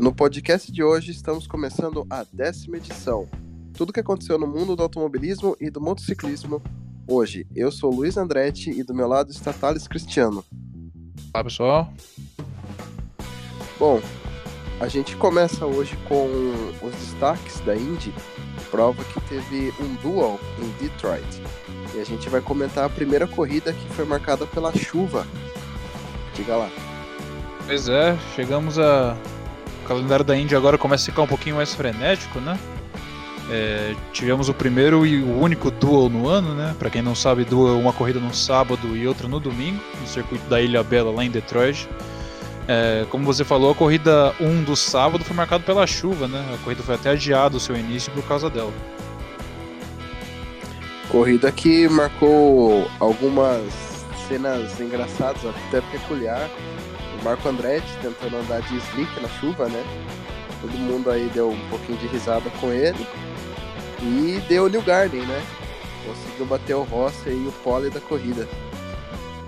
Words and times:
No 0.00 0.14
podcast 0.14 0.70
de 0.70 0.80
hoje 0.80 1.10
estamos 1.10 1.48
começando 1.48 2.06
a 2.08 2.24
décima 2.32 2.76
edição. 2.76 3.28
Tudo 3.76 3.92
que 3.92 3.98
aconteceu 3.98 4.38
no 4.38 4.46
mundo 4.46 4.76
do 4.76 4.82
automobilismo 4.84 5.56
e 5.60 5.70
do 5.70 5.80
motociclismo 5.80 6.62
hoje. 7.08 7.44
Eu 7.52 7.72
sou 7.72 7.92
Luiz 7.92 8.16
Andretti 8.16 8.70
e 8.70 8.84
do 8.84 8.94
meu 8.94 9.08
lado 9.08 9.32
está 9.32 9.52
Thales 9.52 9.88
Cristiano. 9.88 10.44
Olá 11.34 11.42
pessoal. 11.42 11.92
Bom, 13.76 14.00
a 14.78 14.86
gente 14.86 15.16
começa 15.16 15.66
hoje 15.66 15.96
com 16.08 16.28
os 16.80 16.94
destaques 16.94 17.58
da 17.62 17.74
Indy, 17.74 18.14
prova 18.70 19.02
que 19.02 19.20
teve 19.22 19.74
um 19.82 19.94
duel 19.96 20.38
em 20.62 20.68
Detroit. 20.80 21.42
E 21.96 22.00
a 22.00 22.04
gente 22.04 22.28
vai 22.28 22.40
comentar 22.40 22.84
a 22.84 22.88
primeira 22.88 23.26
corrida 23.26 23.72
que 23.72 23.88
foi 23.94 24.04
marcada 24.04 24.46
pela 24.46 24.72
chuva. 24.72 25.26
Diga 26.36 26.56
lá. 26.56 26.70
Pois 27.66 27.88
é, 27.88 28.16
chegamos 28.36 28.78
a. 28.78 29.16
Calendário 29.88 30.24
da 30.24 30.36
Indy 30.36 30.54
agora 30.54 30.76
começa 30.76 31.04
a 31.04 31.06
ficar 31.06 31.22
um 31.22 31.26
pouquinho 31.26 31.56
mais 31.56 31.74
frenético, 31.74 32.38
né? 32.38 32.58
É, 33.50 33.94
tivemos 34.12 34.50
o 34.50 34.54
primeiro 34.54 35.06
e 35.06 35.22
o 35.22 35.40
único 35.40 35.70
duel 35.70 36.10
no 36.10 36.28
ano, 36.28 36.54
né? 36.54 36.76
Para 36.78 36.90
quem 36.90 37.00
não 37.00 37.14
sabe, 37.14 37.44
duel 37.44 37.78
uma 37.78 37.94
corrida 37.94 38.20
no 38.20 38.34
sábado 38.34 38.94
e 38.94 39.08
outra 39.08 39.26
no 39.26 39.40
domingo, 39.40 39.82
no 39.98 40.06
circuito 40.06 40.46
da 40.50 40.60
Ilha 40.60 40.82
Bela, 40.82 41.10
lá 41.10 41.24
em 41.24 41.30
Detroit. 41.30 41.88
É, 42.68 43.06
como 43.08 43.24
você 43.24 43.44
falou, 43.44 43.70
a 43.70 43.74
corrida 43.74 44.34
1 44.38 44.64
do 44.64 44.76
sábado 44.76 45.24
foi 45.24 45.34
marcada 45.34 45.64
pela 45.64 45.86
chuva, 45.86 46.28
né? 46.28 46.44
A 46.54 46.58
corrida 46.62 46.82
foi 46.82 46.96
até 46.96 47.10
adiada 47.10 47.56
o 47.56 47.60
seu 47.60 47.74
início 47.74 48.12
por 48.12 48.22
causa 48.24 48.50
dela. 48.50 48.72
Corrida 51.08 51.50
que 51.50 51.88
marcou 51.88 52.86
algumas 53.00 53.62
cenas 54.28 54.78
engraçadas, 54.78 55.42
até 55.46 55.80
peculiar. 55.80 56.50
O 57.20 57.24
Marco 57.24 57.48
Andretti 57.48 57.88
tentando 58.00 58.36
andar 58.36 58.60
de 58.62 58.76
slick 58.76 59.20
na 59.20 59.28
chuva, 59.40 59.68
né? 59.68 59.84
Todo 60.60 60.72
mundo 60.72 61.10
aí 61.10 61.30
deu 61.32 61.50
um 61.50 61.68
pouquinho 61.68 61.98
de 61.98 62.06
risada 62.06 62.50
com 62.60 62.72
ele. 62.72 63.06
E 64.00 64.40
deu 64.48 64.66
o 64.66 64.68
New 64.68 64.82
Garden, 64.82 65.22
né? 65.22 65.42
Conseguiu 66.06 66.46
bater 66.46 66.74
o 66.74 66.82
Rossi 66.82 67.28
e 67.28 67.46
o 67.48 67.52
pole 67.64 67.90
da 67.90 68.00
corrida. 68.00 68.48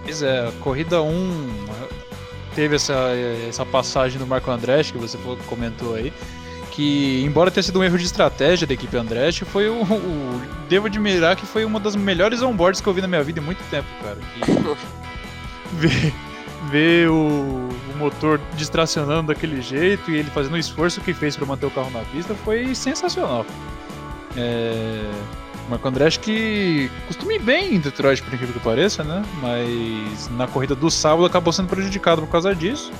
Pois 0.03 0.23
é, 0.23 0.49
a 0.49 0.53
corrida 0.61 1.03
1 1.03 1.51
teve 2.55 2.77
essa, 2.77 2.95
essa 3.49 3.65
passagem 3.65 4.19
do 4.19 4.27
Marco 4.27 4.51
Andretti, 4.51 4.93
que 4.93 4.99
você 4.99 5.17
comentou 5.47 5.95
aí, 5.95 6.13
que 6.71 7.23
embora 7.25 7.51
tenha 7.51 7.63
sido 7.63 7.79
um 7.79 7.85
erro 7.85 7.99
de 7.99 8.05
estratégia 8.05 8.67
da 8.67 8.75
equipe 8.75 8.97
Andretti, 8.97 9.45
foi 9.45 9.69
o, 9.69 9.83
o 9.83 10.41
devo 10.69 10.87
admirar 10.87 11.37
que 11.37 11.47
foi 11.47 11.65
uma 11.65 11.79
das 11.79 11.95
melhores 11.95 12.43
onboards 12.43 12.81
que 12.81 12.89
eu 12.89 12.95
vi 12.95 13.01
na 13.01 13.09
minha 13.09 13.23
vida 13.23 13.41
em 13.41 13.43
muito 13.43 13.63
tempo, 13.71 13.89
cara. 14.03 14.19
ver, 15.73 16.13
ver 16.71 17.09
o, 17.09 17.60
motor 18.01 18.41
distracionando 18.57 19.29
daquele 19.29 19.61
jeito 19.61 20.11
e 20.11 20.17
ele 20.17 20.31
fazendo 20.31 20.55
o 20.55 20.59
esforço 20.59 21.01
que 21.01 21.13
fez 21.13 21.37
para 21.37 21.47
manter 21.47 21.67
o 21.67 21.71
carro 21.71 21.91
na 21.91 22.01
pista 22.01 22.35
foi 22.35 22.75
sensacional. 22.75 23.47
É, 24.37 25.11
Marco 25.69 25.87
Andretti 25.87 26.19
que 26.19 26.91
costuma 27.07 27.33
ir 27.35 27.41
bem 27.41 27.77
em 27.77 27.79
Detroit, 27.79 28.23
por 28.23 28.35
incrível 28.35 28.55
que 28.55 28.61
pareça, 28.61 29.05
né? 29.05 29.23
Mas 29.41 30.29
na 30.37 30.47
corrida 30.47 30.75
do 30.75 30.91
sábado 30.91 31.25
acabou 31.25 31.53
sendo 31.53 31.69
prejudicado 31.69 32.23
por 32.23 32.29
causa 32.29 32.55
disso. 32.55 32.91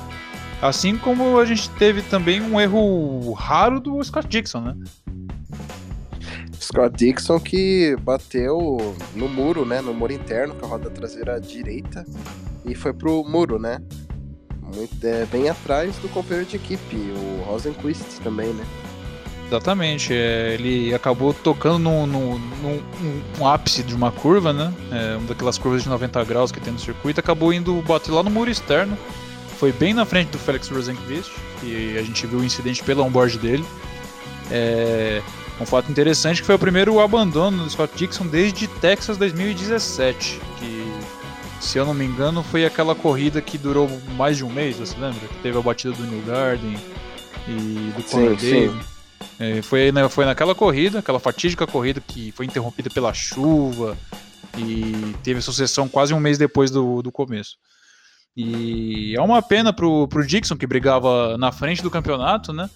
Assim 0.63 0.97
como 0.97 1.39
a 1.39 1.45
gente 1.45 1.71
teve 1.71 2.03
também 2.03 2.41
um 2.41 2.61
erro 2.61 3.33
raro 3.33 3.81
do 3.81 4.03
Scott 4.05 4.29
Dixon, 4.29 4.61
né? 4.61 4.77
Scott 6.61 6.97
Dixon 6.97 7.41
que 7.41 7.97
bateu 8.03 8.95
no 9.17 9.29
muro, 9.29 9.65
né? 9.65 9.81
No 9.81 9.95
muro 9.95 10.13
interno, 10.13 10.55
com 10.55 10.67
a 10.67 10.69
roda 10.69 10.91
traseira 10.91 11.41
direita, 11.41 12.05
e 12.65 12.75
foi 12.75 12.93
pro 12.93 13.25
muro, 13.25 13.59
né? 13.59 13.79
Muito, 14.75 15.05
é, 15.05 15.27
bem 15.27 15.49
atrás 15.49 15.97
do 15.97 16.09
companheiro 16.09 16.49
de 16.49 16.57
equipe, 16.57 16.97
o 16.97 17.43
Rosenquist 17.45 18.21
também, 18.23 18.53
né? 18.53 18.65
Exatamente, 19.49 20.15
é, 20.15 20.55
ele 20.55 20.95
acabou 20.95 21.35
tocando 21.35 21.81
num, 21.81 22.07
num, 22.07 22.39
num, 22.39 22.83
num, 23.37 23.47
ápice 23.47 23.83
de 23.83 23.95
uma 23.95 24.13
curva, 24.13 24.53
né? 24.53 24.73
É, 24.93 25.17
uma 25.17 25.27
daquelas 25.27 25.59
curvas 25.59 25.83
de 25.83 25.89
90 25.89 26.25
graus 26.25 26.53
que 26.53 26.61
tem 26.61 26.73
no 26.73 26.79
circuito, 26.79 27.19
acabou 27.19 27.53
indo 27.53 27.83
bater 27.83 28.13
lá 28.13 28.23
no 28.23 28.31
muro 28.31 28.49
externo. 28.49 28.97
Foi 29.59 29.73
bem 29.73 29.93
na 29.93 30.05
frente 30.05 30.29
do 30.29 30.39
Felix 30.39 30.69
Rosenqvist, 30.69 31.33
e 31.65 31.99
a 31.99 32.03
gente 32.03 32.27
viu 32.27 32.39
o 32.39 32.45
incidente 32.45 32.83
pelo 32.85 33.03
onboard 33.03 33.39
dele. 33.39 33.65
É, 34.51 35.21
um 35.61 35.67
fato 35.67 35.91
interessante 35.91 36.41
que 36.41 36.47
foi 36.47 36.55
o 36.55 36.59
primeiro 36.59 36.99
abandono 37.01 37.65
do 37.65 37.71
Scott 37.71 37.93
Dixon 37.95 38.27
desde 38.27 38.67
Texas 38.67 39.19
2017, 39.19 40.41
que 40.59 40.80
se 41.61 41.79
eu 41.79 41.85
não 41.85 41.95
me 41.95 42.05
engano 42.05 42.43
foi 42.43 42.65
aquela 42.65 42.95
corrida 42.95 43.41
que 43.41 43.59
durou 43.59 43.89
mais 44.17 44.39
de 44.39 44.45
um 44.45 44.51
mês, 44.51 44.77
você 44.77 44.99
lembra? 44.99 45.29
Que 45.29 45.37
teve 45.37 45.59
a 45.59 45.63
batida 45.63 45.93
do 45.93 46.05
New 46.05 46.23
Garden 46.23 46.77
e 47.47 47.93
do 47.97 48.03
Conor 48.05 48.35
Davis. 48.37 48.87
É, 49.39 49.63
foi, 49.63 49.93
foi 50.11 50.25
naquela 50.25 50.55
corrida, 50.55 50.99
aquela 50.99 51.21
fatídica 51.21 51.67
corrida 51.67 52.01
que 52.01 52.33
foi 52.33 52.47
interrompida 52.47 52.91
pela 52.91 53.13
chuva 53.13 53.97
e 54.59 55.15
teve 55.23 55.41
sucessão 55.41 55.89
quase 55.89 56.13
um 56.13 56.21
mês 56.21 56.39
depois 56.39 56.71
do, 56.71 57.03
do 57.03 57.13
começo. 57.13 57.57
E 58.37 59.15
é 59.17 59.21
uma 59.21 59.43
pena 59.43 59.73
pro, 59.73 60.09
pro 60.09 60.27
Dixon, 60.27 60.57
que 60.57 60.67
brigava 60.67 61.37
na 61.37 61.53
frente 61.53 61.83
do 61.83 61.91
campeonato, 61.91 62.53
né? 62.53 62.71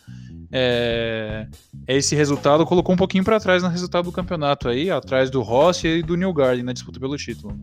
É, 0.53 1.47
esse 1.89 2.15
resultado 2.15 2.65
colocou 2.67 2.95
um 2.95 2.99
pouquinho 2.99 3.25
para 3.25 3.41
trás 3.41 3.63
no 3.63 3.69
resultado 3.69 4.05
do 4.05 4.13
campeonato 4.13 4.69
aí, 4.69 4.91
atrás 4.91 5.31
do 5.31 5.43
Rossi 5.43 5.89
e 5.89 6.03
do 6.03 6.17
New 6.17 6.33
Garden 6.33 6.65
na 6.65 6.73
disputa 6.73 7.01
pelo 7.01 7.17
título. 7.17 7.59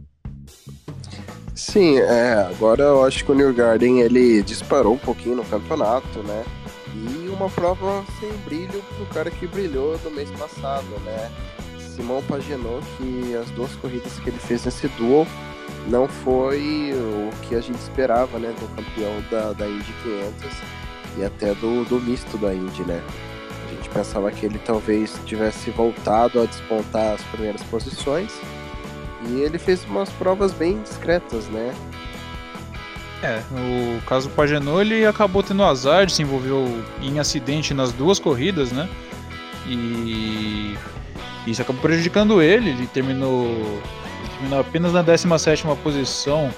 Sim, 1.54 1.98
é, 2.00 2.48
agora 2.50 2.84
eu 2.84 3.04
acho 3.04 3.26
que 3.26 3.32
o 3.32 3.36
New 3.36 3.54
Garden 3.54 4.00
ele 4.00 4.42
disparou 4.42 4.94
um 4.94 4.98
pouquinho 4.98 5.36
no 5.36 5.44
campeonato, 5.44 6.20
né? 6.24 6.46
E 6.96 7.30
uma 7.30 7.50
prova 7.50 8.06
sem 8.20 8.32
brilho 8.46 8.82
pro 8.96 9.06
cara 9.08 9.30
que 9.30 9.46
brilhou 9.48 10.00
no 10.04 10.12
mês 10.12 10.30
passado, 10.32 10.88
né? 11.04 11.30
Simão 11.78 12.24
Pagenou, 12.24 12.80
que 12.98 13.36
as 13.36 13.50
duas 13.52 13.74
corridas 13.76 14.18
que 14.20 14.30
ele 14.30 14.40
fez 14.40 14.64
nesse 14.64 14.88
duo 14.90 15.28
não 15.88 16.08
foi 16.08 16.94
o 16.94 17.48
que 17.48 17.56
a 17.56 17.62
gente 17.62 17.80
esperava, 17.80 18.40
né? 18.40 18.54
Do 18.58 18.68
campeão 18.76 19.22
da, 19.30 19.52
da 19.52 19.68
Indy 19.68 19.94
500 20.04 20.58
e 21.18 21.24
até 21.26 21.54
do, 21.56 21.84
do 21.84 22.00
misto 22.00 22.38
da 22.38 22.54
Indy, 22.54 22.84
né? 22.84 23.04
A 23.68 23.74
gente 23.76 23.90
pensava 23.90 24.32
que 24.32 24.46
ele 24.46 24.60
talvez 24.60 25.20
tivesse 25.26 25.70
voltado 25.72 26.40
a 26.40 26.46
despontar 26.46 27.16
as 27.16 27.22
primeiras 27.24 27.62
posições 27.64 28.32
e 29.28 29.42
ele 29.42 29.58
fez 29.58 29.86
umas 29.86 30.10
provas 30.10 30.52
bem 30.52 30.82
discretas, 30.82 31.48
né? 31.48 31.74
É, 33.24 33.42
no 33.52 34.02
caso 34.02 34.30
do 34.30 34.36
Pagenot, 34.36 34.82
ele 34.82 35.06
acabou 35.06 35.44
tendo 35.44 35.64
azar 35.64 36.10
se 36.10 36.24
envolveu 36.24 36.84
em 37.02 37.20
acidente 37.20 37.74
nas 37.74 37.92
duas 37.92 38.18
corridas, 38.18 38.72
né? 38.72 38.90
E 39.68 40.76
isso 41.46 41.62
acabou 41.62 41.82
prejudicando 41.82 42.42
ele. 42.42 42.72
Ele 42.72 42.88
terminou, 42.88 43.46
ele 43.46 44.30
terminou 44.34 44.60
apenas 44.60 44.92
na 44.92 45.04
17 45.04 45.66
posição 45.84 46.52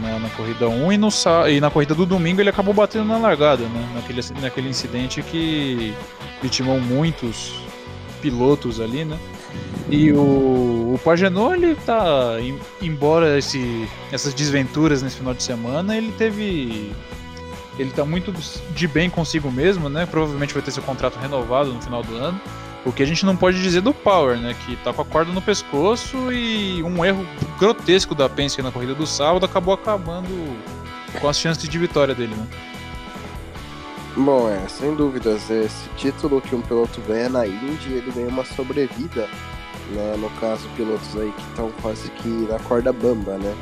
na, 0.00 0.18
na, 0.18 0.28
corrida 0.30 0.68
1 0.68 0.92
e, 0.92 0.96
no, 0.96 1.08
e 1.50 1.60
na 1.60 1.70
corrida 1.70 1.94
do 1.94 2.06
domingo 2.06 2.40
ele 2.40 2.50
acabou 2.50 2.72
batendo 2.72 3.06
na 3.06 3.18
largada, 3.18 3.64
né? 3.64 3.90
Naquele, 3.94 4.20
naquele 4.40 4.68
incidente 4.68 5.20
que 5.22 5.94
vitimou 6.40 6.80
muitos 6.80 7.54
pilotos 8.22 8.80
ali, 8.80 9.04
né? 9.04 9.18
E 9.88 10.12
o, 10.12 10.94
o 10.94 11.00
Pagenot, 11.04 11.54
ele 11.54 11.74
tá. 11.74 12.36
Embora 12.80 13.38
esse, 13.38 13.88
essas 14.10 14.32
desventuras 14.32 15.02
nesse 15.02 15.16
final 15.16 15.34
de 15.34 15.42
semana, 15.42 15.96
ele 15.96 16.12
teve. 16.12 16.92
Ele 17.78 17.90
tá 17.90 18.04
muito 18.04 18.32
de 18.72 18.86
bem 18.86 19.10
consigo 19.10 19.50
mesmo, 19.50 19.88
né? 19.88 20.06
Provavelmente 20.06 20.54
vai 20.54 20.62
ter 20.62 20.70
seu 20.70 20.82
contrato 20.82 21.18
renovado 21.18 21.72
no 21.72 21.82
final 21.82 22.02
do 22.02 22.14
ano. 22.16 22.40
O 22.86 22.92
que 22.92 23.02
a 23.02 23.06
gente 23.06 23.26
não 23.26 23.36
pode 23.36 23.60
dizer 23.60 23.80
do 23.80 23.92
Power, 23.92 24.38
né? 24.38 24.54
Que 24.64 24.76
tá 24.76 24.92
com 24.92 25.02
a 25.02 25.04
corda 25.04 25.32
no 25.32 25.42
pescoço 25.42 26.32
e 26.32 26.82
um 26.82 27.04
erro 27.04 27.26
grotesco 27.58 28.14
da 28.14 28.28
Penske 28.28 28.62
na 28.62 28.70
corrida 28.70 28.94
do 28.94 29.06
sábado 29.06 29.44
acabou 29.44 29.74
acabando 29.74 30.28
com 31.20 31.28
as 31.28 31.38
chances 31.38 31.68
de 31.68 31.78
vitória 31.78 32.14
dele, 32.14 32.34
né? 32.34 32.46
Bom, 34.16 34.48
é, 34.48 34.68
sem 34.68 34.94
dúvidas, 34.94 35.50
esse 35.50 35.88
título 35.96 36.40
que 36.40 36.54
um 36.54 36.60
piloto 36.60 37.00
ganha 37.00 37.28
na 37.28 37.46
Indy, 37.46 37.94
ele 37.94 38.12
ganha 38.12 38.28
uma 38.28 38.44
sobrevida 38.44 39.28
né? 39.90 40.16
No 40.18 40.30
caso, 40.40 40.68
pilotos 40.76 41.16
aí 41.16 41.32
que 41.32 41.42
estão 41.42 41.70
quase 41.82 42.10
que 42.10 42.28
na 42.28 42.58
corda 42.60 42.92
bamba, 42.92 43.38
né? 43.38 43.54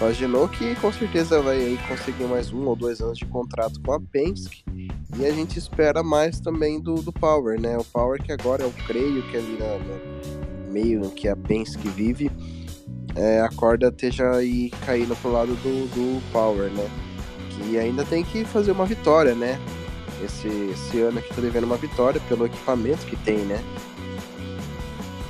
Imaginou 0.00 0.48
que 0.48 0.74
com 0.76 0.92
certeza 0.92 1.40
vai 1.40 1.56
aí 1.56 1.78
conseguir 1.88 2.24
mais 2.24 2.52
um 2.52 2.66
ou 2.66 2.74
dois 2.74 3.00
anos 3.00 3.16
de 3.16 3.24
contrato 3.26 3.80
com 3.80 3.92
a 3.92 4.00
Penske. 4.00 4.64
E 5.16 5.24
a 5.24 5.30
gente 5.30 5.58
espera 5.58 6.02
mais 6.02 6.40
também 6.40 6.80
do, 6.80 6.96
do 6.96 7.12
Power, 7.12 7.60
né? 7.60 7.78
O 7.78 7.84
Power 7.84 8.20
que 8.20 8.32
agora 8.32 8.64
eu 8.64 8.72
creio 8.86 9.22
que 9.30 9.36
ali 9.36 9.56
na, 9.58 9.78
no 9.78 10.72
meio 10.72 11.10
que 11.10 11.28
a 11.28 11.36
Penske 11.36 11.88
vive, 11.88 12.30
é, 13.14 13.40
a 13.40 13.48
corda 13.50 13.88
esteja 13.88 14.32
aí 14.32 14.70
caindo 14.84 15.14
pro 15.16 15.30
lado 15.30 15.54
do, 15.54 15.86
do 15.94 16.32
Power, 16.32 16.70
né? 16.70 16.90
Que 17.50 17.78
ainda 17.78 18.04
tem 18.04 18.24
que 18.24 18.44
fazer 18.44 18.72
uma 18.72 18.84
vitória, 18.84 19.34
né? 19.34 19.60
Esse, 20.22 20.48
esse 20.48 21.00
ano 21.00 21.20
aqui 21.20 21.28
tá 21.32 21.40
devendo 21.40 21.64
uma 21.64 21.76
vitória 21.76 22.20
pelo 22.28 22.46
equipamento 22.46 23.06
que 23.06 23.16
tem, 23.16 23.38
né? 23.38 23.62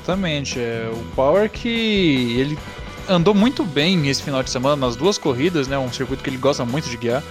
Exatamente. 0.04 0.60
É, 0.60 0.90
o 0.92 1.02
Power 1.16 1.50
que 1.50 2.36
ele 2.38 2.58
andou 3.08 3.34
muito 3.34 3.64
bem 3.64 4.06
esse 4.08 4.22
final 4.22 4.42
de 4.42 4.50
semana 4.50 4.76
nas 4.76 4.96
duas 4.96 5.16
corridas, 5.16 5.66
né? 5.66 5.78
Um 5.78 5.90
circuito 5.90 6.22
que 6.22 6.28
ele 6.28 6.36
gosta 6.36 6.64
muito 6.64 6.88
de 6.88 6.96
guiar. 6.96 7.22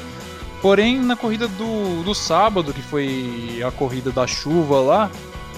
Porém, 0.60 1.00
na 1.00 1.16
corrida 1.16 1.48
do, 1.48 2.04
do 2.04 2.16
sábado, 2.16 2.74
que 2.74 2.82
foi 2.82 3.62
a 3.66 3.70
corrida 3.70 4.12
da 4.12 4.26
chuva 4.26 4.80
lá, 4.80 5.12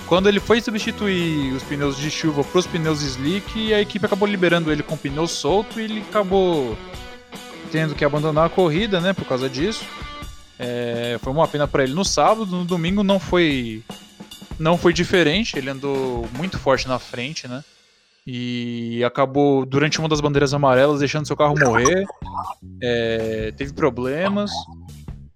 quando 0.08 0.28
ele 0.28 0.40
foi 0.40 0.60
substituir 0.60 1.54
os 1.54 1.64
pneus 1.64 1.96
de 1.98 2.10
chuva 2.12 2.44
para 2.44 2.60
os 2.60 2.68
pneus 2.68 3.02
slick, 3.02 3.74
a 3.74 3.80
equipe 3.80 4.06
acabou 4.06 4.28
liberando 4.28 4.72
ele 4.72 4.84
com 4.84 4.98
pneu 4.98 5.28
solto 5.28 5.80
e 5.80 5.84
ele 5.84 6.04
acabou 6.10 6.78
tendo 7.72 7.96
que 7.96 8.04
abandonar 8.04 8.48
a 8.48 8.50
corrida, 8.50 9.00
né, 9.00 9.14
por 9.14 9.26
causa 9.26 9.50
disso. 9.50 9.86
É, 10.58 11.18
foi 11.22 11.32
uma 11.32 11.48
pena 11.48 11.68
para 11.68 11.84
ele 11.84 11.94
no 11.94 12.04
sábado, 12.04 12.46
no 12.46 12.66
domingo 12.66 13.04
não 13.04 13.20
foi 13.20 13.84
não 14.60 14.78
foi 14.78 14.94
diferente, 14.94 15.58
ele 15.58 15.70
andou 15.70 16.28
muito 16.38 16.58
forte 16.58 16.88
na 16.88 17.00
frente, 17.00 17.48
né? 17.48 17.64
E 18.28 19.04
acabou 19.04 19.66
durante 19.66 20.00
uma 20.00 20.10
das 20.10 20.20
bandeiras 20.20 20.54
amarelas 20.54 21.00
deixando 21.00 21.28
seu 21.28 21.38
carro 21.38 21.56
morrer. 21.60 22.06
É, 22.82 23.54
teve 23.56 23.72
problemas, 23.74 24.50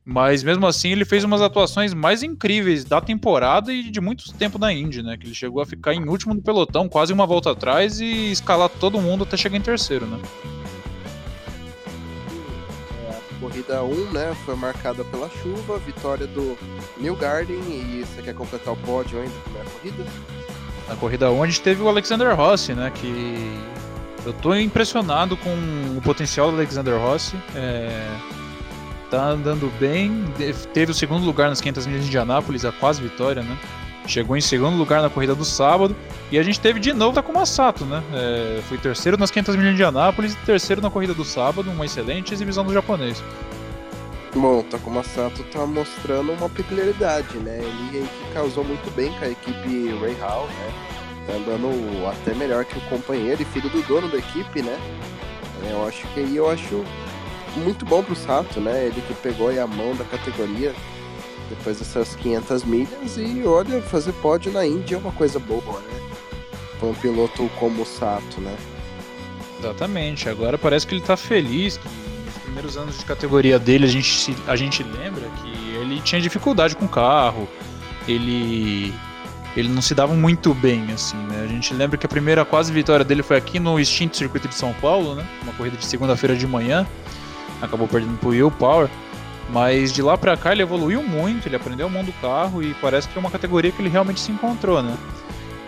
mas 0.03 0.43
mesmo 0.43 0.65
assim 0.65 0.91
ele 0.91 1.05
fez 1.05 1.23
umas 1.23 1.41
atuações 1.41 1.93
mais 1.93 2.23
incríveis 2.23 2.83
da 2.83 2.99
temporada 2.99 3.71
e 3.71 3.91
de 3.91 4.01
muito 4.01 4.33
tempo 4.33 4.57
na 4.57 4.73
Indy, 4.73 5.03
né? 5.03 5.17
Que 5.17 5.27
ele 5.27 5.35
chegou 5.35 5.61
a 5.61 5.67
ficar 5.67 5.93
em 5.93 6.07
último 6.07 6.33
no 6.33 6.41
pelotão, 6.41 6.89
quase 6.89 7.13
uma 7.13 7.27
volta 7.27 7.51
atrás 7.51 7.99
e 7.99 8.31
escalar 8.31 8.69
todo 8.69 8.99
mundo 8.99 9.23
até 9.23 9.37
chegar 9.37 9.57
em 9.57 9.61
terceiro, 9.61 10.07
né? 10.07 10.19
Corrida 13.49 13.83
1, 13.83 14.11
né, 14.11 14.35
foi 14.45 14.55
marcada 14.55 15.03
pela 15.03 15.27
chuva, 15.41 15.79
vitória 15.79 16.27
do 16.27 16.55
New 16.97 17.15
Garden 17.15 17.59
e 17.67 18.05
você 18.05 18.21
quer 18.21 18.35
completar 18.35 18.73
o 18.73 18.77
pódio 18.77 19.19
ainda 19.19 19.33
na 19.57 19.65
corrida? 19.65 20.05
Na 20.87 20.95
corrida 20.95 21.31
1 21.31 21.43
a 21.43 21.45
gente 21.47 21.61
teve 21.61 21.81
o 21.81 21.89
Alexander 21.89 22.35
Rossi, 22.35 22.73
né, 22.73 22.91
que 22.93 23.59
eu 24.25 24.33
tô 24.33 24.53
impressionado 24.53 25.35
com 25.35 25.49
o 25.97 26.01
potencial 26.01 26.51
do 26.51 26.57
Alexander 26.57 26.99
Rossi, 26.99 27.35
é... 27.55 28.07
tá 29.09 29.29
andando 29.29 29.71
bem, 29.79 30.25
teve 30.71 30.91
o 30.91 30.95
segundo 30.95 31.25
lugar 31.25 31.49
nas 31.49 31.59
500 31.59 31.87
milhas 31.87 32.03
de 32.03 32.07
Indianápolis, 32.09 32.65
a 32.65 32.71
quase 32.71 33.01
vitória, 33.01 33.41
né, 33.41 33.57
chegou 34.09 34.35
em 34.35 34.41
segundo 34.41 34.75
lugar 34.75 35.01
na 35.01 35.09
corrida 35.09 35.35
do 35.35 35.45
sábado. 35.45 35.95
E 36.31 36.37
a 36.37 36.43
gente 36.43 36.59
teve 36.59 36.79
de 36.79 36.91
novo 36.93 37.13
Takuma 37.13 37.45
Sato, 37.45 37.85
né? 37.85 38.03
É, 38.13 38.61
foi 38.67 38.77
terceiro 38.77 39.17
nas 39.17 39.31
500 39.31 39.55
milhas 39.55 39.75
de 39.75 39.83
Anápolis 39.83 40.33
e 40.33 40.37
terceiro 40.37 40.81
na 40.81 40.89
corrida 40.89 41.13
do 41.13 41.23
sábado, 41.23 41.69
uma 41.69 41.85
excelente 41.85 42.33
exibição 42.33 42.65
do 42.65 42.73
japonês. 42.73 43.23
Bom, 44.35 44.61
Takuma 44.63 45.03
Sato 45.03 45.43
tá 45.45 45.65
mostrando 45.65 46.33
uma 46.33 46.49
peculiaridade, 46.49 47.37
né? 47.37 47.59
Ele 47.59 48.07
causou 48.33 48.63
muito 48.63 48.91
bem 48.95 49.11
com 49.13 49.25
a 49.25 49.29
equipe 49.29 49.95
Ray 50.01 50.15
Hall, 50.19 50.47
né? 50.47 50.73
Tá 51.27 51.33
andando 51.33 52.07
até 52.07 52.33
melhor 52.33 52.65
que 52.65 52.77
o 52.77 52.81
companheiro 52.81 53.41
e 53.41 53.45
filho 53.45 53.69
do 53.69 53.81
dono 53.83 54.07
da 54.07 54.17
equipe, 54.17 54.61
né? 54.61 54.77
É, 55.65 55.71
eu 55.71 55.87
acho 55.87 56.07
que 56.07 56.19
aí 56.19 56.35
eu 56.35 56.49
acho 56.49 56.83
muito 57.57 57.85
bom 57.85 58.03
pro 58.03 58.15
Sato, 58.15 58.59
né? 58.59 58.85
Ele 58.85 59.01
que 59.01 59.13
pegou 59.15 59.49
a 59.49 59.67
mão 59.67 59.95
da 59.95 60.05
categoria 60.05 60.73
depois 61.49 61.79
dessas 61.79 62.15
500 62.15 62.63
milhas 62.63 63.17
e 63.17 63.43
olha, 63.45 63.81
fazer 63.81 64.13
pódio 64.13 64.51
na 64.51 64.65
Índia 64.65 64.95
é 64.95 64.97
uma 64.97 65.11
coisa 65.11 65.39
boa, 65.39 65.79
né? 65.81 65.99
Para 66.79 66.89
um 66.89 66.93
piloto 66.93 67.49
como 67.59 67.81
o 67.81 67.85
Sato, 67.85 68.39
né? 68.39 68.55
Exatamente. 69.59 70.29
Agora 70.29 70.57
parece 70.57 70.87
que 70.87 70.95
ele 70.95 71.01
tá 71.01 71.17
feliz. 71.17 71.79
Nos 72.25 72.37
primeiros 72.43 72.77
anos 72.77 72.97
de 72.97 73.05
categoria 73.05 73.59
dele 73.59 73.85
a 73.85 73.89
gente, 73.89 74.35
a 74.47 74.55
gente 74.55 74.83
lembra 74.83 75.27
que 75.41 75.75
ele 75.75 75.99
tinha 76.01 76.21
dificuldade 76.21 76.75
com 76.75 76.85
o 76.85 76.89
carro. 76.89 77.47
Ele 78.07 78.93
ele 79.55 79.67
não 79.67 79.81
se 79.81 79.95
dava 79.95 80.13
muito 80.13 80.53
bem, 80.53 80.91
assim, 80.93 81.17
né? 81.17 81.41
A 81.43 81.47
gente 81.47 81.73
lembra 81.73 81.97
que 81.97 82.05
a 82.05 82.09
primeira 82.09 82.45
quase 82.45 82.71
vitória 82.71 83.03
dele 83.03 83.23
foi 83.23 83.35
aqui 83.35 83.59
no 83.59 83.79
extinto 83.79 84.15
circuito 84.15 84.47
de 84.47 84.55
São 84.55 84.73
Paulo, 84.73 85.15
né? 85.15 85.27
Uma 85.41 85.51
corrida 85.53 85.75
de 85.75 85.85
segunda-feira 85.85 86.35
de 86.35 86.45
manhã. 86.45 86.87
Acabou 87.61 87.87
perdendo 87.87 88.17
pro 88.19 88.29
Will 88.29 88.51
Power. 88.51 88.89
Mas 89.51 89.91
de 89.91 90.01
lá 90.01 90.17
para 90.17 90.37
cá 90.37 90.51
ele 90.51 90.61
evoluiu 90.61 91.01
muito, 91.01 91.47
ele 91.47 91.55
aprendeu 91.55 91.87
a 91.87 91.89
mão 91.89 92.03
do 92.03 92.13
carro 92.13 92.61
e 92.61 92.73
parece 92.75 93.07
que 93.07 93.17
é 93.17 93.19
uma 93.19 93.31
categoria 93.31 93.71
que 93.71 93.81
ele 93.81 93.89
realmente 93.89 94.19
se 94.19 94.31
encontrou, 94.31 94.81
né? 94.83 94.95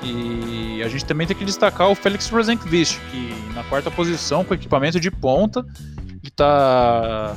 E 0.04 0.82
a 0.84 0.88
gente 0.88 1.06
também 1.06 1.28
tem 1.28 1.36
que 1.36 1.46
destacar 1.46 1.90
o 1.90 1.96
Felix 1.96 2.30
Rosenqvist, 2.30 3.00
que 3.12 3.34
na 3.54 3.64
quarta 3.64 3.90
posição 3.92 4.44
com 4.44 4.54
equipamento 4.54 5.00
de 5.00 5.12
ponta, 5.12 5.66
ele 6.22 6.32
tá 6.36 7.36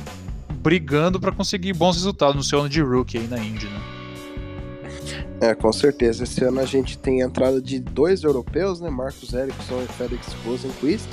brigando 0.51 1.19
para 1.19 1.31
conseguir 1.31 1.73
bons 1.73 1.95
resultados 1.95 2.35
no 2.35 2.43
seu 2.43 2.59
ano 2.59 2.69
de 2.69 2.81
rookie 2.81 3.19
aí 3.19 3.27
na 3.27 3.37
Indy, 3.37 3.67
né? 3.67 3.81
É, 5.41 5.53
com 5.53 5.71
certeza. 5.71 6.23
Esse 6.23 6.43
ano 6.43 6.59
a 6.59 6.65
gente 6.65 6.97
tem 6.97 7.21
a 7.21 7.25
entrada 7.25 7.61
de 7.61 7.79
dois 7.79 8.23
europeus, 8.23 8.79
né? 8.79 8.89
Marcos 8.89 9.33
Ericsson 9.33 9.83
e 9.83 9.93
Felix 9.93 10.27
Rosenqvist, 10.45 11.09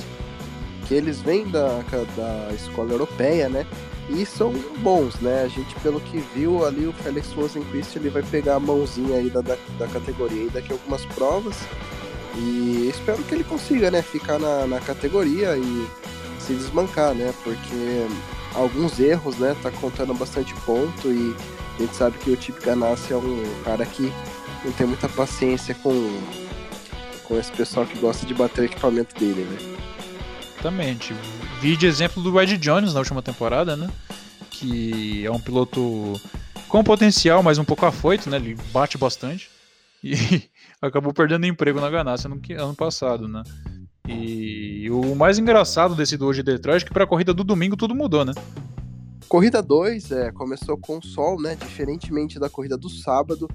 que 0.86 0.94
eles 0.94 1.20
vêm 1.20 1.46
da, 1.48 1.82
da 2.16 2.54
escola 2.54 2.92
europeia, 2.92 3.48
né? 3.48 3.66
E 4.08 4.26
são 4.26 4.52
bons, 4.78 5.14
né? 5.20 5.42
A 5.44 5.48
gente, 5.48 5.74
pelo 5.76 6.00
que 6.00 6.18
viu 6.34 6.64
ali, 6.64 6.86
o 6.86 6.92
Felix 6.92 7.32
Rosenquist 7.32 7.96
ele 7.96 8.10
vai 8.10 8.22
pegar 8.22 8.56
a 8.56 8.60
mãozinha 8.60 9.16
aí 9.16 9.30
da, 9.30 9.40
da, 9.40 9.56
da 9.78 9.86
categoria 9.86 10.44
e 10.44 10.50
daqui 10.50 10.72
a 10.72 10.74
algumas 10.74 11.04
provas. 11.06 11.56
E 12.36 12.88
espero 12.88 13.22
que 13.22 13.34
ele 13.34 13.44
consiga, 13.44 13.90
né? 13.90 14.02
Ficar 14.02 14.38
na, 14.38 14.66
na 14.66 14.80
categoria 14.80 15.56
e 15.56 15.86
se 16.40 16.54
desmancar, 16.54 17.14
né? 17.14 17.32
Porque 17.44 18.06
alguns 18.54 18.98
erros, 18.98 19.36
né? 19.38 19.56
Tá 19.62 19.70
contando 19.70 20.14
bastante 20.14 20.54
ponto 20.66 21.08
e 21.08 21.34
a 21.76 21.82
gente 21.82 21.94
sabe 21.94 22.18
que 22.18 22.30
o 22.30 22.40
Chip 22.40 22.60
Ganassi 22.64 23.12
é 23.12 23.16
um 23.16 23.42
cara 23.64 23.84
que 23.86 24.12
não 24.64 24.72
tem 24.72 24.86
muita 24.86 25.08
paciência 25.08 25.74
com, 25.76 26.20
com 27.24 27.38
esse 27.38 27.52
pessoal 27.52 27.86
que 27.86 27.98
gosta 27.98 28.26
de 28.26 28.34
bater 28.34 28.62
o 28.62 28.64
equipamento 28.64 29.14
dele, 29.18 29.44
né? 29.44 29.76
Exatamente. 30.52 31.14
Vi 31.62 31.76
de 31.76 31.86
exemplo 31.86 32.20
do 32.20 32.40
Ed 32.40 32.58
Jones 32.58 32.92
na 32.92 32.98
última 32.98 33.22
temporada, 33.22 33.76
né? 33.76 33.88
Que 34.50 35.24
é 35.24 35.30
um 35.30 35.38
piloto 35.38 36.20
com 36.66 36.82
potencial, 36.82 37.40
mas 37.40 37.56
um 37.56 37.64
pouco 37.64 37.86
afoito, 37.86 38.28
né? 38.28 38.36
Ele 38.36 38.56
bate 38.72 38.98
bastante. 38.98 39.48
E 40.02 40.12
acabou 40.82 41.14
perdendo 41.14 41.46
emprego 41.46 41.80
na 41.80 41.88
Ganassi 41.88 42.26
no 42.26 42.40
ano 42.58 42.74
passado, 42.74 43.28
né? 43.28 43.44
E 44.08 44.90
o 44.90 45.14
mais 45.14 45.38
engraçado 45.38 45.94
desse 45.94 46.16
duo 46.16 46.34
de 46.34 46.42
Detroit 46.42 46.82
é 46.82 46.84
que 46.84 46.92
para 46.92 47.04
a 47.04 47.06
corrida 47.06 47.32
do 47.32 47.44
domingo 47.44 47.76
tudo 47.76 47.94
mudou, 47.94 48.24
né? 48.24 48.32
Corrida 49.28 49.62
2 49.62 50.10
é, 50.10 50.32
começou 50.32 50.76
com 50.76 51.00
sol, 51.00 51.40
né? 51.40 51.54
Diferentemente 51.54 52.40
da 52.40 52.50
corrida 52.50 52.76
do 52.76 52.88
sábado, 52.88 53.48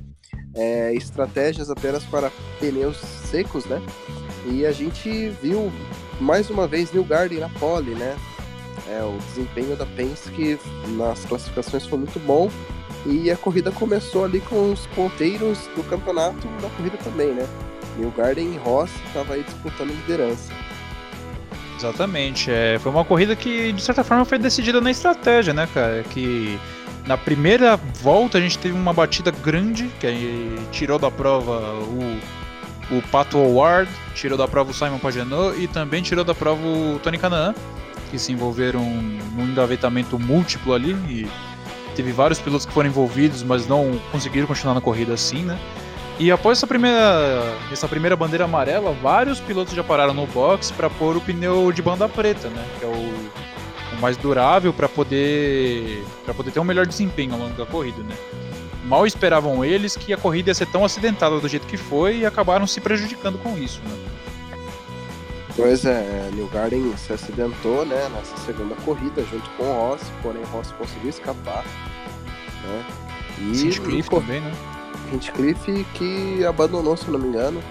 é, 0.55 0.95
estratégias 0.95 1.69
apenas 1.69 2.05
para 2.05 2.31
pneus 2.57 2.95
secos, 2.95 3.65
né? 3.65 3.81
E 4.49 4.65
a 4.65 4.71
gente 4.71 5.27
viu 5.41 5.69
mais 6.19 6.49
uma 6.49 6.67
vez 6.67 6.91
New 6.91 7.03
Garden 7.03 7.39
na 7.39 7.49
pole, 7.49 7.95
né? 7.95 8.15
É, 8.87 9.01
o 9.03 9.17
desempenho 9.29 9.75
da 9.75 9.85
Penske 9.85 10.57
nas 10.95 11.25
classificações 11.25 11.85
foi 11.85 11.97
muito 11.97 12.19
bom 12.19 12.49
e 13.05 13.29
a 13.31 13.37
corrida 13.37 13.71
começou 13.71 14.25
ali 14.25 14.39
com 14.41 14.71
os 14.71 14.85
ponteiros 14.87 15.59
do 15.75 15.83
campeonato 15.83 16.47
da 16.61 16.69
corrida 16.69 16.97
também, 17.03 17.33
né? 17.33 17.47
New 17.97 18.11
Garden 18.11 18.53
e 18.53 18.57
Ross 18.57 18.91
estavam 19.07 19.35
aí 19.35 19.43
disputando 19.43 19.89
liderança. 19.89 20.53
Exatamente, 21.77 22.49
é, 22.49 22.79
foi 22.79 22.91
uma 22.91 23.05
corrida 23.05 23.35
que 23.35 23.71
de 23.71 23.81
certa 23.81 24.03
forma 24.03 24.25
foi 24.25 24.39
decidida 24.39 24.81
na 24.81 24.89
estratégia, 24.89 25.53
né, 25.53 25.67
cara? 25.73 26.03
Que 26.03 26.59
na 27.05 27.17
primeira 27.17 27.75
volta 27.75 28.37
a 28.37 28.41
gente 28.41 28.57
teve 28.57 28.75
uma 28.75 28.93
batida 28.93 29.31
grande 29.31 29.89
que 29.99 30.55
tirou 30.71 30.97
da 30.97 31.11
prova 31.11 31.73
o 31.79 32.19
o 32.91 33.01
Pato 33.09 33.37
Howard, 33.37 33.89
tirou 34.15 34.37
da 34.37 34.47
prova 34.47 34.71
o 34.71 34.73
Simon 34.73 34.99
Pagenaud 34.99 35.61
e 35.61 35.67
também 35.67 36.01
tirou 36.01 36.23
da 36.23 36.33
prova 36.33 36.61
o 36.65 36.99
Tony 36.99 37.17
Canaan, 37.17 37.53
que 38.09 38.17
se 38.17 38.31
envolveram 38.31 38.81
num 38.81 39.45
engavetamento 39.45 40.17
múltiplo 40.17 40.73
ali 40.73 40.91
e 41.09 41.27
teve 41.95 42.11
vários 42.11 42.39
pilotos 42.39 42.65
que 42.65 42.71
foram 42.71 42.89
envolvidos, 42.89 43.43
mas 43.43 43.67
não 43.67 43.99
conseguiram 44.11 44.47
continuar 44.47 44.73
na 44.73 44.81
corrida 44.81 45.13
assim, 45.13 45.43
né? 45.43 45.59
E 46.19 46.31
após 46.31 46.57
essa 46.57 46.65
primeira, 46.65 47.55
essa 47.71 47.87
primeira 47.87 48.15
bandeira 48.15 48.45
amarela, 48.45 48.91
vários 48.91 49.39
pilotos 49.39 49.75
já 49.75 49.83
pararam 49.83 50.13
no 50.13 50.25
box 50.25 50.71
para 50.71 50.89
pôr 50.89 51.15
o 51.15 51.21
pneu 51.21 51.71
de 51.71 51.81
banda 51.81 52.09
preta, 52.09 52.49
né? 52.49 52.65
Que 52.79 52.85
é 52.85 52.87
o, 52.87 52.91
o 52.91 54.01
mais 54.01 54.17
durável 54.17 54.73
para 54.73 54.89
poder 54.89 56.03
para 56.25 56.33
poder 56.33 56.51
ter 56.51 56.59
um 56.59 56.63
melhor 56.63 56.87
desempenho 56.87 57.33
ao 57.33 57.39
longo 57.39 57.53
da 57.53 57.65
corrida, 57.67 58.01
né? 58.01 58.15
Mal 58.87 59.05
esperavam 59.05 59.63
eles 59.63 59.95
que 59.95 60.13
a 60.13 60.17
corrida 60.17 60.49
ia 60.49 60.55
ser 60.55 60.67
tão 60.67 60.83
acidentada 60.83 61.39
do 61.39 61.47
jeito 61.47 61.67
que 61.67 61.77
foi 61.77 62.19
e 62.19 62.25
acabaram 62.25 62.65
se 62.65 62.79
prejudicando 62.79 63.37
com 63.37 63.57
isso, 63.57 63.81
né? 63.83 63.97
Pois 65.55 65.85
é, 65.85 66.29
New 66.33 66.47
Garden 66.47 66.95
se 66.97 67.11
acidentou, 67.11 67.83
né, 67.85 68.09
nessa 68.13 68.37
segunda 68.45 68.75
corrida 68.75 69.23
junto 69.23 69.49
com 69.51 69.63
o 69.63 69.89
Ross, 69.89 70.01
porém 70.21 70.41
o 70.41 70.45
Ross 70.45 70.71
conseguiu 70.71 71.09
escapar, 71.09 71.65
né? 72.63 72.85
E 73.39 73.65
Hinchcliffe 73.65 74.09
também, 74.09 74.39
né? 74.39 74.51
Hinchcliffe 75.11 75.85
que 75.95 76.45
abandonou, 76.45 76.95
se 76.95 77.09
não 77.09 77.19
me 77.19 77.27
engano. 77.27 77.61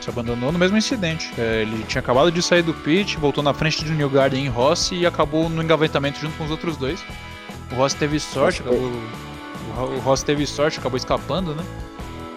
Se 0.00 0.10
abandonou 0.10 0.52
no 0.52 0.58
mesmo 0.58 0.76
incidente. 0.76 1.32
É, 1.38 1.62
ele 1.62 1.84
tinha 1.84 2.00
acabado 2.00 2.30
de 2.30 2.42
sair 2.42 2.62
do 2.62 2.72
pit, 2.72 3.16
voltou 3.18 3.42
na 3.42 3.52
frente 3.54 3.84
do 3.84 3.92
New 3.92 4.08
Garden 4.08 4.46
em 4.46 4.48
Ross 4.48 4.90
e 4.92 5.06
acabou 5.06 5.48
no 5.48 5.62
engavetamento 5.62 6.18
junto 6.20 6.36
com 6.36 6.44
os 6.44 6.50
outros 6.50 6.76
dois. 6.76 7.02
O 7.72 7.76
Ross 7.76 7.94
teve 7.94 8.18
sorte, 8.18 8.60
acabou 8.60 8.90
o 9.82 9.98
Ross 10.00 10.22
teve 10.22 10.46
sorte, 10.46 10.78
acabou 10.78 10.96
escapando, 10.96 11.54
né? 11.54 11.62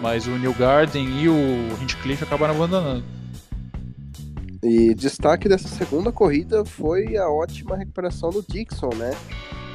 Mas 0.00 0.26
o 0.26 0.32
New 0.32 0.52
Garden 0.54 1.06
e 1.08 1.28
o 1.28 1.82
Hinchcliffe 1.82 2.24
acabaram 2.24 2.54
abandonando. 2.54 3.04
E 4.62 4.94
destaque 4.94 5.48
dessa 5.48 5.68
segunda 5.68 6.10
corrida 6.10 6.64
foi 6.64 7.16
a 7.16 7.28
ótima 7.28 7.76
recuperação 7.76 8.30
do 8.30 8.42
Dixon, 8.42 8.94
né? 8.96 9.10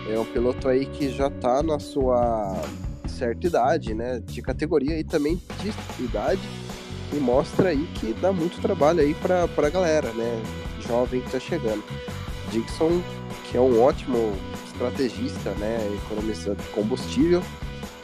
É 0.09 0.17
um 0.17 0.25
piloto 0.25 0.67
aí 0.67 0.87
que 0.87 1.09
já 1.09 1.29
tá 1.29 1.61
na 1.61 1.77
sua 1.77 2.59
certa 3.07 3.45
idade, 3.45 3.93
né? 3.93 4.19
De 4.19 4.41
categoria 4.41 4.99
e 4.99 5.03
também 5.03 5.39
de 5.61 6.03
idade. 6.03 6.41
E 7.13 7.17
mostra 7.17 7.69
aí 7.69 7.87
que 7.95 8.13
dá 8.13 8.31
muito 8.31 8.59
trabalho 8.61 9.01
aí 9.01 9.13
pra, 9.13 9.47
pra 9.47 9.69
galera, 9.69 10.11
né? 10.13 10.41
Jovem 10.87 11.21
que 11.21 11.31
tá 11.31 11.39
chegando. 11.39 11.83
Dixon, 12.51 13.01
que 13.43 13.57
é 13.57 13.61
um 13.61 13.81
ótimo 13.81 14.33
estrategista, 14.79 15.51
né? 15.51 15.77
Economizando 16.05 16.61
combustível. 16.73 17.43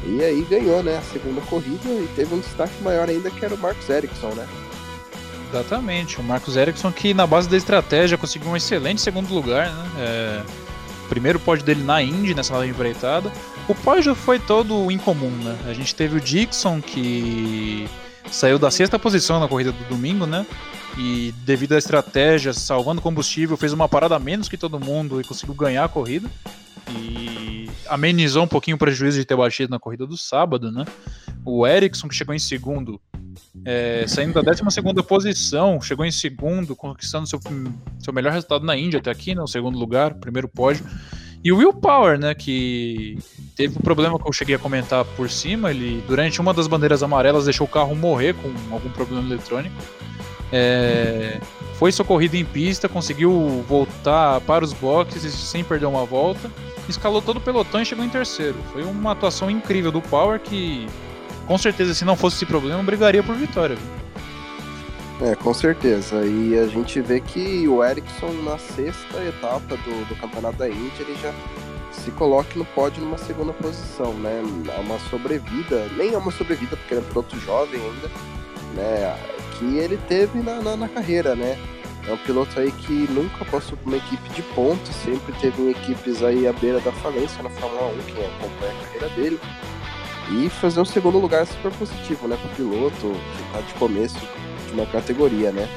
E 0.05 0.21
aí 0.23 0.45
ganhou, 0.49 0.83
né? 0.83 0.97
A 0.97 1.01
segunda 1.01 1.41
corrida 1.41 1.87
e 1.87 2.07
teve 2.15 2.35
um 2.35 2.39
destaque 2.39 2.73
maior 2.83 3.09
ainda 3.09 3.31
que 3.31 3.43
era 3.43 3.55
o 3.55 3.57
Marcos 3.57 3.89
Ericsson, 3.89 4.29
né? 4.29 4.47
Exatamente, 5.49 6.19
o 6.19 6.23
Marcos 6.23 6.57
Ericsson 6.57 6.91
que 6.91 7.13
na 7.13 7.25
base 7.25 7.47
da 7.47 7.55
estratégia 7.55 8.17
conseguiu 8.17 8.49
um 8.49 8.57
excelente 8.57 8.99
segundo 8.99 9.33
lugar, 9.33 9.71
né? 9.71 9.89
É, 9.99 10.41
primeiro 11.07 11.39
pódio 11.39 11.65
dele 11.65 11.83
na 11.83 12.01
Indy, 12.01 12.35
nessa 12.35 12.57
live 12.57 12.73
empreitada. 12.73 13.31
O 13.67 13.73
pódio 13.73 14.13
foi 14.13 14.37
todo 14.37 14.91
incomum, 14.91 15.31
né? 15.31 15.57
A 15.65 15.73
gente 15.73 15.95
teve 15.95 16.17
o 16.17 16.21
Dixon 16.21 16.81
que 16.81 17.87
saiu 18.29 18.59
da 18.59 18.69
sexta 18.69 18.99
posição 18.99 19.39
na 19.39 19.47
corrida 19.47 19.71
do 19.71 19.83
domingo, 19.85 20.25
né? 20.25 20.45
E 20.97 21.33
devido 21.45 21.73
à 21.73 21.77
estratégia, 21.77 22.53
salvando 22.53 23.01
combustível, 23.01 23.57
fez 23.57 23.73
uma 23.73 23.87
parada 23.87 24.17
menos 24.19 24.47
que 24.47 24.57
todo 24.57 24.79
mundo 24.79 25.19
e 25.19 25.23
conseguiu 25.23 25.55
ganhar 25.55 25.83
a 25.83 25.89
corrida. 25.89 26.29
E 26.89 27.69
amenizou 27.87 28.43
um 28.43 28.47
pouquinho 28.47 28.75
o 28.75 28.79
prejuízo 28.79 29.19
de 29.19 29.25
ter 29.25 29.35
batido 29.35 29.69
na 29.69 29.79
corrida 29.79 30.05
do 30.05 30.17
sábado, 30.17 30.71
né? 30.71 30.85
O 31.43 31.65
Ericsson, 31.65 32.07
que 32.07 32.15
chegou 32.15 32.33
em 32.33 32.39
segundo, 32.39 32.99
é, 33.63 34.05
saindo 34.07 34.33
da 34.33 34.41
12 34.41 34.63
posição, 35.07 35.79
chegou 35.81 36.05
em 36.05 36.11
segundo, 36.11 36.75
conquistando 36.75 37.27
seu, 37.27 37.39
seu 37.99 38.13
melhor 38.13 38.33
resultado 38.33 38.65
na 38.65 38.75
Índia 38.75 38.99
até 38.99 39.11
aqui, 39.11 39.35
né, 39.35 39.41
o 39.41 39.47
segundo 39.47 39.77
lugar, 39.77 40.15
primeiro 40.15 40.47
pódio. 40.47 40.85
E 41.43 41.51
o 41.51 41.57
Will 41.57 41.73
Power, 41.73 42.17
né, 42.17 42.33
que 42.33 43.19
teve 43.55 43.77
um 43.77 43.81
problema 43.81 44.19
que 44.19 44.27
eu 44.27 44.33
cheguei 44.33 44.55
a 44.55 44.59
comentar 44.59 45.05
por 45.05 45.29
cima, 45.29 45.69
ele 45.69 46.03
durante 46.07 46.41
uma 46.41 46.51
das 46.51 46.65
bandeiras 46.67 47.03
amarelas 47.03 47.45
deixou 47.45 47.67
o 47.67 47.69
carro 47.69 47.95
morrer 47.95 48.33
com 48.33 48.51
algum 48.73 48.89
problema 48.89 49.23
eletrônico. 49.23 49.75
É, 50.51 51.39
foi 51.75 51.91
socorrido 51.91 52.35
em 52.35 52.45
pista, 52.45 52.89
conseguiu 52.89 53.63
voltar 53.67 54.41
para 54.41 54.65
os 54.65 54.73
boxes 54.73 55.33
sem 55.33 55.63
perder 55.63 55.85
uma 55.85 56.05
volta, 56.05 56.49
escalou 56.91 57.21
todo 57.21 57.37
o 57.37 57.41
pelotão 57.41 57.81
e 57.81 57.85
chegou 57.85 58.03
em 58.03 58.09
terceiro. 58.09 58.55
Foi 58.71 58.83
uma 58.83 59.11
atuação 59.11 59.49
incrível 59.49 59.91
do 59.91 60.01
Power 60.01 60.39
que 60.39 60.87
com 61.45 61.57
certeza, 61.57 61.93
se 61.93 62.03
não 62.03 62.15
fosse 62.15 62.37
esse 62.37 62.45
problema, 62.45 62.81
brigaria 62.81 63.21
por 63.21 63.35
vitória. 63.35 63.77
É, 65.21 65.35
com 65.35 65.53
certeza. 65.53 66.25
E 66.25 66.57
a 66.57 66.67
gente 66.67 66.99
vê 67.01 67.19
que 67.19 67.67
o 67.67 67.83
Ericsson, 67.83 68.31
na 68.43 68.57
sexta 68.57 69.23
etapa 69.23 69.77
do, 69.77 70.09
do 70.09 70.15
Campeonato 70.15 70.57
da 70.57 70.67
Indy, 70.67 70.91
ele 70.99 71.15
já 71.21 71.31
se 71.91 72.11
coloca 72.11 72.49
no 72.55 72.65
pódio 72.65 73.01
numa 73.01 73.17
segunda 73.17 73.53
posição, 73.53 74.13
né? 74.15 74.41
É 74.75 74.79
uma 74.81 74.99
sobrevida, 75.09 75.87
nem 75.95 76.13
é 76.13 76.17
uma 76.17 76.31
sobrevida, 76.31 76.75
porque 76.75 76.95
ele 76.95 77.01
é 77.01 77.09
piloto 77.09 77.39
jovem 77.39 77.79
ainda, 77.79 78.09
né? 78.73 79.17
Que 79.57 79.77
ele 79.77 79.97
teve 80.09 80.39
na, 80.39 80.61
na, 80.61 80.75
na 80.75 80.89
carreira, 80.89 81.35
né? 81.35 81.57
É 82.07 82.13
um 82.13 82.17
piloto 82.17 82.59
aí 82.59 82.71
que 82.71 83.07
nunca 83.11 83.43
passou 83.45 83.77
por 83.77 83.87
uma 83.87 83.97
equipe 83.97 84.29
de 84.29 84.41
pontos, 84.53 84.95
sempre 84.95 85.33
teve 85.39 85.71
equipes 85.71 86.21
aí 86.21 86.47
à 86.47 86.53
beira 86.53 86.79
da 86.79 86.91
falência 86.91 87.41
na 87.41 87.49
Fórmula 87.49 87.87
1, 87.93 88.13
quem 88.13 88.25
acompanha 88.25 88.71
a 88.73 88.85
carreira 88.85 89.09
dele. 89.09 89.39
E 90.31 90.49
fazer 90.49 90.81
um 90.81 90.85
segundo 90.85 91.17
lugar 91.17 91.45
super 91.45 91.71
positivo, 91.71 92.27
né? 92.27 92.37
Para 92.37 92.51
o 92.51 92.55
piloto 92.55 93.11
que 93.37 93.53
tá 93.53 93.61
de 93.61 93.73
começo 93.75 94.19
de 94.67 94.73
uma 94.73 94.85
categoria, 94.85 95.51
né? 95.51 95.67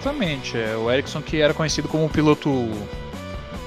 Exatamente. 0.00 0.58
É, 0.58 0.76
o 0.76 0.90
Ericsson 0.90 1.22
que 1.22 1.40
era 1.40 1.54
conhecido 1.54 1.88
como 1.88 2.08
piloto 2.08 2.50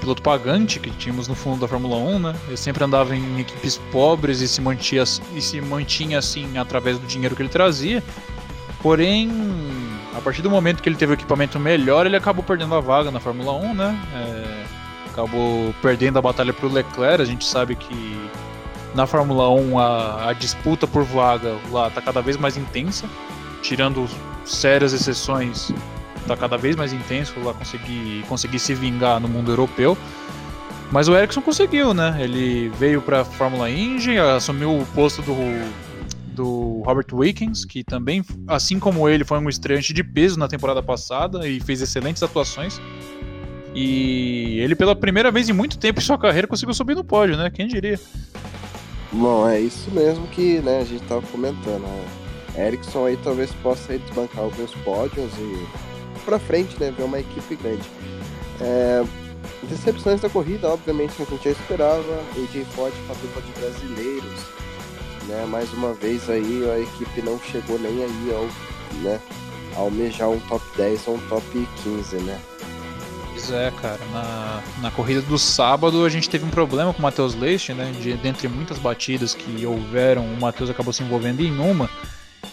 piloto 0.00 0.22
pagante 0.22 0.78
que 0.78 0.90
tínhamos 0.90 1.26
no 1.26 1.34
fundo 1.34 1.60
da 1.60 1.68
Fórmula 1.68 1.96
1, 1.96 2.18
né? 2.20 2.36
Ele 2.46 2.56
sempre 2.56 2.84
andava 2.84 3.16
em 3.16 3.40
equipes 3.40 3.78
pobres 3.90 4.40
e 4.40 4.46
se 4.46 4.60
mantinha, 4.60 5.02
e 5.34 5.42
se 5.42 5.60
mantinha 5.60 6.18
assim 6.18 6.56
através 6.56 6.98
do 6.98 7.06
dinheiro 7.06 7.34
que 7.34 7.42
ele 7.42 7.48
trazia. 7.48 8.02
Porém, 8.80 9.28
a 10.18 10.20
partir 10.20 10.42
do 10.42 10.50
momento 10.50 10.82
que 10.82 10.88
ele 10.88 10.96
teve 10.96 11.12
o 11.12 11.14
equipamento 11.14 11.60
melhor, 11.60 12.04
ele 12.04 12.16
acabou 12.16 12.42
perdendo 12.42 12.74
a 12.74 12.80
vaga 12.80 13.08
na 13.08 13.20
Fórmula 13.20 13.52
1, 13.52 13.74
né? 13.74 13.96
É, 14.14 14.64
acabou 15.12 15.72
perdendo 15.80 16.18
a 16.18 16.22
batalha 16.22 16.52
para 16.52 16.66
o 16.66 16.72
Leclerc. 16.72 17.22
A 17.22 17.24
gente 17.24 17.44
sabe 17.44 17.76
que 17.76 18.30
na 18.96 19.06
Fórmula 19.06 19.48
1 19.48 19.78
a, 19.78 20.30
a 20.30 20.32
disputa 20.32 20.88
por 20.88 21.04
vaga 21.04 21.56
lá 21.70 21.86
está 21.86 22.02
cada 22.02 22.20
vez 22.20 22.36
mais 22.36 22.56
intensa, 22.56 23.08
tirando 23.62 24.08
sérias 24.44 24.92
exceções, 24.92 25.72
está 26.20 26.36
cada 26.36 26.58
vez 26.58 26.74
mais 26.74 26.92
intenso 26.92 27.34
lá 27.38 27.54
conseguir, 27.54 28.24
conseguir 28.28 28.58
se 28.58 28.74
vingar 28.74 29.20
no 29.20 29.28
mundo 29.28 29.52
europeu. 29.52 29.96
Mas 30.90 31.06
o 31.06 31.16
Ericsson 31.16 31.42
conseguiu, 31.42 31.94
né? 31.94 32.16
Ele 32.18 32.70
veio 32.70 33.00
para 33.00 33.20
a 33.20 33.24
Fórmula 33.24 33.70
Indy, 33.70 34.18
assumiu 34.18 34.80
o 34.80 34.86
posto 34.86 35.22
do, 35.22 35.36
do 36.38 36.82
Robert 36.84 37.06
Wickens, 37.12 37.64
que 37.64 37.82
também, 37.82 38.24
assim 38.46 38.78
como 38.78 39.08
ele, 39.08 39.24
foi 39.24 39.38
um 39.38 39.48
estreante 39.48 39.92
de 39.92 40.04
peso 40.04 40.38
na 40.38 40.46
temporada 40.46 40.82
passada 40.82 41.48
e 41.48 41.60
fez 41.60 41.82
excelentes 41.82 42.22
atuações. 42.22 42.80
E 43.74 44.60
ele, 44.60 44.74
pela 44.74 44.94
primeira 44.94 45.30
vez 45.30 45.48
em 45.48 45.52
muito 45.52 45.78
tempo 45.78 46.00
em 46.00 46.02
sua 46.02 46.16
carreira, 46.16 46.46
conseguiu 46.46 46.74
subir 46.74 46.94
no 46.94 47.04
pódio, 47.04 47.36
né? 47.36 47.50
Quem 47.50 47.66
diria? 47.66 47.98
Bom, 49.12 49.48
é 49.48 49.60
isso 49.60 49.90
mesmo 49.90 50.26
que 50.28 50.60
né, 50.60 50.78
a 50.78 50.84
gente 50.84 51.02
estava 51.02 51.22
comentando. 51.26 51.82
Né? 51.82 52.66
Ericsson 52.66 53.06
aí 53.06 53.18
talvez 53.22 53.50
possa 53.62 53.92
aí 53.92 53.98
desbancar 53.98 54.44
alguns 54.44 54.72
pódios 54.84 55.30
e 55.38 55.66
para 56.24 56.38
frente, 56.38 56.78
né, 56.80 56.92
ver 56.96 57.04
uma 57.04 57.18
equipe 57.18 57.56
grande. 57.56 57.88
É, 58.60 59.04
decepções 59.68 60.20
da 60.20 60.28
corrida, 60.28 60.68
obviamente, 60.68 61.14
que 61.14 61.22
a 61.22 61.26
gente 61.26 61.44
já 61.44 61.50
esperava. 61.50 62.22
AJ 62.36 62.64
Ford 62.74 62.92
com 63.06 63.12
a 63.12 63.16
dupla 63.16 63.42
de 63.42 63.52
brasileiros, 63.60 64.67
né? 65.28 65.46
Mais 65.46 65.72
uma 65.72 65.92
vez 65.92 66.28
aí 66.28 66.68
a 66.70 66.80
equipe 66.80 67.22
não 67.22 67.38
chegou 67.38 67.78
nem 67.78 68.02
aí 68.02 68.34
ao, 68.34 68.46
né, 69.02 69.20
almejar 69.76 70.28
um 70.30 70.40
top 70.40 70.64
10 70.76 71.06
ou 71.08 71.14
um 71.16 71.28
top 71.28 71.68
15, 71.84 72.16
né? 72.16 72.40
Pois 73.30 73.52
é, 73.52 73.70
cara. 73.80 74.00
Na, 74.12 74.62
na 74.82 74.90
corrida 74.90 75.22
do 75.22 75.38
sábado 75.38 76.04
a 76.04 76.08
gente 76.08 76.28
teve 76.28 76.44
um 76.44 76.50
problema 76.50 76.92
com 76.92 76.98
o 76.98 77.02
Matheus 77.02 77.34
Leite, 77.34 77.72
né? 77.72 77.92
De, 78.00 78.14
dentre 78.14 78.48
muitas 78.48 78.78
batidas 78.78 79.34
que 79.34 79.64
houveram, 79.64 80.24
o 80.24 80.40
Matheus 80.40 80.70
acabou 80.70 80.92
se 80.92 81.02
envolvendo 81.02 81.40
em 81.40 81.56
uma 81.58 81.88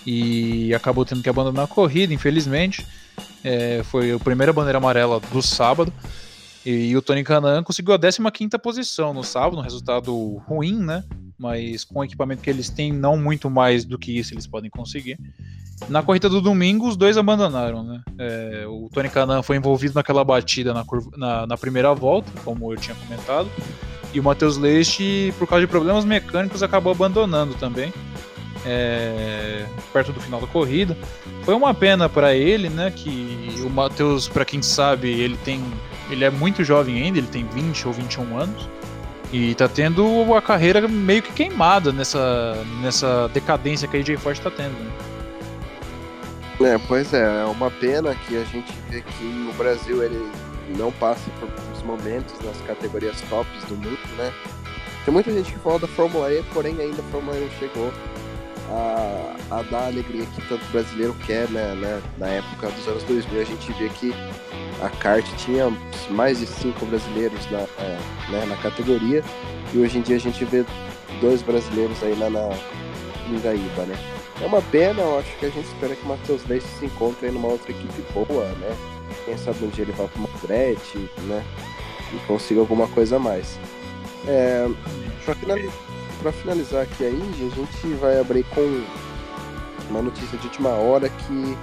e 0.05 0.74
acabou 0.74 1.03
tendo 1.03 1.24
que 1.24 1.29
abandonar 1.29 1.65
a 1.65 1.67
corrida, 1.67 2.13
infelizmente. 2.13 2.86
É, 3.44 3.82
foi 3.84 4.12
a 4.12 4.20
primeira 4.20 4.53
bandeira 4.53 4.77
amarela 4.77 5.20
do 5.20 5.41
sábado. 5.41 5.91
E, 6.65 6.89
e 6.89 6.98
o 6.98 7.01
Tony 7.01 7.24
Canan 7.24 7.63
conseguiu 7.63 7.94
a 7.94 8.00
15 8.32 8.50
posição 8.62 9.13
no 9.13 9.24
sábado, 9.24 9.58
um 9.58 9.62
resultado 9.62 10.13
ruim, 10.48 10.77
né? 10.79 11.03
Mas 11.38 11.84
com 11.84 12.00
o 12.00 12.04
equipamento 12.04 12.42
que 12.42 12.50
eles 12.50 12.70
têm, 12.70 12.92
não 12.92 13.18
muito 13.18 13.50
mais 13.50 13.84
do 13.84 13.98
que 13.98 14.18
isso 14.18 14.34
eles 14.34 14.48
podem 14.48 14.70
conseguir. 14.70 15.18
Na 15.89 16.01
corrida 16.01 16.30
do 16.30 16.39
domingo, 16.39 16.88
os 16.88 16.96
dois 16.96 17.18
abandonaram, 17.18 17.84
né? 17.84 18.01
É, 18.18 18.65
o 18.68 18.89
Tony 18.92 19.10
Canan 19.10 19.44
foi 19.44 19.58
envolvido 19.58 19.94
naquela 19.94 20.24
batida 20.24 20.74
na, 20.74 20.86
curva, 20.86 21.12
na, 21.18 21.46
na, 21.46 21.58
primeira 21.58 21.94
volta, 21.94 22.32
como 22.46 22.72
eu 22.72 22.77
tinha 22.77 22.96
comentado, 22.96 23.50
e 24.13 24.20
o 24.20 24.24
Matheus 24.24 24.56
Leite, 24.56 25.34
por 25.38 25.46
causa 25.48 25.65
de 25.65 25.70
problemas 25.70 26.06
mecânicos, 26.06 26.63
acabou 26.63 26.94
abandonando 26.94 27.54
também, 27.56 27.94
é, 28.65 29.65
perto 29.92 30.13
do 30.13 30.22
final 30.22 30.39
da 30.39 30.48
corrida. 30.48 30.98
Foi 31.44 31.54
uma 31.54 31.74
pena 31.74 32.08
para 32.08 32.34
ele, 32.34 32.70
né? 32.70 32.89
Que 32.89 33.54
o 33.62 33.70
Matheus, 33.70 34.30
para 34.30 34.46
quem 34.46 34.62
sabe, 34.62 35.10
ele 35.10 35.38
tem, 35.44 35.62
ele 36.10 36.24
é 36.24 36.30
muito 36.30 36.63
jovem 36.63 37.04
ainda, 37.04 37.18
ele 37.18 37.27
tem 37.27 37.46
20 37.46 37.88
ou 37.88 37.94
21 37.94 38.39
anos. 38.39 38.70
E 39.36 39.54
tá 39.54 39.68
tendo 39.68 40.34
a 40.34 40.42
carreira 40.42 40.88
meio 40.88 41.22
que 41.22 41.34
queimada 41.34 41.92
nessa, 41.92 42.56
nessa 42.82 43.30
decadência 43.34 43.86
que 43.86 43.98
a 43.98 44.00
AJ 44.00 44.15
Force 44.18 44.42
tá 44.42 44.50
tendo. 44.50 44.72
Né? 44.72 44.92
É, 46.62 46.77
pois 46.88 47.13
é, 47.13 47.42
é 47.42 47.44
uma 47.44 47.70
pena 47.70 48.15
que 48.15 48.38
a 48.38 48.46
gente 48.46 48.72
vê 48.89 49.01
que 49.01 49.50
o 49.50 49.54
Brasil 49.58 50.01
ele 50.01 50.25
não 50.77 50.89
passa 50.89 51.30
por 51.38 51.50
os 51.74 51.84
momentos 51.84 52.34
nas 52.46 52.56
categorias 52.62 53.20
tops 53.30 53.62
do 53.65 53.75
mundo, 53.75 54.00
né? 54.18 54.32
Tem 55.04 55.13
muita 55.13 55.30
gente 55.34 55.51
que 55.51 55.60
fala 55.60 55.80
da 55.80 55.88
Fórmula 55.88 56.32
E, 56.32 56.42
porém 56.54 56.80
ainda 56.80 57.01
a 57.01 57.12
Fórmula 57.12 57.36
E 57.36 57.42
não 57.42 57.50
chegou 57.60 57.92
a, 58.69 59.36
a 59.51 59.62
dar 59.63 59.88
alegria 59.88 60.25
que 60.25 60.41
tanto 60.48 60.65
brasileiro 60.72 61.15
quer, 61.25 61.50
né, 61.50 61.75
né? 61.75 62.01
Na 62.17 62.27
época 62.27 62.69
dos 62.69 62.88
anos 62.88 63.03
2000 63.03 63.41
a 63.41 63.43
gente 63.43 63.74
vê 63.74 63.89
que 63.89 64.13
a 64.81 64.89
kart 64.89 65.25
tinha 65.38 65.72
mais 66.10 66.39
de 66.39 66.45
cinco 66.45 66.86
brasileiros 66.86 67.50
na, 67.51 67.60
é, 67.60 67.98
né, 68.29 68.45
na 68.45 68.55
categoria 68.57 69.24
e 69.74 69.77
hoje 69.77 69.98
em 69.98 70.01
dia 70.01 70.15
a 70.15 70.19
gente 70.19 70.43
vê 70.45 70.65
dois 71.22 71.41
brasileiros 71.41 72.01
aí 72.03 72.15
lá 72.15 72.29
na 72.29 72.50
Ingaíba, 73.29 73.84
né? 73.84 73.95
É 74.41 74.45
uma 74.45 74.62
pena, 74.62 75.01
eu 75.01 75.17
acho 75.17 75.36
que 75.38 75.45
a 75.45 75.50
gente 75.50 75.65
espera 75.65 75.95
que 75.95 76.03
o 76.03 76.07
Matheus 76.07 76.45
Leite 76.45 76.65
se 76.65 76.86
encontre 76.86 77.29
em 77.29 77.31
uma 77.31 77.48
outra 77.48 77.72
equipe 77.72 78.03
boa, 78.13 78.45
né? 78.60 78.75
Quem 79.24 79.38
sabe 79.38 79.63
um 79.63 79.69
dia 79.69 79.84
ele 79.84 79.93
vá 79.93 80.07
para 80.07 80.19
uma 80.19 80.27
frete, 80.27 81.10
né? 81.24 81.43
E 82.13 82.17
consiga 82.27 82.60
alguma 82.60 82.88
coisa 82.88 83.15
a 83.15 83.19
mais. 83.19 83.57
É, 84.27 84.67
finalizar 86.32 86.84
aqui 86.84 87.05
a 87.05 87.10
Indy, 87.10 87.51
a 87.51 87.55
gente 87.55 87.88
vai 88.00 88.20
abrir 88.20 88.44
com 88.46 88.84
uma 89.89 90.01
notícia 90.01 90.38
de 90.38 90.48
última 90.48 90.70
hora 90.70 91.10
que 91.10 91.58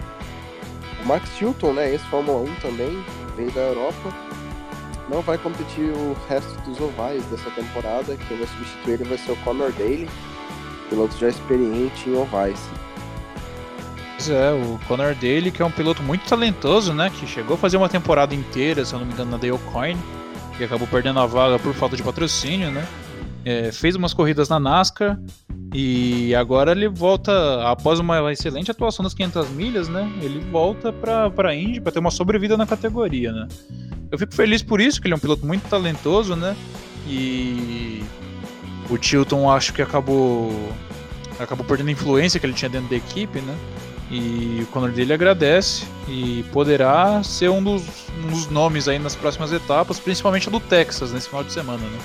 o 1.02 1.06
Max 1.06 1.28
Chilton, 1.36 1.72
né, 1.72 1.94
esse 1.94 2.04
Fórmula 2.06 2.40
1 2.40 2.54
também, 2.56 3.04
veio 3.36 3.50
da 3.52 3.60
Europa, 3.60 4.12
não 5.08 5.20
vai 5.20 5.36
competir 5.36 5.84
o 5.84 6.16
resto 6.28 6.52
dos 6.62 6.80
ovais 6.80 7.24
dessa 7.26 7.50
temporada. 7.50 8.16
Quem 8.28 8.38
vai 8.38 8.46
substituir 8.46 8.94
ele 8.94 9.04
vai 9.04 9.18
ser 9.18 9.32
o 9.32 9.36
Conor 9.36 9.72
Daly, 9.72 10.08
piloto 10.88 11.16
já 11.18 11.28
experiente 11.28 12.08
em 12.08 12.16
ovais. 12.16 12.58
Pois 14.16 14.30
é, 14.30 14.52
o 14.52 14.78
Conor 14.86 15.14
Daly, 15.14 15.50
que 15.50 15.60
é 15.60 15.64
um 15.64 15.70
piloto 15.70 16.02
muito 16.02 16.24
talentoso, 16.28 16.94
né? 16.94 17.10
Que 17.10 17.26
chegou 17.26 17.54
a 17.54 17.58
fazer 17.58 17.76
uma 17.76 17.88
temporada 17.88 18.34
inteira, 18.34 18.84
se 18.84 18.92
eu 18.92 19.00
não 19.00 19.06
me 19.06 19.12
engano, 19.12 19.32
na 19.32 19.36
Dale 19.36 19.58
Coin, 19.72 19.98
que 20.56 20.64
acabou 20.64 20.86
perdendo 20.86 21.18
a 21.18 21.26
vaga 21.26 21.58
por 21.58 21.74
falta 21.74 21.96
de 21.96 22.02
patrocínio, 22.02 22.70
né? 22.70 22.86
É, 23.44 23.72
fez 23.72 23.96
umas 23.96 24.14
corridas 24.14 24.48
na 24.48 24.60
NASCAR 24.60 25.18
e 25.74 26.34
agora 26.34 26.72
ele 26.72 26.88
volta, 26.88 27.32
após 27.68 27.98
uma 27.98 28.32
excelente 28.32 28.70
atuação 28.70 29.02
nas 29.02 29.14
500 29.14 29.50
milhas, 29.50 29.88
né? 29.88 30.10
Ele 30.20 30.38
volta 30.50 30.92
para 30.92 31.48
a 31.48 31.54
Indy 31.54 31.80
para 31.80 31.92
ter 31.92 31.98
uma 31.98 32.10
sobrevida 32.10 32.56
na 32.56 32.66
categoria, 32.66 33.32
né? 33.32 33.48
Eu 34.10 34.18
fico 34.18 34.34
feliz 34.34 34.62
por 34.62 34.80
isso, 34.80 35.00
que 35.00 35.06
ele 35.06 35.14
é 35.14 35.16
um 35.16 35.20
piloto 35.20 35.46
muito 35.46 35.68
talentoso, 35.68 36.36
né? 36.36 36.54
E 37.08 38.02
o 38.90 38.98
Tilton 38.98 39.50
acho 39.50 39.72
que 39.72 39.80
acabou 39.80 40.52
acabou 41.40 41.64
perdendo 41.64 41.88
a 41.88 41.92
influência 41.92 42.38
que 42.38 42.46
ele 42.46 42.52
tinha 42.52 42.68
dentro 42.68 42.90
da 42.90 42.96
equipe, 42.96 43.40
né? 43.40 43.56
E 44.10 44.60
o 44.62 44.66
Conor 44.66 44.90
dele 44.90 45.14
agradece 45.14 45.86
e 46.06 46.44
poderá 46.52 47.22
ser 47.22 47.48
um 47.48 47.62
dos, 47.62 47.82
um 48.22 48.30
dos 48.30 48.46
nomes 48.48 48.86
aí 48.86 48.98
nas 48.98 49.16
próximas 49.16 49.50
etapas, 49.52 49.98
principalmente 49.98 50.48
a 50.48 50.52
do 50.52 50.60
Texas 50.60 51.12
nesse 51.12 51.28
final 51.28 51.42
de 51.42 51.50
semana, 51.50 51.82
né? 51.82 51.98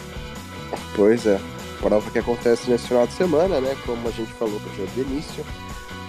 Pois 0.98 1.25
é. 1.25 1.39
Prova 1.80 2.12
que 2.12 2.20
acontece 2.20 2.70
nesse 2.70 2.89
final 2.89 3.08
de 3.08 3.13
semana, 3.13 3.62
né? 3.62 3.77
Como 3.86 4.06
a 4.06 4.12
gente 4.12 4.34
falou 4.34 4.60
no 4.60 4.88
de 4.88 5.01
início. 5.01 5.46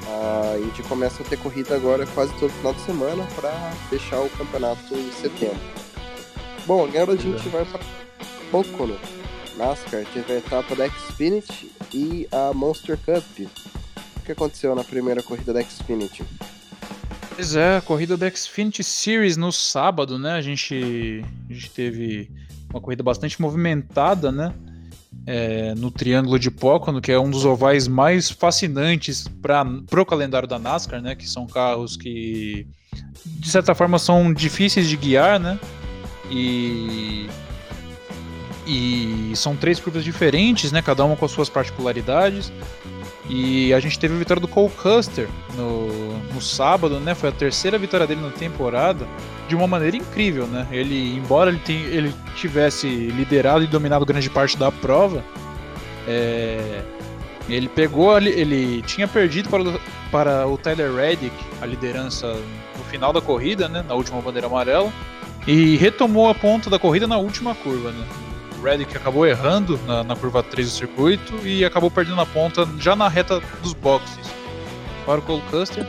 A 0.08 0.58
Indy 0.58 0.82
começa 0.82 1.22
a 1.22 1.26
ter 1.26 1.38
corrida 1.38 1.76
agora 1.76 2.04
quase 2.08 2.32
todo 2.40 2.50
final 2.50 2.74
de 2.74 2.80
semana 2.80 3.24
para 3.36 3.52
fechar 3.88 4.20
o 4.20 4.30
campeonato 4.30 4.92
em 4.92 5.12
setembro. 5.12 5.60
Bom, 6.66 6.84
agora 6.84 7.12
a 7.12 7.16
gente 7.16 7.48
vai 7.50 7.64
para 7.64 7.80
Pocono. 8.50 8.98
NASCAR 9.56 10.04
teve 10.12 10.32
a 10.32 10.38
etapa 10.38 10.74
da 10.74 10.88
Xfinity 10.88 11.70
e 11.94 12.26
a 12.32 12.52
Monster 12.52 12.98
Cup 12.98 13.48
que 14.28 14.32
aconteceu 14.32 14.74
na 14.74 14.84
primeira 14.84 15.22
corrida 15.22 15.54
da 15.54 15.62
Xfinity? 15.62 16.22
Pois 17.34 17.56
é, 17.56 17.78
a 17.78 17.80
corrida 17.80 18.14
da 18.14 18.30
Xfinity 18.30 18.84
Series 18.84 19.38
no 19.38 19.50
sábado, 19.50 20.18
né? 20.18 20.32
A 20.32 20.42
gente, 20.42 21.24
a 21.48 21.52
gente 21.52 21.70
teve 21.70 22.30
uma 22.68 22.78
corrida 22.78 23.02
bastante 23.02 23.40
movimentada, 23.40 24.30
né? 24.30 24.52
É, 25.26 25.74
no 25.74 25.90
Triângulo 25.90 26.38
de 26.38 26.50
Pocono, 26.50 27.00
que 27.00 27.12
é 27.12 27.18
um 27.18 27.30
dos 27.30 27.44
ovais 27.44 27.86
mais 27.86 28.30
fascinantes 28.30 29.28
para 29.42 30.00
o 30.00 30.06
calendário 30.06 30.48
da 30.48 30.58
NASCAR, 30.58 31.02
né? 31.02 31.14
Que 31.14 31.28
são 31.28 31.46
carros 31.46 31.96
que, 31.96 32.66
de 33.24 33.48
certa 33.48 33.74
forma, 33.74 33.98
são 33.98 34.32
difíceis 34.32 34.88
de 34.88 34.96
guiar, 34.96 35.38
né? 35.38 35.58
E 36.30 37.28
e 38.68 39.32
são 39.34 39.56
três 39.56 39.80
curvas 39.80 40.04
diferentes, 40.04 40.70
né? 40.70 40.82
Cada 40.82 41.02
uma 41.02 41.16
com 41.16 41.24
as 41.24 41.30
suas 41.30 41.48
particularidades. 41.48 42.52
E 43.28 43.72
a 43.72 43.80
gente 43.80 43.98
teve 43.98 44.14
a 44.14 44.18
vitória 44.18 44.40
do 44.40 44.48
Cole 44.48 44.70
Custer 44.70 45.28
no, 45.54 46.07
no 46.38 46.42
sábado, 46.42 47.00
né? 47.00 47.14
Foi 47.14 47.28
a 47.28 47.32
terceira 47.32 47.76
vitória 47.76 48.06
dele 48.06 48.20
na 48.20 48.30
temporada, 48.30 49.06
de 49.48 49.56
uma 49.56 49.66
maneira 49.66 49.96
incrível, 49.96 50.46
né? 50.46 50.66
Ele, 50.70 51.16
embora 51.16 51.50
ele, 51.50 51.58
tem, 51.58 51.76
ele 51.76 52.14
tivesse 52.36 52.86
liderado 52.86 53.64
e 53.64 53.66
dominado 53.66 54.06
grande 54.06 54.30
parte 54.30 54.56
da 54.56 54.70
prova, 54.70 55.24
é, 56.06 56.82
ele 57.48 57.68
pegou, 57.68 58.16
ele 58.18 58.82
tinha 58.82 59.08
perdido 59.08 59.48
para, 59.48 59.64
para 60.12 60.46
o 60.46 60.56
Tyler 60.56 60.94
Reddick 60.94 61.34
a 61.60 61.66
liderança 61.66 62.32
no 62.76 62.84
final 62.84 63.12
da 63.12 63.20
corrida, 63.20 63.68
né? 63.68 63.84
Na 63.86 63.94
última 63.94 64.20
bandeira 64.20 64.46
amarela, 64.46 64.92
e 65.46 65.76
retomou 65.76 66.28
a 66.28 66.34
ponta 66.34 66.70
da 66.70 66.78
corrida 66.78 67.06
na 67.06 67.18
última 67.18 67.54
curva, 67.54 67.90
né? 67.90 68.06
Reddick 68.62 68.96
acabou 68.96 69.26
errando 69.26 69.78
na, 69.86 70.04
na, 70.04 70.16
curva 70.16 70.42
3 70.42 70.68
do 70.68 70.72
circuito 70.72 71.46
e 71.46 71.64
acabou 71.64 71.90
perdendo 71.90 72.20
a 72.20 72.26
ponta 72.26 72.68
já 72.78 72.94
na 72.94 73.08
reta 73.08 73.40
dos 73.62 73.72
boxes. 73.72 74.18
Para 75.06 75.20
o 75.20 75.22
Cole 75.22 75.42
Custer, 75.50 75.86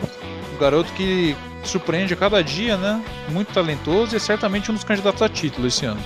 garoto 0.60 0.91
que 0.93 1.36
surpreende 1.63 2.13
a 2.13 2.17
cada 2.17 2.43
dia, 2.43 2.78
né? 2.78 3.04
Muito 3.30 3.54
talentoso 3.54 4.15
e 4.15 4.17
é 4.17 4.19
certamente 4.19 4.69
um 4.69 4.74
dos 4.74 4.84
candidatos 4.84 5.22
a 5.22 5.30
título 5.30 5.67
esse 5.67 5.86
ano. 5.86 6.02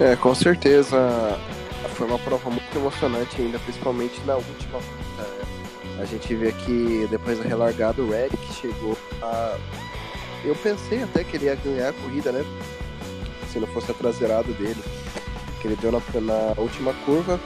É, 0.00 0.16
com 0.16 0.34
certeza 0.34 1.38
foi 1.94 2.06
uma 2.06 2.18
prova 2.18 2.50
muito 2.50 2.76
emocionante 2.76 3.40
ainda, 3.40 3.58
principalmente 3.60 4.20
na 4.26 4.34
última. 4.34 4.80
É, 5.18 6.02
a 6.02 6.04
gente 6.04 6.34
vê 6.34 6.52
que 6.52 7.06
depois 7.10 7.38
da 7.38 7.44
relargada 7.44 8.02
o 8.02 8.10
Reddick 8.10 8.52
chegou 8.54 8.98
a. 9.22 9.56
Eu 10.44 10.54
pensei 10.56 11.02
até 11.02 11.24
que 11.24 11.36
ele 11.36 11.46
ia 11.46 11.54
ganhar 11.54 11.90
a 11.90 11.92
corrida, 11.92 12.32
né? 12.32 12.44
Se 13.52 13.58
não 13.58 13.68
fosse 13.68 13.90
a 13.90 13.94
traseirada 13.94 14.52
dele 14.52 14.82
que 15.64 15.68
ele 15.68 15.76
deu 15.76 15.90
na, 15.90 16.00
na 16.20 16.60
última 16.60 16.92
curva. 17.06 17.40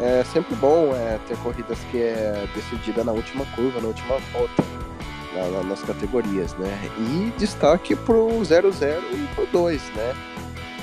É 0.00 0.22
sempre 0.24 0.54
bom 0.56 0.94
é, 0.94 1.18
ter 1.26 1.36
corridas 1.38 1.78
que 1.90 1.98
é 1.98 2.46
decidida 2.54 3.02
na 3.02 3.12
última 3.12 3.44
curva, 3.46 3.80
na 3.80 3.88
última 3.88 4.16
volta, 4.32 4.62
na, 5.34 5.48
na, 5.48 5.62
nas 5.64 5.82
categorias, 5.82 6.54
né? 6.54 6.68
E 6.98 7.32
destaque 7.36 7.96
pro 7.96 8.28
0-0 8.42 9.00
e 9.12 9.34
pro 9.34 9.46
2, 9.46 9.82
né? 9.94 10.14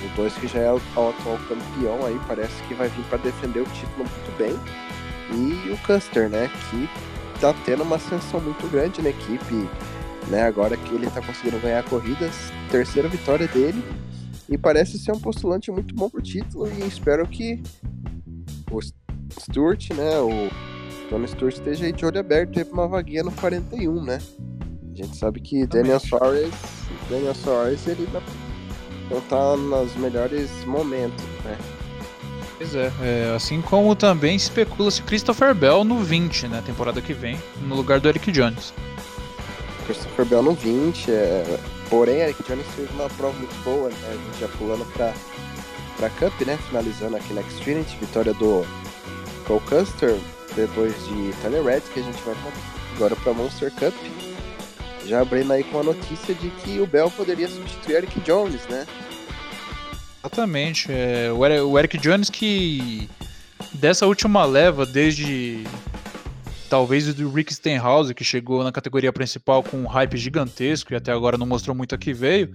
O 0.04 0.16
2 0.18 0.34
que 0.36 0.48
já 0.48 0.60
é 0.60 0.72
o, 0.72 0.76
o 0.76 1.10
atual 1.10 1.40
campeão 1.48 2.06
aí, 2.06 2.20
parece 2.28 2.62
que 2.68 2.74
vai 2.74 2.90
vir 2.90 3.06
para 3.06 3.18
defender 3.20 3.62
o 3.62 3.66
título 3.66 4.00
muito 4.06 4.38
bem. 4.38 4.60
E 5.32 5.72
o 5.72 5.78
Custer, 5.78 6.30
né? 6.30 6.52
Que 6.70 6.90
tá 7.40 7.54
tendo 7.66 7.84
uma 7.84 7.96
ascensão 7.96 8.42
muito 8.42 8.70
grande 8.70 9.02
na 9.02 9.10
equipe, 9.10 9.70
né? 10.28 10.44
Agora 10.44 10.76
que 10.76 10.94
ele 10.94 11.10
tá 11.10 11.22
conseguindo 11.22 11.60
ganhar 11.60 11.84
corridas, 11.86 12.34
terceira 12.70 13.08
vitória 13.08 13.48
dele 13.48 13.82
e 14.50 14.58
parece 14.58 15.00
ser 15.00 15.12
um 15.12 15.20
postulante 15.20 15.72
muito 15.72 15.96
bom 15.96 16.10
pro 16.10 16.22
título 16.22 16.68
e 16.68 16.86
espero 16.86 17.26
que 17.28 17.64
o 18.70 18.80
Stewart, 19.40 19.90
né, 19.92 20.20
o 20.20 20.50
Tony 21.10 21.28
Stewart 21.28 21.56
esteja 21.56 21.86
aí 21.86 21.92
de 21.92 22.06
olho 22.06 22.20
aberto 22.20 22.54
teve 22.54 22.72
uma 22.72 22.88
vaguinha 22.88 23.24
no 23.24 23.32
41, 23.32 24.04
né? 24.04 24.22
A 24.94 24.98
gente 24.98 25.18
sabe 25.18 25.40
que 25.40 25.66
Daniel 25.68 26.00
Soares, 26.00 26.54
Daniel 27.10 27.36
Soares, 27.36 27.86
ele 27.88 28.08
não 29.10 29.22
tá 29.22 29.58
nos 29.58 29.96
melhores 29.96 30.50
momentos, 30.66 31.24
né? 31.44 31.58
Pois 32.58 32.74
é, 32.74 32.92
é, 33.02 33.34
assim 33.36 33.62
como 33.62 33.96
também 33.96 34.36
especula-se 34.36 35.02
Christopher 35.02 35.54
Bell 35.54 35.84
no 35.84 36.00
20, 36.00 36.48
né, 36.48 36.64
temporada 36.66 37.02
que 37.02 37.14
vem, 37.14 37.38
no 37.62 37.76
lugar 37.76 38.00
do 38.00 38.08
Eric 38.08 38.32
Jones. 38.32 38.74
Christopher 39.86 40.26
Bell 40.26 40.42
no 40.42 40.54
20, 40.54 41.12
é, 41.12 41.60
Porém, 41.90 42.18
Eric 42.18 42.42
Jones 42.44 42.66
fez 42.76 42.90
uma 42.92 43.10
prova 43.10 43.38
muito 43.38 43.56
boa, 43.64 43.90
né? 43.90 43.96
A 44.10 44.14
gente 44.14 44.40
já 44.40 44.48
pulando 44.58 44.86
para 44.94 45.14
para 45.98 46.10
Cup, 46.10 46.42
né? 46.42 46.58
Finalizando 46.68 47.16
aqui 47.16 47.34
na 47.34 47.42
Xfinity, 47.44 47.96
vitória 47.98 48.34
do 48.34 48.66
Cole 49.46 49.62
Custer, 49.62 50.16
depois 50.56 50.94
de 51.08 51.32
Red, 51.64 51.82
que 51.94 52.00
a 52.00 52.04
gente 52.04 52.22
vai 52.24 52.36
agora 52.96 53.16
para 53.16 53.34
Monster 53.34 53.72
Cup. 53.72 53.94
Já 55.06 55.22
abrindo 55.22 55.54
aí 55.54 55.64
com 55.64 55.80
a 55.80 55.84
notícia 55.84 56.34
de 56.34 56.50
que 56.50 56.80
o 56.80 56.88
Bell 56.88 57.12
poderia 57.12 57.48
substituir 57.48 57.98
Eric 57.98 58.20
Jones, 58.22 58.66
né? 58.68 58.88
Exatamente. 60.20 60.88
É, 60.92 61.32
o 61.32 61.78
Eric 61.78 61.98
Jones 62.00 62.30
que 62.30 63.08
dessa 63.74 64.08
última 64.08 64.44
leva, 64.46 64.86
desde 64.86 65.64
talvez 66.70 67.08
o 67.08 67.14
do 67.14 67.30
Rick 67.30 67.54
Stenhouse, 67.54 68.14
que 68.14 68.24
chegou 68.24 68.64
na 68.64 68.72
categoria 68.72 69.14
principal 69.14 69.62
com 69.62 69.78
um 69.78 69.86
hype 69.86 70.18
gigantesco 70.18 70.94
e 70.94 70.96
até 70.96 71.12
agora 71.12 71.38
não 71.38 71.46
mostrou 71.46 71.76
muito 71.76 71.94
a 71.94 71.98
que 71.98 72.12
veio, 72.12 72.52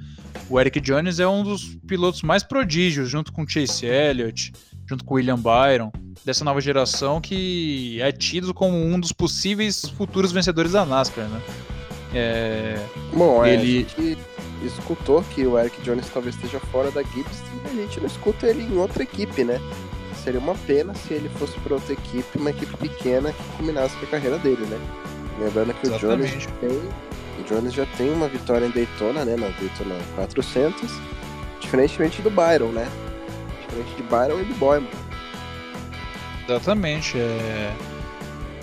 o 0.49 0.59
Eric 0.59 0.81
Jones 0.81 1.21
é 1.21 1.29
um 1.29 1.45
dos 1.45 1.77
pilotos 1.87 2.23
mais 2.23 2.43
prodígios, 2.43 3.09
junto 3.09 3.33
com 3.33 3.47
Chase 3.47 3.87
Elliott, 3.87 4.53
junto 4.91 5.05
com 5.05 5.15
William 5.15 5.39
Byron, 5.39 5.93
dessa 6.25 6.45
nova 6.45 6.61
geração 6.61 7.21
que 7.21 8.03
é 8.03 8.11
tido 8.11 8.53
como 8.53 8.77
um 8.77 8.99
dos 8.99 9.13
possíveis 9.13 9.89
futuros 9.89 10.33
vencedores 10.33 10.73
da 10.73 10.85
NASCAR, 10.85 11.29
né? 11.29 11.41
É... 12.13 12.87
Bom, 13.13 13.45
é, 13.45 13.55
ele... 13.55 13.87
a 13.97 14.01
gente 14.03 14.19
escutou 14.65 15.23
que 15.23 15.47
o 15.47 15.57
Eric 15.57 15.81
Jones 15.83 16.11
talvez 16.13 16.35
esteja 16.35 16.59
fora 16.59 16.91
da 16.91 17.05
Gibbs 17.05 17.41
e 17.73 17.79
a 17.79 17.83
gente 17.83 18.01
não 18.01 18.07
escuta 18.07 18.49
ele 18.49 18.65
em 18.65 18.77
outra 18.77 19.05
equipe, 19.05 19.45
né? 19.45 19.61
seria 20.25 20.41
uma 20.41 20.55
pena 20.67 20.93
se 20.93 21.15
ele 21.15 21.31
fosse 21.31 21.59
para 21.61 21.75
outra 21.75 21.95
equipe, 21.95 22.37
uma 22.37 22.51
equipe 22.51 22.77
pequena 22.77 23.33
que 23.33 23.43
combinasse 23.57 23.97
com 23.97 24.05
a 24.05 24.09
carreira 24.09 24.39
dele, 24.39 24.67
né? 24.67 24.79
Lembrando 25.39 25.73
que 25.73 25.87
Exatamente. 25.87 26.37
o 26.37 26.41
Jones 26.41 26.59
tem, 26.61 26.71
o 27.39 27.43
Jones 27.49 27.73
já 27.73 27.87
tem 27.97 28.13
uma 28.13 28.29
vitória 28.29 28.67
em 28.67 28.71
Daytona, 28.71 29.25
né? 29.25 29.37
Na 29.37 29.49
Daytona 29.49 29.95
400, 30.17 30.91
diferentemente 31.61 32.21
do 32.21 32.29
Byron, 32.29 32.73
né? 32.73 32.87
Diferente 33.71 33.97
de 33.97 34.03
Byron 34.03 34.41
e 34.41 34.45
do 34.45 34.55
Boyman. 34.55 34.89
Exatamente. 36.49 37.19
É... 37.19 37.73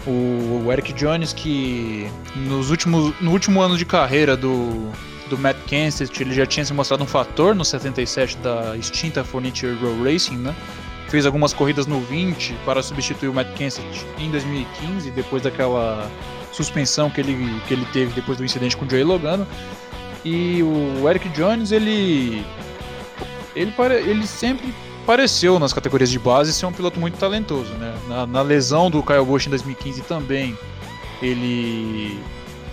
O, 0.05 0.71
Eric 0.71 0.93
Jones 0.93 1.33
que 1.33 2.09
nos 2.35 2.69
últimos, 2.69 3.13
no 3.19 3.31
último 3.31 3.61
ano 3.61 3.77
de 3.77 3.85
carreira 3.85 4.37
do, 4.37 4.89
do 5.29 5.37
Matt 5.37 5.57
Kenseth, 5.65 6.21
ele 6.21 6.33
já 6.33 6.45
tinha 6.45 6.65
se 6.65 6.73
mostrado 6.73 7.03
um 7.03 7.07
fator 7.07 7.53
no 7.53 7.65
77 7.65 8.37
da 8.37 8.77
extinta 8.77 9.23
Furniture 9.23 9.75
Row 9.81 10.03
Racing, 10.03 10.37
né? 10.37 10.55
fez 11.09 11.25
algumas 11.25 11.53
corridas 11.53 11.87
no 11.87 11.99
20 12.01 12.53
para 12.65 12.83
substituir 12.83 13.29
o 13.29 13.33
Matt 13.33 13.53
Kenseth 13.55 13.83
em 14.17 14.29
2015, 14.29 15.11
depois 15.11 15.43
daquela 15.43 16.09
suspensão 16.51 17.09
que 17.09 17.21
ele, 17.21 17.61
que 17.67 17.73
ele 17.73 17.85
teve 17.93 18.13
depois 18.13 18.37
do 18.37 18.45
incidente 18.45 18.75
com 18.75 18.85
o 18.85 18.89
Joey 18.89 19.03
Logano. 19.03 19.47
E 20.25 20.61
o 20.63 21.09
Eric 21.09 21.29
Jones, 21.29 21.71
ele 21.71 22.45
ele, 23.55 23.71
pare... 23.71 23.95
ele 23.95 24.27
sempre 24.27 24.73
pareceu 25.07 25.57
nas 25.57 25.71
categorias 25.71 26.11
de 26.11 26.19
base 26.19 26.51
ser 26.51 26.65
um 26.65 26.73
piloto 26.73 26.99
muito 26.99 27.17
talentoso, 27.17 27.71
né? 27.75 27.97
Na, 28.09 28.27
na 28.27 28.41
lesão 28.41 28.91
do 28.91 29.01
Kyle 29.01 29.23
Busch 29.23 29.47
em 29.47 29.49
2015 29.49 30.01
também, 30.01 30.57
ele 31.21 32.19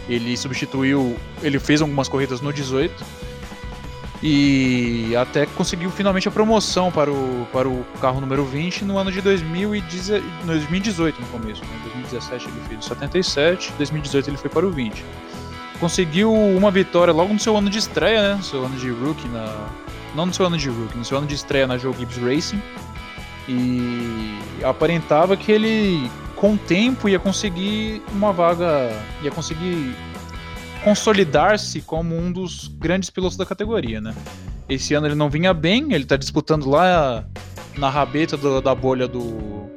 ele 0.07 0.37
substituiu, 0.37 1.17
ele 1.43 1.59
fez 1.59 1.81
algumas 1.81 2.09
corridas 2.09 2.43
no 2.43 2.53
18 2.53 2.93
e 4.23 5.17
até 5.17 5.47
conseguiu 5.47 5.91
finalmente 5.91 6.29
a 6.29 6.31
promoção 6.31 6.93
para 6.93 7.11
o, 7.11 7.47
para 7.53 7.67
o 7.69 7.87
carro 8.01 8.21
número 8.21 8.45
20 8.45 8.85
no 8.85 8.99
ano 8.99 9.11
de 9.11 9.23
2018 9.23 11.21
no 11.21 11.27
começo, 11.29 11.63
né? 11.63 11.81
2017 11.85 12.49
ele 12.49 12.61
fez 12.69 12.85
o 12.85 12.89
77, 12.89 13.73
2018 13.79 14.29
ele 14.29 14.37
foi 14.37 14.51
para 14.51 14.67
o 14.67 14.71
20. 14.71 15.05
Conseguiu 15.79 16.33
uma 16.33 16.71
vitória 16.71 17.15
logo 17.15 17.33
no 17.33 17.39
seu 17.39 17.57
ano 17.57 17.71
de 17.71 17.79
estreia, 17.79 18.35
né? 18.35 18.43
Seu 18.43 18.65
ano 18.65 18.77
de 18.77 18.91
rookie 18.91 19.29
na 19.29 19.69
não 20.15 20.27
no 20.27 20.35
seu 20.35 20.47
ano 20.47 20.57
de 20.57 20.69
rookie, 20.69 20.97
no 20.97 21.05
seu 21.05 21.19
ano 21.19 21.27
de 21.27 21.35
estreia 21.35 21.67
na 21.67 21.77
Joe 21.79 21.95
Gibbs 21.95 22.17
Racing. 22.19 22.63
E 23.49 24.39
aparentava 24.63 25.37
que 25.37 25.53
ele 25.53 26.11
com 26.37 26.55
o 26.55 26.59
tempo 26.59 27.09
ia 27.09 27.19
conseguir 27.19 28.03
uma 28.13 28.33
vaga, 28.33 28.91
ia 29.23 29.31
conseguir 29.31 29.95
consolidar-se 30.83 31.81
como 31.81 32.17
um 32.17 32.31
dos 32.31 32.69
grandes 32.69 33.09
pilotos 33.09 33.37
da 33.37 33.47
categoria, 33.47 34.01
né? 34.01 34.15
Esse 34.69 34.95
ano 34.95 35.07
ele 35.07 35.15
não 35.15 35.31
vinha 35.31 35.55
bem, 35.55 35.93
ele 35.93 36.05
está 36.05 36.17
disputando 36.17 36.69
lá 36.69 37.25
na 37.77 37.89
rabeta 37.89 38.37
do, 38.37 38.61
da 38.61 38.75
bolha 38.75 39.09
do, 39.09 39.71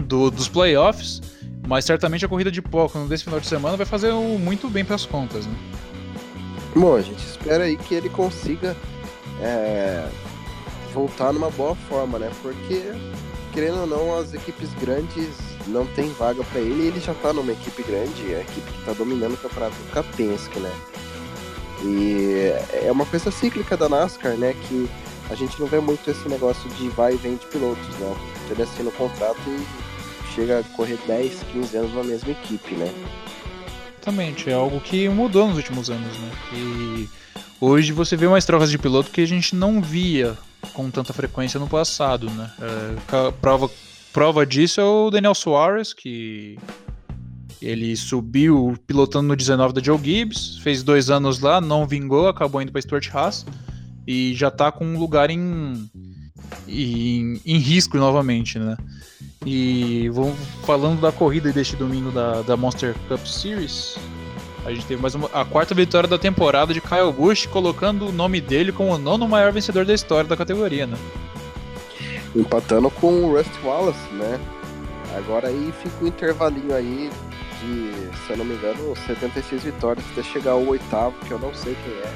do, 0.00 0.30
dos 0.30 0.48
playoffs, 0.48 1.20
mas 1.66 1.84
certamente 1.84 2.24
a 2.24 2.28
corrida 2.28 2.50
de 2.50 2.60
póquer 2.60 3.06
desse 3.06 3.24
final 3.24 3.38
de 3.38 3.46
semana 3.46 3.76
vai 3.76 3.86
fazer 3.86 4.12
muito 4.12 4.68
bem 4.68 4.84
para 4.84 4.96
as 4.96 5.06
contas, 5.06 5.46
né? 5.46 5.54
Bom, 6.74 6.96
a 6.96 7.02
gente 7.02 7.18
espera 7.18 7.64
aí 7.64 7.76
que 7.76 7.94
ele 7.94 8.08
consiga 8.08 8.76
é, 9.42 10.08
voltar 10.94 11.32
numa 11.32 11.50
boa 11.50 11.74
forma, 11.74 12.18
né? 12.18 12.30
Porque, 12.40 12.82
querendo 13.52 13.80
ou 13.80 13.86
não, 13.86 14.18
as 14.18 14.32
equipes 14.32 14.72
grandes 14.74 15.28
não 15.66 15.86
tem 15.86 16.08
vaga 16.10 16.42
para 16.44 16.60
ele 16.60 16.88
ele 16.88 17.00
já 17.00 17.14
tá 17.14 17.32
numa 17.32 17.52
equipe 17.52 17.82
grande, 17.82 18.34
a 18.34 18.40
equipe 18.40 18.70
que 18.70 18.84
tá 18.84 18.92
dominando 18.92 19.34
o 19.34 19.36
campeonato 19.36 19.76
do 19.76 19.90
Kapensky, 19.90 20.58
né? 20.60 20.72
E 21.84 22.52
é 22.86 22.92
uma 22.92 23.04
coisa 23.04 23.30
cíclica 23.30 23.76
da 23.76 23.88
NASCAR, 23.88 24.36
né? 24.36 24.54
Que 24.68 24.88
a 25.28 25.34
gente 25.34 25.58
não 25.60 25.66
vê 25.66 25.80
muito 25.80 26.08
esse 26.10 26.28
negócio 26.28 26.68
de 26.70 26.88
vai 26.90 27.14
e 27.14 27.16
vem 27.16 27.36
de 27.36 27.46
pilotos, 27.46 27.88
né? 27.98 28.16
Ele 28.50 28.62
assina 28.62 28.88
o 28.88 28.92
contrato 28.92 29.40
e 29.48 30.34
chega 30.34 30.60
a 30.60 30.76
correr 30.76 30.98
10, 31.06 31.42
15 31.52 31.76
anos 31.76 31.94
na 31.94 32.04
mesma 32.04 32.30
equipe, 32.30 32.74
né? 32.74 32.92
Exatamente, 34.00 34.50
é 34.50 34.52
algo 34.52 34.80
que 34.80 35.08
mudou 35.08 35.46
nos 35.48 35.56
últimos 35.56 35.88
anos, 35.90 36.18
né? 36.18 36.32
E 36.52 37.08
hoje 37.64 37.92
você 37.92 38.16
vê 38.16 38.26
mais 38.28 38.44
trocas 38.44 38.70
de 38.70 38.78
piloto 38.78 39.10
que 39.10 39.20
a 39.20 39.26
gente 39.26 39.54
não 39.54 39.80
via 39.80 40.36
com 40.74 40.90
tanta 40.90 41.12
frequência 41.12 41.58
no 41.60 41.68
passado, 41.68 42.28
né? 42.30 42.50
É, 42.60 43.30
prova 43.40 43.70
Prova 44.12 44.44
disso 44.44 44.78
é 44.80 44.84
o 44.84 45.10
Daniel 45.10 45.34
Soares, 45.34 45.94
que 45.94 46.58
ele 47.62 47.96
subiu 47.96 48.76
pilotando 48.86 49.28
no 49.28 49.36
19 49.36 49.72
da 49.72 49.82
Joe 49.82 49.98
Gibbs, 49.98 50.58
fez 50.58 50.82
dois 50.82 51.08
anos 51.08 51.40
lá, 51.40 51.60
não 51.62 51.86
vingou, 51.86 52.28
acabou 52.28 52.60
indo 52.60 52.70
para 52.70 52.82
Stuart 52.82 53.08
Haas 53.12 53.46
e 54.06 54.34
já 54.34 54.48
está 54.48 54.70
com 54.70 54.84
um 54.84 54.98
lugar 54.98 55.30
em, 55.30 55.90
em, 56.68 57.40
em, 57.46 57.58
risco 57.58 57.96
novamente, 57.96 58.58
né? 58.58 58.76
E 59.46 60.10
vou 60.10 60.34
falando 60.66 61.00
da 61.00 61.10
corrida 61.10 61.50
deste 61.50 61.74
domingo 61.74 62.10
da, 62.10 62.42
da 62.42 62.54
Monster 62.54 62.94
Cup 63.08 63.24
Series. 63.24 63.96
A 64.64 64.70
gente 64.70 64.86
teve 64.86 65.02
mais 65.02 65.14
uma, 65.14 65.28
a 65.32 65.44
quarta 65.44 65.74
vitória 65.74 66.08
da 66.08 66.18
temporada 66.18 66.72
de 66.72 66.80
Kyle 66.80 67.12
Busch, 67.12 67.46
colocando 67.46 68.08
o 68.08 68.12
nome 68.12 68.40
dele 68.40 68.70
como 68.70 68.94
o 68.94 68.98
nono 68.98 69.26
maior 69.28 69.52
vencedor 69.52 69.84
da 69.84 69.92
história 69.92 70.28
da 70.28 70.36
categoria, 70.36 70.86
né? 70.86 70.96
empatando 72.34 72.90
com 72.90 73.24
o 73.24 73.36
Rust 73.36 73.52
Wallace, 73.62 74.12
né? 74.14 74.40
Agora 75.16 75.48
aí 75.48 75.72
fica 75.82 75.96
o 76.00 76.04
um 76.04 76.08
intervalinho 76.08 76.74
aí 76.74 77.10
de, 77.60 78.16
se 78.26 78.30
eu 78.30 78.38
não 78.38 78.44
me 78.44 78.54
engano, 78.54 78.96
76 79.06 79.62
vitórias 79.62 80.04
até 80.12 80.22
chegar 80.22 80.52
ao 80.52 80.66
oitavo, 80.66 81.14
que 81.26 81.30
eu 81.30 81.38
não 81.38 81.54
sei 81.54 81.76
quem 81.84 81.92
é. 81.94 82.12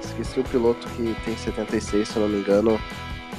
Esqueci 0.00 0.40
o 0.40 0.44
piloto 0.44 0.86
que 0.90 1.14
tem 1.24 1.36
76, 1.36 2.08
se 2.08 2.16
eu 2.16 2.22
não 2.22 2.28
me 2.28 2.40
engano. 2.40 2.80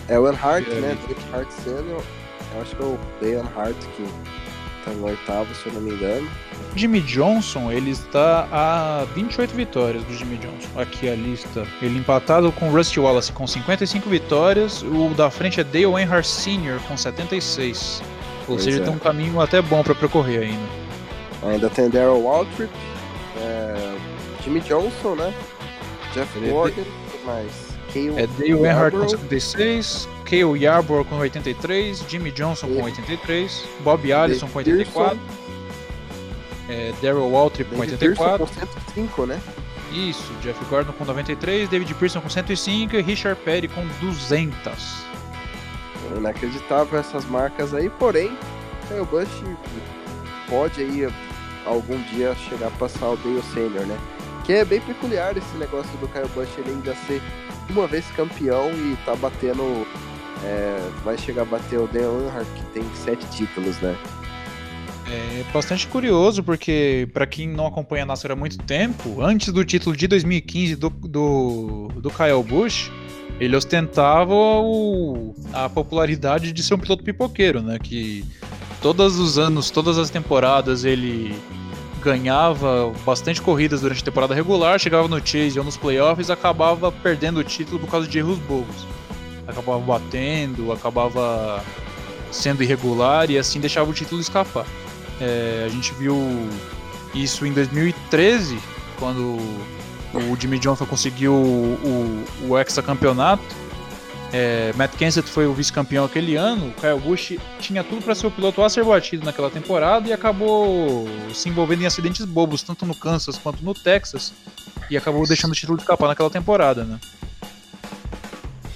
É 0.07 0.19
o 0.19 0.27
Earnhardt, 0.27 0.69
é, 0.69 0.75
né? 0.81 0.97
Dave 1.07 1.21
Hart 1.33 1.49
Senior. 1.51 2.03
Eu 2.53 2.61
acho 2.61 2.75
que 2.75 2.83
é 2.83 2.85
o 2.85 2.99
Dale 3.21 3.33
Earnhardt 3.33 3.87
que 3.95 4.05
tá 4.83 4.91
no 4.91 5.05
oitavo, 5.05 5.53
se 5.55 5.67
eu 5.67 5.73
não 5.73 5.81
me 5.81 5.91
engano. 5.91 6.29
Jimmy 6.75 7.01
Johnson, 7.01 7.71
ele 7.71 7.91
está 7.91 8.47
a 8.51 9.05
28 9.15 9.53
vitórias 9.53 10.03
do 10.03 10.13
Jimmy 10.13 10.37
Johnson. 10.37 10.79
Aqui 10.79 11.09
a 11.09 11.15
lista. 11.15 11.65
Ele 11.81 11.99
empatado 11.99 12.51
com 12.51 12.69
Rusty 12.69 12.99
Wallace 12.99 13.31
com 13.31 13.45
55 13.45 14.09
vitórias. 14.09 14.81
O 14.81 15.09
da 15.15 15.29
frente 15.29 15.59
é 15.59 15.63
Dale 15.63 15.85
Earnhardt 15.85 16.27
Sr. 16.27 16.79
com 16.87 16.95
76. 16.95 18.01
Ou 18.41 18.45
pois 18.47 18.63
seja, 18.63 18.81
é. 18.81 18.83
tem 18.83 18.93
um 18.93 18.99
caminho 18.99 19.39
até 19.39 19.61
bom 19.61 19.83
para 19.83 19.95
percorrer 19.95 20.43
ainda. 20.43 20.81
Ainda 21.43 21.69
tem 21.69 21.89
Daryl 21.89 22.21
Waltrip, 22.21 22.69
é, 23.37 23.95
Jimmy 24.43 24.59
Johnson, 24.61 25.15
né? 25.15 25.33
Jeff 26.13 26.39
Gordon, 26.39 26.83
mais 27.25 27.70
Cale 27.93 28.09
É 28.19 28.27
Dale 28.27 28.51
Earnhardt 28.51 28.97
com 28.97 29.09
76, 29.09 30.07
Cale 30.25 30.63
Yarborough 30.63 31.05
com 31.05 31.17
83, 31.17 32.05
Jimmy 32.07 32.31
Johnson 32.31 32.67
com 32.67 32.83
83, 32.83 33.63
Bob 33.83 34.11
Allison 34.11 34.47
com 34.47 34.57
84, 34.59 35.19
é, 36.69 36.93
Daryl 37.01 37.29
Waltrip 37.29 37.69
com 37.69 37.81
84. 37.81 38.45
com 38.45 38.53
105, 38.53 39.25
né? 39.25 39.41
Isso, 39.91 40.31
Jeff 40.41 40.63
Gordon 40.65 40.93
com 40.93 41.03
93, 41.03 41.67
David 41.67 41.93
Pearson 41.95 42.21
com 42.21 42.29
105 42.29 42.95
e 42.95 43.01
Richard 43.01 43.39
Perry 43.41 43.67
com 43.67 43.85
200. 43.99 45.03
Inacreditável 46.17 46.99
essas 46.99 47.25
marcas 47.25 47.73
aí, 47.73 47.89
porém, 47.89 48.31
o 48.89 49.05
Bush 49.05 49.29
pode 50.49 50.81
aí 50.81 51.07
algum 51.65 52.01
dia 52.03 52.33
chegar 52.35 52.67
a 52.67 52.71
passar 52.71 53.09
o 53.09 53.17
Dale 53.17 53.41
Senior, 53.53 53.85
né? 53.85 53.97
Que 54.45 54.53
é 54.53 54.65
bem 54.65 54.81
peculiar 54.81 55.37
esse 55.37 55.57
negócio 55.57 55.91
do 55.99 56.07
Kyle 56.07 56.27
Busch 56.29 56.49
ele 56.57 56.71
ainda 56.71 56.95
ser 57.07 57.21
uma 57.71 57.87
vez 57.87 58.05
campeão 58.15 58.69
e 58.71 58.97
tá 59.05 59.15
batendo 59.15 59.85
é, 60.43 60.89
vai 61.03 61.17
chegar 61.17 61.43
a 61.43 61.45
bater 61.45 61.79
o 61.79 61.87
Dan 61.87 62.01
Earnhardt, 62.01 62.51
que 62.55 62.63
tem 62.73 62.83
sete 62.95 63.25
títulos, 63.29 63.79
né? 63.79 63.95
É 65.07 65.43
bastante 65.51 65.87
curioso, 65.87 66.41
porque 66.41 67.07
para 67.13 67.25
quem 67.25 67.47
não 67.47 67.67
acompanha 67.67 68.03
a 68.03 68.05
NASCAR 68.05 68.31
há 68.31 68.35
muito 68.35 68.57
tempo, 68.59 69.21
antes 69.21 69.51
do 69.51 69.63
título 69.65 69.95
de 69.95 70.07
2015 70.07 70.75
do, 70.75 70.89
do, 70.89 71.87
do 71.97 72.09
Kyle 72.09 72.41
Busch, 72.43 72.89
ele 73.39 73.55
ostentava 73.55 74.33
o, 74.33 75.35
a 75.51 75.67
popularidade 75.67 76.53
de 76.53 76.63
ser 76.63 76.75
um 76.75 76.79
piloto 76.79 77.03
pipoqueiro, 77.03 77.61
né? 77.61 77.77
Que 77.77 78.23
todos 78.81 79.19
os 79.19 79.37
anos, 79.37 79.69
todas 79.69 79.97
as 79.97 80.09
temporadas, 80.09 80.85
ele 80.85 81.35
ganhava 82.01 82.91
bastante 83.05 83.41
corridas 83.41 83.81
durante 83.81 84.01
a 84.01 84.05
temporada 84.05 84.33
regular, 84.33 84.79
chegava 84.79 85.07
no 85.07 85.19
Chase 85.19 85.57
ou 85.59 85.65
nos 85.65 85.77
playoffs 85.77 86.29
acabava 86.29 86.91
perdendo 86.91 87.39
o 87.39 87.43
título 87.43 87.79
por 87.79 87.89
causa 87.89 88.07
de 88.07 88.17
erros 88.17 88.39
bobos 88.39 88.85
acabava 89.51 89.79
batendo, 89.79 90.71
acabava 90.71 91.63
sendo 92.31 92.63
irregular 92.63 93.29
e 93.29 93.37
assim 93.37 93.59
deixava 93.59 93.89
o 93.89 93.93
título 93.93 94.21
escapar. 94.21 94.65
É, 95.19 95.63
a 95.65 95.69
gente 95.69 95.93
viu 95.93 96.17
isso 97.13 97.45
em 97.45 97.53
2013, 97.53 98.57
quando 98.97 99.37
o 100.13 100.35
Jimmy 100.39 100.57
Johnson 100.57 100.85
conseguiu 100.85 101.33
o, 101.33 102.25
o, 102.47 102.49
o 102.49 102.59
hexacampeonato. 102.59 103.60
É, 104.33 104.71
Matt 104.73 104.95
Kenseth 104.95 105.23
foi 105.23 105.45
o 105.45 105.53
vice-campeão 105.53 106.05
aquele 106.05 106.35
ano. 106.35 106.69
O 106.69 106.73
Kyle 106.73 106.99
Busch 106.99 107.37
tinha 107.59 107.83
tudo 107.83 108.01
para 108.01 108.15
ser 108.15 108.27
o 108.27 108.31
piloto 108.31 108.61
a 108.61 108.69
ser 108.69 108.83
batido 108.83 109.25
naquela 109.25 109.49
temporada 109.49 110.07
e 110.07 110.13
acabou 110.13 111.05
se 111.33 111.49
envolvendo 111.49 111.81
em 111.81 111.85
acidentes 111.85 112.25
bobos, 112.25 112.63
tanto 112.63 112.85
no 112.85 112.95
Kansas 112.95 113.37
quanto 113.37 113.63
no 113.63 113.73
Texas, 113.73 114.33
e 114.89 114.95
acabou 114.95 115.27
deixando 115.27 115.51
o 115.51 115.55
título 115.55 115.77
escapar 115.77 116.07
naquela 116.07 116.29
temporada, 116.29 116.85
né? 116.85 116.99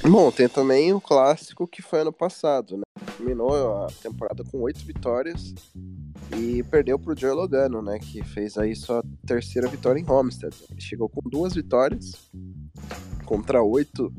Bom, 0.03 0.29
tem 0.29 0.47
também 0.47 0.93
o 0.93 1.01
clássico 1.01 1.67
que 1.67 1.81
foi 1.81 2.01
ano 2.01 2.13
passado, 2.13 2.77
né? 2.77 2.83
Terminou 3.17 3.85
a 3.85 3.87
temporada 4.03 4.43
com 4.43 4.59
oito 4.61 4.85
vitórias 4.85 5.55
e 6.37 6.61
perdeu 6.63 6.99
para 6.99 7.13
o 7.13 7.17
Joe 7.17 7.31
Logano, 7.31 7.81
né? 7.81 7.97
Que 7.97 8.23
fez 8.23 8.57
aí 8.57 8.75
sua 8.75 9.03
terceira 9.25 9.67
vitória 9.67 9.99
em 9.99 10.07
Homestead. 10.07 10.53
Ele 10.69 10.81
chegou 10.81 11.09
com 11.09 11.21
duas 11.27 11.55
vitórias 11.55 12.29
contra 13.25 13.63
oito 13.63 14.13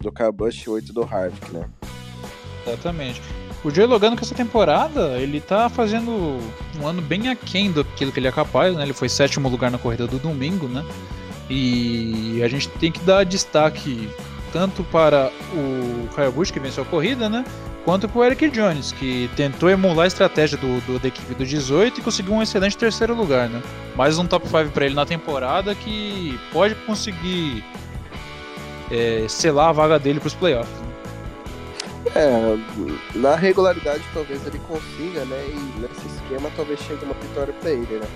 do 0.00 0.12
Kyle 0.12 0.32
Busch 0.32 0.64
e 0.64 0.70
oito 0.70 0.92
do 0.92 1.02
Harvick, 1.02 1.52
né? 1.52 1.68
Exatamente. 2.66 3.22
O 3.64 3.70
Joe 3.70 3.86
Logano 3.86 4.16
com 4.16 4.22
essa 4.22 4.34
temporada, 4.34 5.18
ele 5.18 5.40
tá 5.40 5.68
fazendo 5.68 6.38
um 6.80 6.86
ano 6.86 7.00
bem 7.02 7.28
aquém 7.28 7.72
daquilo 7.72 8.12
que 8.12 8.20
ele 8.20 8.28
é 8.28 8.32
capaz, 8.32 8.76
né? 8.76 8.82
Ele 8.82 8.92
foi 8.92 9.08
sétimo 9.08 9.48
lugar 9.48 9.70
na 9.70 9.78
corrida 9.78 10.06
do 10.06 10.18
domingo, 10.18 10.68
né? 10.68 10.84
E 11.48 12.40
a 12.44 12.48
gente 12.48 12.68
tem 12.68 12.90
que 12.92 13.00
dar 13.00 13.24
destaque 13.24 14.08
tanto 14.52 14.84
para 14.84 15.30
o 15.52 16.08
Kyle 16.14 16.30
Busch, 16.32 16.50
que 16.50 16.60
venceu 16.60 16.82
a 16.82 16.86
corrida, 16.86 17.28
né? 17.28 17.44
Quanto 17.84 18.08
para 18.08 18.18
o 18.18 18.24
Eric 18.24 18.50
Jones, 18.50 18.90
que 18.90 19.30
tentou 19.36 19.70
emular 19.70 20.04
a 20.04 20.08
estratégia 20.08 20.58
do, 20.58 20.80
do, 20.86 20.98
da 20.98 21.06
equipe 21.06 21.34
do 21.34 21.46
18 21.46 22.00
e 22.00 22.02
conseguiu 22.02 22.34
um 22.34 22.42
excelente 22.42 22.76
terceiro 22.76 23.14
lugar, 23.14 23.48
né? 23.48 23.62
Mais 23.94 24.18
um 24.18 24.26
top 24.26 24.48
5 24.48 24.70
para 24.70 24.86
ele 24.86 24.94
na 24.94 25.06
temporada 25.06 25.72
que 25.74 26.38
pode 26.52 26.74
conseguir 26.74 27.64
é, 28.90 29.26
selar 29.28 29.68
a 29.68 29.72
vaga 29.72 29.98
dele 29.98 30.20
para 30.20 30.28
os 30.28 30.34
playoffs. 30.34 30.86
É, 32.14 32.56
na 33.14 33.34
regularidade 33.34 34.02
talvez 34.14 34.46
ele 34.46 34.58
consiga, 34.60 35.24
né? 35.24 35.44
E 35.48 35.80
nesse 35.80 36.06
esquema 36.06 36.50
talvez 36.56 36.80
chegue 36.80 37.04
uma 37.04 37.14
vitória 37.14 37.52
para 37.54 37.70
ele, 37.70 37.98
né? 37.98 38.06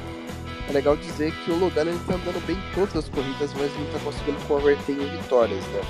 É 0.69 0.73
legal 0.73 0.97
dizer 0.97 1.33
que 1.33 1.51
o 1.51 1.59
Logano 1.59 1.91
ele 1.91 2.01
tá 2.07 2.15
andando 2.15 2.47
bem 2.47 2.57
em 2.57 2.75
todas 2.75 2.97
as 2.97 3.09
corridas, 3.09 3.51
mas 3.55 3.73
não 3.77 3.87
tá 3.87 3.99
conseguindo 4.05 4.39
converter 4.47 4.93
em 4.93 5.19
vitórias, 5.19 5.65
né? 5.67 5.81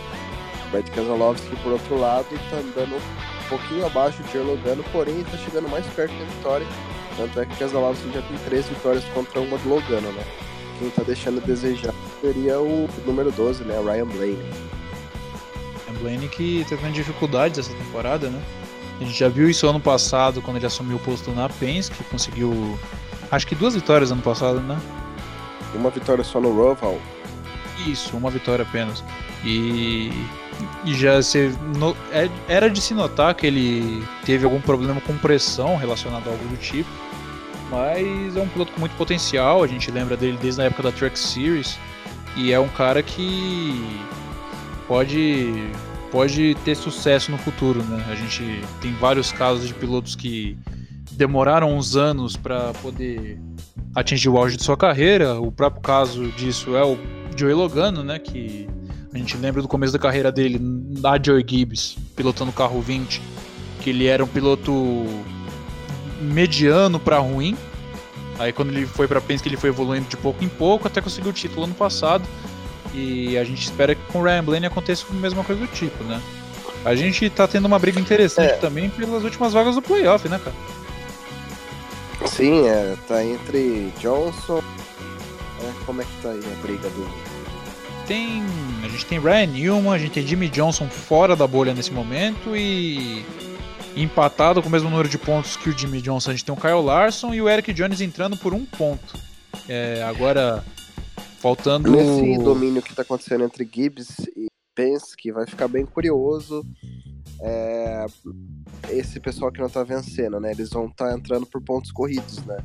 O 0.67 0.71
Brad 0.71 0.89
Keselowski, 0.89 1.57
por 1.57 1.73
outro 1.73 1.99
lado, 1.99 2.27
tá 2.49 2.57
andando 2.57 2.97
um 2.97 3.49
pouquinho 3.49 3.85
abaixo 3.85 4.23
de 4.23 4.39
Logano, 4.39 4.83
porém 4.91 5.23
tá 5.25 5.37
chegando 5.37 5.69
mais 5.69 5.87
perto 5.89 6.13
da 6.13 6.25
vitória. 6.25 6.67
Tanto 7.17 7.41
é 7.41 7.45
que 7.45 7.57
Keselowski 7.57 8.11
já 8.13 8.23
tem 8.23 8.39
três 8.47 8.67
vitórias 8.67 9.05
contra 9.13 9.41
uma 9.41 9.59
do 9.59 9.69
Logano, 9.69 10.11
né? 10.13 10.25
Quem 10.79 10.89
tá 10.89 11.03
deixando 11.03 11.39
a 11.43 11.47
desejar 11.47 11.93
seria 12.23 12.59
o 12.59 12.89
número 13.05 13.31
12, 13.31 13.65
né? 13.65 13.79
Ryan 13.85 14.07
Blaney. 14.07 14.70
Blaney 16.01 16.29
que 16.29 16.65
tá 16.69 16.77
tendo 16.77 16.93
dificuldades 16.93 17.59
essa 17.59 17.73
temporada, 17.77 18.29
né? 18.29 18.43
A 19.01 19.05
gente 19.05 19.19
já 19.19 19.29
viu 19.29 19.49
isso 19.49 19.67
ano 19.67 19.81
passado, 19.81 20.43
quando 20.43 20.59
ele 20.59 20.67
assumiu 20.67 20.97
o 20.97 21.01
posto 21.01 21.31
na 21.31 21.49
Penske, 21.49 22.05
conseguiu 22.05 22.79
acho 23.31 23.47
que 23.47 23.55
duas 23.55 23.75
vitórias 23.75 24.11
ano 24.11 24.23
passado, 24.23 24.61
né? 24.61 24.79
Uma 25.75 25.91
vitória 25.91 26.23
só 26.23 26.41
no 26.41 26.53
Roval. 26.53 26.99
Isso, 27.87 28.17
uma 28.17 28.31
vitória 28.31 28.63
apenas. 28.63 29.03
E, 29.45 30.11
e 30.85 30.95
já 30.95 31.23
se, 31.23 31.57
no, 31.77 31.97
é, 32.13 32.29
era 32.49 32.69
de 32.69 32.81
se 32.81 32.93
notar 32.93 33.35
que 33.35 33.47
ele 33.47 34.05
teve 34.25 34.45
algum 34.45 34.61
problema 34.61 35.01
com 35.01 35.17
pressão 35.17 35.77
relacionado 35.77 36.29
a 36.29 36.33
algo 36.33 36.45
do 36.49 36.57
tipo. 36.57 36.91
Mas 37.71 38.37
é 38.37 38.41
um 38.41 38.49
piloto 38.49 38.73
com 38.73 38.81
muito 38.81 38.97
potencial, 38.97 39.63
a 39.63 39.67
gente 39.67 39.91
lembra 39.91 40.17
dele 40.17 40.37
desde 40.43 40.61
a 40.61 40.65
época 40.65 40.83
da 40.83 40.93
Truck 40.93 41.19
Series. 41.19 41.79
E 42.37 42.53
é 42.53 42.61
um 42.61 42.69
cara 42.69 43.03
que 43.03 44.01
pode 44.87 45.71
pode 46.11 46.57
ter 46.65 46.75
sucesso 46.75 47.31
no 47.31 47.39
futuro, 47.39 47.83
né? 47.83 48.05
A 48.09 48.15
gente 48.15 48.43
tem 48.81 48.93
vários 48.95 49.33
casos 49.33 49.67
de 49.67 49.75
pilotos 49.75 50.15
que 50.15 50.57
demoraram 51.13 51.77
uns 51.77 51.97
anos 51.97 52.37
para 52.37 52.73
poder 52.75 53.39
atingir 53.95 54.29
o 54.29 54.39
auge 54.39 54.57
de 54.57 54.65
sua 54.65 54.77
carreira. 54.77 55.41
O 55.41 55.51
próprio 55.53 55.83
caso 55.83 56.29
disso 56.33 56.77
é 56.77 56.85
o 56.85 56.99
Joey 57.37 57.55
Logano, 57.55 58.03
né? 58.03 58.19
Que 58.19 58.69
a 59.13 59.19
gente 59.19 59.37
lembra 59.37 59.63
do 59.63 59.69
começo 59.69 59.93
da 59.93 59.99
carreira 59.99 60.31
dele 60.31 60.59
na 60.61 61.21
Joey 61.23 61.45
Gibbs, 61.47 61.97
pilotando 62.15 62.51
o 62.51 62.55
carro 62.55 62.81
20, 62.81 63.21
que 63.81 63.91
ele 63.91 64.07
era 64.07 64.23
um 64.23 64.29
piloto 64.29 65.05
mediano 66.21 67.01
para 67.01 67.19
ruim. 67.19 67.57
Aí 68.39 68.53
quando 68.53 68.71
ele 68.71 68.87
foi 68.87 69.07
para 69.07 69.21
Penske 69.21 69.49
ele 69.49 69.57
foi 69.57 69.69
evoluindo 69.69 70.09
de 70.09 70.17
pouco 70.17 70.43
em 70.43 70.49
pouco 70.49 70.87
até 70.87 71.01
conseguir 71.01 71.29
o 71.29 71.33
título 71.33 71.65
ano 71.65 71.75
passado. 71.75 72.25
E 72.93 73.39
a 73.39 73.45
gente 73.45 73.63
espera 73.63 73.95
que 73.95 74.03
com 74.13 74.21
o 74.21 74.23
Ryan 74.23 74.45
Blaney 74.45 74.67
aconteça 74.67 75.07
a 75.09 75.15
mesma 75.15 75.45
coisa 75.45 75.61
do 75.61 75.67
tipo, 75.69 76.03
né? 76.05 76.21
A 76.85 76.95
gente 76.95 77.29
tá 77.31 77.47
tendo 77.47 77.67
uma 77.67 77.79
briga 77.79 78.01
interessante 78.01 78.53
é. 78.53 78.57
também 78.57 78.89
pelas 78.91 79.23
últimas 79.23 79.53
vagas 79.53 79.75
do 79.75 79.83
playoff, 79.83 80.29
né, 80.29 80.41
cara? 80.43 80.57
Sim, 82.27 82.67
é, 82.67 82.97
tá 83.07 83.25
entre 83.25 83.93
Johnson. 83.99 84.63
É, 85.63 85.73
como 85.85 86.01
é 86.01 86.05
que 86.05 86.23
tá 86.23 86.31
aí 86.31 86.41
a 86.41 86.63
briga 86.63 86.89
do. 86.91 87.09
Tem. 88.07 88.43
A 88.83 88.89
gente 88.89 89.07
tem 89.07 89.21
Ryan 89.21 89.47
Newman, 89.47 89.93
a 89.93 89.99
gente 89.99 90.13
tem 90.13 90.27
Jimmy 90.27 90.49
Johnson 90.49 90.89
fora 90.89 91.37
da 91.37 91.47
bolha 91.47 91.75
nesse 91.75 91.93
momento 91.93 92.57
e. 92.57 93.25
Empatado 93.97 94.63
com 94.63 94.69
o 94.69 94.71
mesmo 94.73 94.89
número 94.89 95.09
de 95.09 95.19
pontos 95.19 95.57
que 95.57 95.69
o 95.69 95.77
Jimmy 95.77 96.01
Johnson, 96.01 96.31
a 96.31 96.33
gente 96.33 96.45
tem 96.45 96.55
o 96.55 96.57
Kyle 96.57 96.81
Larson 96.81 97.35
e 97.35 97.43
o 97.43 97.49
Eric 97.49 97.73
Jones 97.73 98.01
entrando 98.01 98.37
por 98.37 98.55
um 98.55 98.65
ponto. 98.65 99.19
É, 99.69 100.05
agora, 100.09 100.65
Faltando. 101.41 101.91
Nesse 101.91 102.39
domínio 102.45 102.83
que 102.83 102.91
está 102.91 103.01
acontecendo 103.01 103.45
entre 103.45 103.69
Gibbs 103.71 104.19
e 104.37 104.47
Penske, 104.75 105.33
vai 105.33 105.47
ficar 105.47 105.69
bem 105.69 105.87
curioso. 105.87 106.63
É, 107.41 108.05
esse 108.91 109.19
pessoal 109.19 109.51
que 109.51 109.59
não 109.59 109.67
está 109.67 109.83
vencendo, 109.83 110.39
né? 110.39 110.51
Eles 110.53 110.69
vão 110.69 110.87
estar 110.87 111.09
tá 111.09 111.15
entrando 111.15 111.47
por 111.47 111.63
pontos 111.63 111.91
corridos, 111.91 112.45
né? 112.45 112.59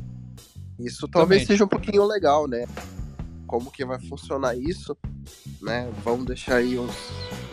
Isso 0.78 1.08
talvez 1.08 1.44
Também. 1.44 1.48
seja 1.48 1.64
um 1.64 1.70
pouquinho 1.70 2.06
legal, 2.06 2.50
né? 2.50 2.68
Como 3.48 3.72
que 3.72 3.86
vai 3.86 4.00
funcionar 4.10 4.58
isso, 4.58 4.98
né? 5.62 5.90
Vamos 6.04 6.26
deixar 6.26 6.58
aí 6.58 6.78
os, 6.78 6.94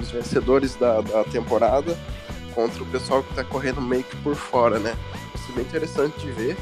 os 0.00 0.10
vencedores 0.10 0.74
da, 0.74 1.00
da 1.02 1.22
temporada 1.22 1.96
contra 2.52 2.82
o 2.82 2.86
pessoal 2.86 3.22
que 3.22 3.30
está 3.30 3.44
correndo 3.44 3.80
meio 3.80 4.02
que 4.02 4.16
por 4.24 4.34
fora, 4.34 4.80
né? 4.80 4.96
Isso 5.36 5.52
é 5.52 5.54
bem 5.54 5.64
interessante 5.64 6.18
de 6.18 6.32
ver. 6.32 6.56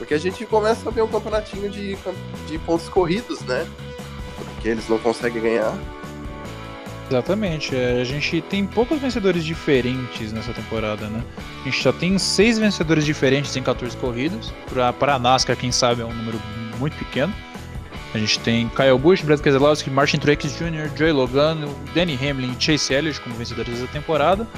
Porque 0.00 0.14
a 0.14 0.18
gente 0.18 0.46
começa 0.46 0.88
a 0.88 0.90
ver 0.90 1.02
um 1.02 1.08
campeonatinho 1.08 1.68
de, 1.68 1.94
de 2.46 2.58
pontos 2.60 2.88
corridos, 2.88 3.42
né? 3.42 3.68
Porque 4.34 4.70
eles 4.70 4.88
não 4.88 4.96
conseguem 4.96 5.42
ganhar. 5.42 5.76
Exatamente. 7.10 7.76
É, 7.76 8.00
a 8.00 8.04
gente 8.04 8.40
tem 8.40 8.66
poucos 8.66 8.98
vencedores 8.98 9.44
diferentes 9.44 10.32
nessa 10.32 10.54
temporada, 10.54 11.06
né? 11.06 11.22
A 11.60 11.64
gente 11.64 11.82
já 11.82 11.92
tem 11.92 12.16
seis 12.16 12.58
vencedores 12.58 13.04
diferentes 13.04 13.54
em 13.54 13.62
14 13.62 13.94
corridas. 13.98 14.50
Para 14.98 15.16
a 15.16 15.18
NASCAR, 15.18 15.54
quem 15.54 15.70
sabe, 15.70 16.00
é 16.00 16.04
um 16.06 16.14
número 16.14 16.40
muito 16.78 16.96
pequeno. 16.96 17.34
A 18.14 18.16
gente 18.16 18.38
tem 18.38 18.70
Kyle 18.70 18.98
Busch, 18.98 19.20
Brad 19.20 19.38
Keselowski, 19.38 19.90
Martin 19.90 20.18
Truex 20.18 20.56
Jr., 20.56 20.96
Joey 20.96 21.12
Logano, 21.12 21.68
Danny 21.94 22.14
Hamlin 22.14 22.56
e 22.58 22.62
Chase 22.62 22.94
Elliott 22.94 23.20
como 23.20 23.34
vencedores 23.34 23.80
da 23.80 23.86
temporada. 23.88 24.48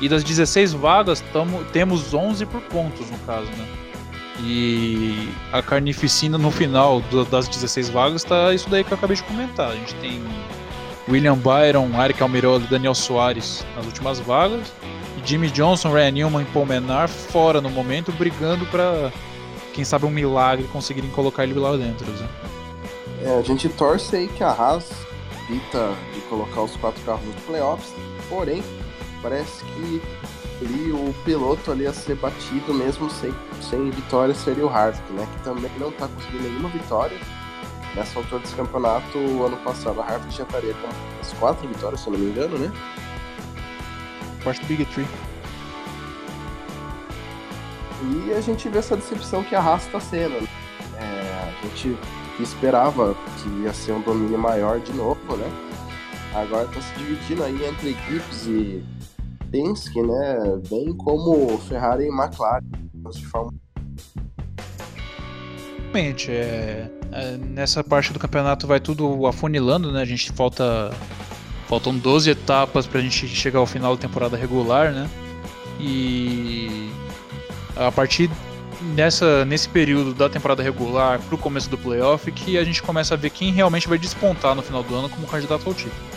E 0.00 0.08
das 0.08 0.24
16 0.24 0.72
vagas, 0.72 1.22
tamo, 1.30 1.62
temos 1.74 2.14
11 2.14 2.46
por 2.46 2.62
pontos, 2.62 3.10
no 3.10 3.18
caso, 3.18 3.50
né? 3.50 3.87
E 4.40 5.28
a 5.52 5.60
carnificina 5.60 6.38
no 6.38 6.50
final 6.50 7.02
das 7.30 7.48
16 7.48 7.88
vagas 7.88 8.22
tá 8.22 8.54
isso 8.54 8.68
daí 8.70 8.84
que 8.84 8.92
eu 8.92 8.96
acabei 8.96 9.16
de 9.16 9.22
comentar. 9.24 9.70
A 9.70 9.74
gente 9.74 9.94
tem 9.96 10.22
William 11.08 11.36
Byron, 11.36 11.90
Eric 12.02 12.22
Almirola 12.22 12.62
e 12.62 12.66
Daniel 12.68 12.94
Soares 12.94 13.64
nas 13.74 13.86
últimas 13.86 14.20
vagas. 14.20 14.72
E 15.16 15.28
Jimmy 15.28 15.50
Johnson, 15.50 15.92
Ryan 15.92 16.10
Newman 16.12 16.42
e 16.42 16.46
Paul 16.46 16.66
Menard 16.66 17.12
fora 17.12 17.60
no 17.60 17.70
momento, 17.70 18.12
brigando 18.12 18.64
para 18.66 19.10
quem 19.74 19.84
sabe 19.84 20.06
um 20.06 20.10
milagre 20.10 20.66
conseguirem 20.68 21.10
colocar 21.10 21.44
ele 21.44 21.54
lá 21.54 21.76
dentro. 21.76 22.06
Né? 22.06 22.28
É, 23.24 23.38
a 23.38 23.42
gente 23.42 23.68
torce 23.68 24.14
aí 24.14 24.28
que 24.28 24.44
a 24.44 24.50
Haas 24.50 24.90
evita 25.48 25.94
de 26.14 26.20
colocar 26.22 26.62
os 26.62 26.76
quatro 26.76 27.02
carros 27.04 27.24
nos 27.24 27.34
playoffs, 27.44 27.92
porém 28.28 28.62
parece 29.22 29.64
que 29.64 30.02
ali 30.60 30.92
o 30.92 31.14
piloto 31.24 31.70
ali 31.70 31.86
a 31.86 31.92
ser 31.92 32.16
batido 32.16 32.74
mesmo 32.74 33.08
sem, 33.10 33.32
sem 33.60 33.90
vitória 33.90 34.34
seria 34.34 34.66
o 34.66 34.68
Harvick, 34.68 35.12
né? 35.12 35.26
Que 35.32 35.44
também 35.44 35.70
não 35.78 35.90
está 35.90 36.08
conseguindo 36.08 36.44
nenhuma 36.44 36.68
vitória. 36.68 37.18
Nessa 37.94 38.18
altura 38.18 38.40
desse 38.42 38.54
campeonato, 38.54 39.18
o 39.18 39.44
ano 39.44 39.56
passado, 39.58 40.00
a 40.00 40.04
Harvick 40.04 40.36
já 40.36 40.44
estaria 40.44 40.74
com 40.74 40.88
as 41.20 41.32
quatro 41.34 41.66
vitórias, 41.66 42.00
se 42.00 42.08
eu 42.08 42.12
não 42.12 42.20
me 42.20 42.30
engano, 42.30 42.58
né? 42.58 42.72
Parte 44.44 44.60
do 44.60 44.66
Big. 44.66 44.86
E 48.00 48.32
a 48.32 48.40
gente 48.40 48.68
vê 48.68 48.78
essa 48.78 48.96
decepção 48.96 49.42
que 49.42 49.54
a 49.54 49.60
Haas 49.60 49.86
está 49.86 49.98
sendo. 49.98 50.40
Né? 50.40 50.48
É, 50.96 51.50
a 51.50 51.66
gente 51.66 51.98
esperava 52.38 53.16
que 53.36 53.48
ia 53.62 53.72
ser 53.72 53.92
um 53.92 54.00
domínio 54.00 54.38
maior 54.38 54.78
de 54.78 54.92
novo, 54.92 55.36
né? 55.36 55.50
Agora 56.34 56.64
está 56.66 56.80
se 56.80 56.94
dividindo 56.94 57.42
aí 57.42 57.64
entre 57.66 57.90
equipes 57.90 58.46
e 58.46 58.84
Penske, 59.50 60.02
né? 60.02 60.60
Bem 60.68 60.94
como 60.96 61.58
Ferrari 61.58 62.04
e 62.04 62.08
McLaren 62.08 62.62
de 63.10 63.26
Fórmula 63.26 63.54
Realmente, 65.92 66.30
é, 66.30 66.90
é, 67.10 67.36
nessa 67.38 67.82
parte 67.82 68.12
do 68.12 68.18
campeonato 68.18 68.66
vai 68.66 68.78
tudo 68.78 69.26
afunilando, 69.26 69.90
né? 69.90 70.02
A 70.02 70.04
gente 70.04 70.30
falta. 70.32 70.92
Faltam 71.66 71.96
12 71.96 72.30
etapas 72.30 72.86
pra 72.86 73.00
gente 73.00 73.28
chegar 73.28 73.58
ao 73.58 73.66
final 73.66 73.94
da 73.94 74.00
temporada 74.00 74.36
regular, 74.36 74.92
né? 74.92 75.08
E 75.78 76.90
a 77.76 77.92
partir 77.92 78.30
nessa, 78.94 79.44
nesse 79.44 79.68
período 79.68 80.14
da 80.14 80.28
temporada 80.28 80.62
regular 80.62 81.20
pro 81.28 81.36
começo 81.36 81.68
do 81.68 81.76
playoff 81.76 82.30
que 82.32 82.56
a 82.56 82.64
gente 82.64 82.82
começa 82.82 83.14
a 83.14 83.16
ver 83.16 83.30
quem 83.30 83.52
realmente 83.52 83.86
vai 83.86 83.98
despontar 83.98 84.54
no 84.54 84.62
final 84.62 84.82
do 84.82 84.94
ano 84.94 85.08
como 85.08 85.26
candidato 85.26 85.66
ao 85.66 85.74
título. 85.74 86.07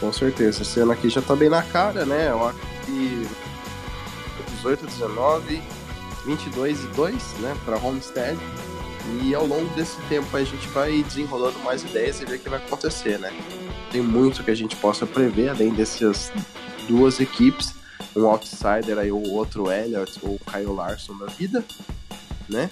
Com 0.00 0.12
certeza. 0.12 0.62
Esse 0.62 0.80
ano 0.80 0.92
aqui 0.92 1.08
já 1.08 1.20
tá 1.20 1.34
bem 1.34 1.48
na 1.48 1.62
cara, 1.62 2.04
né? 2.06 2.28
Eu 2.30 2.46
acho 2.46 2.58
que 2.86 3.28
18, 4.56 4.86
19, 4.86 5.62
22 6.24 6.84
e 6.84 6.86
2, 6.88 7.32
né? 7.40 7.56
Pra 7.64 7.78
Homestead. 7.78 8.38
E 9.22 9.34
ao 9.34 9.46
longo 9.46 9.68
desse 9.74 9.96
tempo 10.02 10.36
a 10.36 10.44
gente 10.44 10.68
vai 10.68 11.02
desenrolando 11.02 11.58
mais 11.60 11.82
ideias 11.82 12.20
e 12.20 12.26
ver 12.26 12.36
o 12.36 12.38
que 12.38 12.48
vai 12.48 12.58
acontecer, 12.58 13.18
né? 13.18 13.32
Tem 13.90 14.02
muito 14.02 14.44
que 14.44 14.50
a 14.50 14.54
gente 14.54 14.76
possa 14.76 15.06
prever, 15.06 15.48
além 15.48 15.72
dessas 15.72 16.30
duas 16.86 17.18
equipes. 17.20 17.74
Um 18.14 18.26
outsider 18.26 18.98
aí, 18.98 19.10
o 19.10 19.32
outro 19.32 19.70
Elliott 19.70 20.18
ou 20.22 20.38
Kyle 20.38 20.74
Larson 20.74 21.16
da 21.16 21.26
vida, 21.26 21.64
né? 22.48 22.68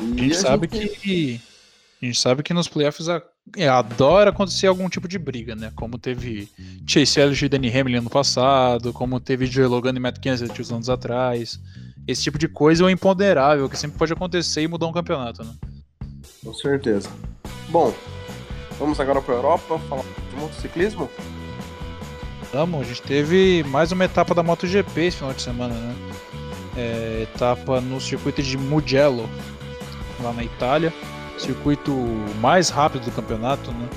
E 0.00 0.20
a 0.20 0.22
gente 0.22 0.36
a 0.36 0.40
sabe 0.40 0.68
gente... 0.70 1.00
que. 1.00 1.40
A 2.02 2.04
gente 2.04 2.20
sabe 2.20 2.42
que 2.42 2.52
nos 2.54 2.68
playoffs 2.68 3.08
a 3.08 3.22
adora 3.70 4.30
acontecer 4.30 4.66
algum 4.66 4.88
tipo 4.88 5.06
de 5.06 5.18
briga, 5.18 5.54
né? 5.54 5.72
Como 5.74 5.98
teve 5.98 6.48
Chase 6.86 7.20
Elliott 7.20 7.44
e 7.44 7.48
Danny 7.48 7.68
Hamlin 7.70 8.00
no 8.00 8.10
passado, 8.10 8.92
como 8.92 9.20
teve 9.20 9.46
Joe 9.46 9.66
Logan 9.66 9.94
e 9.94 10.00
Matt 10.00 10.18
Kenseth 10.18 10.60
uns 10.60 10.72
anos 10.72 10.90
atrás. 10.90 11.60
Esse 12.06 12.22
tipo 12.22 12.38
de 12.38 12.48
coisa 12.48 12.82
é 12.82 12.86
um 12.86 12.90
imponderável 12.90 13.68
que 13.68 13.78
sempre 13.78 13.98
pode 13.98 14.12
acontecer 14.12 14.62
e 14.62 14.68
mudar 14.68 14.86
um 14.86 14.92
campeonato, 14.92 15.42
né? 15.42 15.52
Com 16.44 16.52
certeza. 16.54 17.08
Bom, 17.68 17.92
vamos 18.78 19.00
agora 19.00 19.20
para 19.20 19.34
a 19.34 19.38
Europa 19.38 19.78
falar 19.88 20.02
de 20.02 20.36
motociclismo. 20.36 21.10
ramo, 22.52 22.80
a 22.80 22.84
gente 22.84 23.02
teve 23.02 23.64
mais 23.64 23.90
uma 23.90 24.04
etapa 24.04 24.34
da 24.34 24.42
MotoGP 24.42 25.00
esse 25.00 25.16
final 25.18 25.32
de 25.32 25.42
semana, 25.42 25.74
né? 25.74 25.94
É, 26.76 27.22
etapa 27.22 27.80
no 27.80 28.00
circuito 28.00 28.42
de 28.42 28.56
Mugello, 28.56 29.28
lá 30.20 30.32
na 30.32 30.44
Itália. 30.44 30.92
Circuito 31.38 31.92
mais 32.40 32.68
rápido 32.68 33.04
do 33.04 33.12
campeonato, 33.12 33.70
né? 33.72 33.88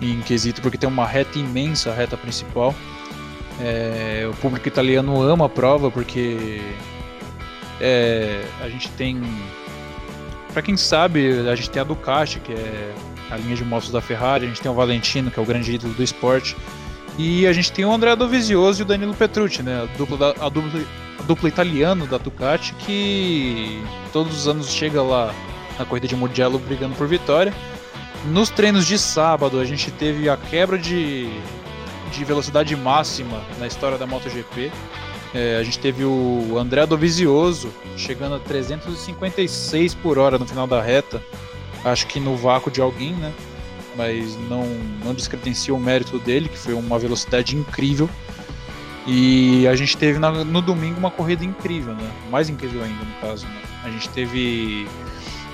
Em 0.00 0.20
quesito, 0.20 0.60
porque 0.60 0.76
tem 0.76 0.88
uma 0.88 1.06
reta 1.06 1.38
imensa, 1.38 1.90
a 1.90 1.94
reta 1.94 2.16
principal. 2.16 2.74
É, 3.60 4.28
o 4.28 4.34
público 4.36 4.66
italiano 4.66 5.22
ama 5.22 5.46
a 5.46 5.48
prova 5.48 5.90
porque 5.90 6.60
é, 7.80 8.44
a 8.60 8.68
gente 8.68 8.90
tem. 8.90 9.22
Para 10.52 10.62
quem 10.62 10.76
sabe, 10.76 11.48
a 11.48 11.54
gente 11.54 11.70
tem 11.70 11.80
a 11.80 11.84
Ducati, 11.84 12.40
que 12.40 12.52
é 12.52 12.94
a 13.30 13.36
linha 13.36 13.56
de 13.56 13.64
motos 13.64 13.90
da 13.90 14.00
Ferrari, 14.00 14.46
a 14.46 14.48
gente 14.48 14.60
tem 14.60 14.70
o 14.70 14.74
Valentino, 14.74 15.30
que 15.30 15.38
é 15.38 15.42
o 15.42 15.46
grande 15.46 15.72
ídolo 15.72 15.94
do 15.94 16.02
esporte, 16.02 16.56
e 17.18 17.46
a 17.46 17.52
gente 17.52 17.72
tem 17.72 17.84
o 17.84 17.92
André 17.92 18.14
Dovizioso 18.14 18.82
e 18.82 18.84
o 18.84 18.86
Danilo 18.86 19.14
Petrucci, 19.14 19.62
né? 19.62 19.82
A 19.82 19.96
dupla, 19.96 20.16
da, 20.16 20.46
a 20.46 20.48
dupla, 20.48 20.80
a 21.18 21.22
dupla 21.22 21.48
italiana 21.48 22.06
da 22.06 22.18
Ducati, 22.18 22.74
que 22.74 23.82
todos 24.12 24.36
os 24.36 24.48
anos 24.48 24.70
chega 24.70 25.02
lá 25.02 25.34
na 25.78 25.84
corrida 25.84 26.06
de 26.06 26.16
Mugello 26.16 26.58
brigando 26.58 26.94
por 26.94 27.06
vitória. 27.06 27.52
Nos 28.26 28.48
treinos 28.48 28.86
de 28.86 28.98
sábado, 28.98 29.60
a 29.60 29.64
gente 29.64 29.90
teve 29.90 30.28
a 30.28 30.36
quebra 30.36 30.78
de, 30.78 31.28
de 32.10 32.24
velocidade 32.24 32.74
máxima 32.74 33.42
na 33.58 33.66
história 33.66 33.98
da 33.98 34.06
MotoGP. 34.06 34.72
É, 35.34 35.56
a 35.56 35.62
gente 35.62 35.78
teve 35.78 36.04
o 36.04 36.56
André 36.56 36.86
Dovizioso 36.86 37.68
chegando 37.96 38.36
a 38.36 38.38
356 38.38 39.94
por 39.94 40.16
hora 40.16 40.38
no 40.38 40.46
final 40.46 40.66
da 40.66 40.80
reta. 40.80 41.20
Acho 41.84 42.06
que 42.06 42.18
no 42.18 42.36
vácuo 42.36 42.70
de 42.70 42.80
alguém, 42.80 43.12
né? 43.12 43.32
Mas 43.96 44.36
não, 44.48 44.64
não 45.04 45.12
descredencia 45.12 45.74
o 45.74 45.78
mérito 45.78 46.18
dele, 46.18 46.48
que 46.48 46.58
foi 46.58 46.72
uma 46.72 46.98
velocidade 46.98 47.56
incrível. 47.56 48.08
E 49.06 49.68
a 49.68 49.76
gente 49.76 49.96
teve 49.96 50.18
no 50.18 50.62
domingo 50.62 50.98
uma 50.98 51.10
corrida 51.10 51.44
incrível, 51.44 51.94
né? 51.94 52.10
Mais 52.30 52.48
incrível 52.48 52.82
ainda, 52.82 53.04
no 53.04 53.14
caso. 53.20 53.44
Né? 53.46 53.62
A 53.84 53.90
gente 53.90 54.08
teve 54.08 54.88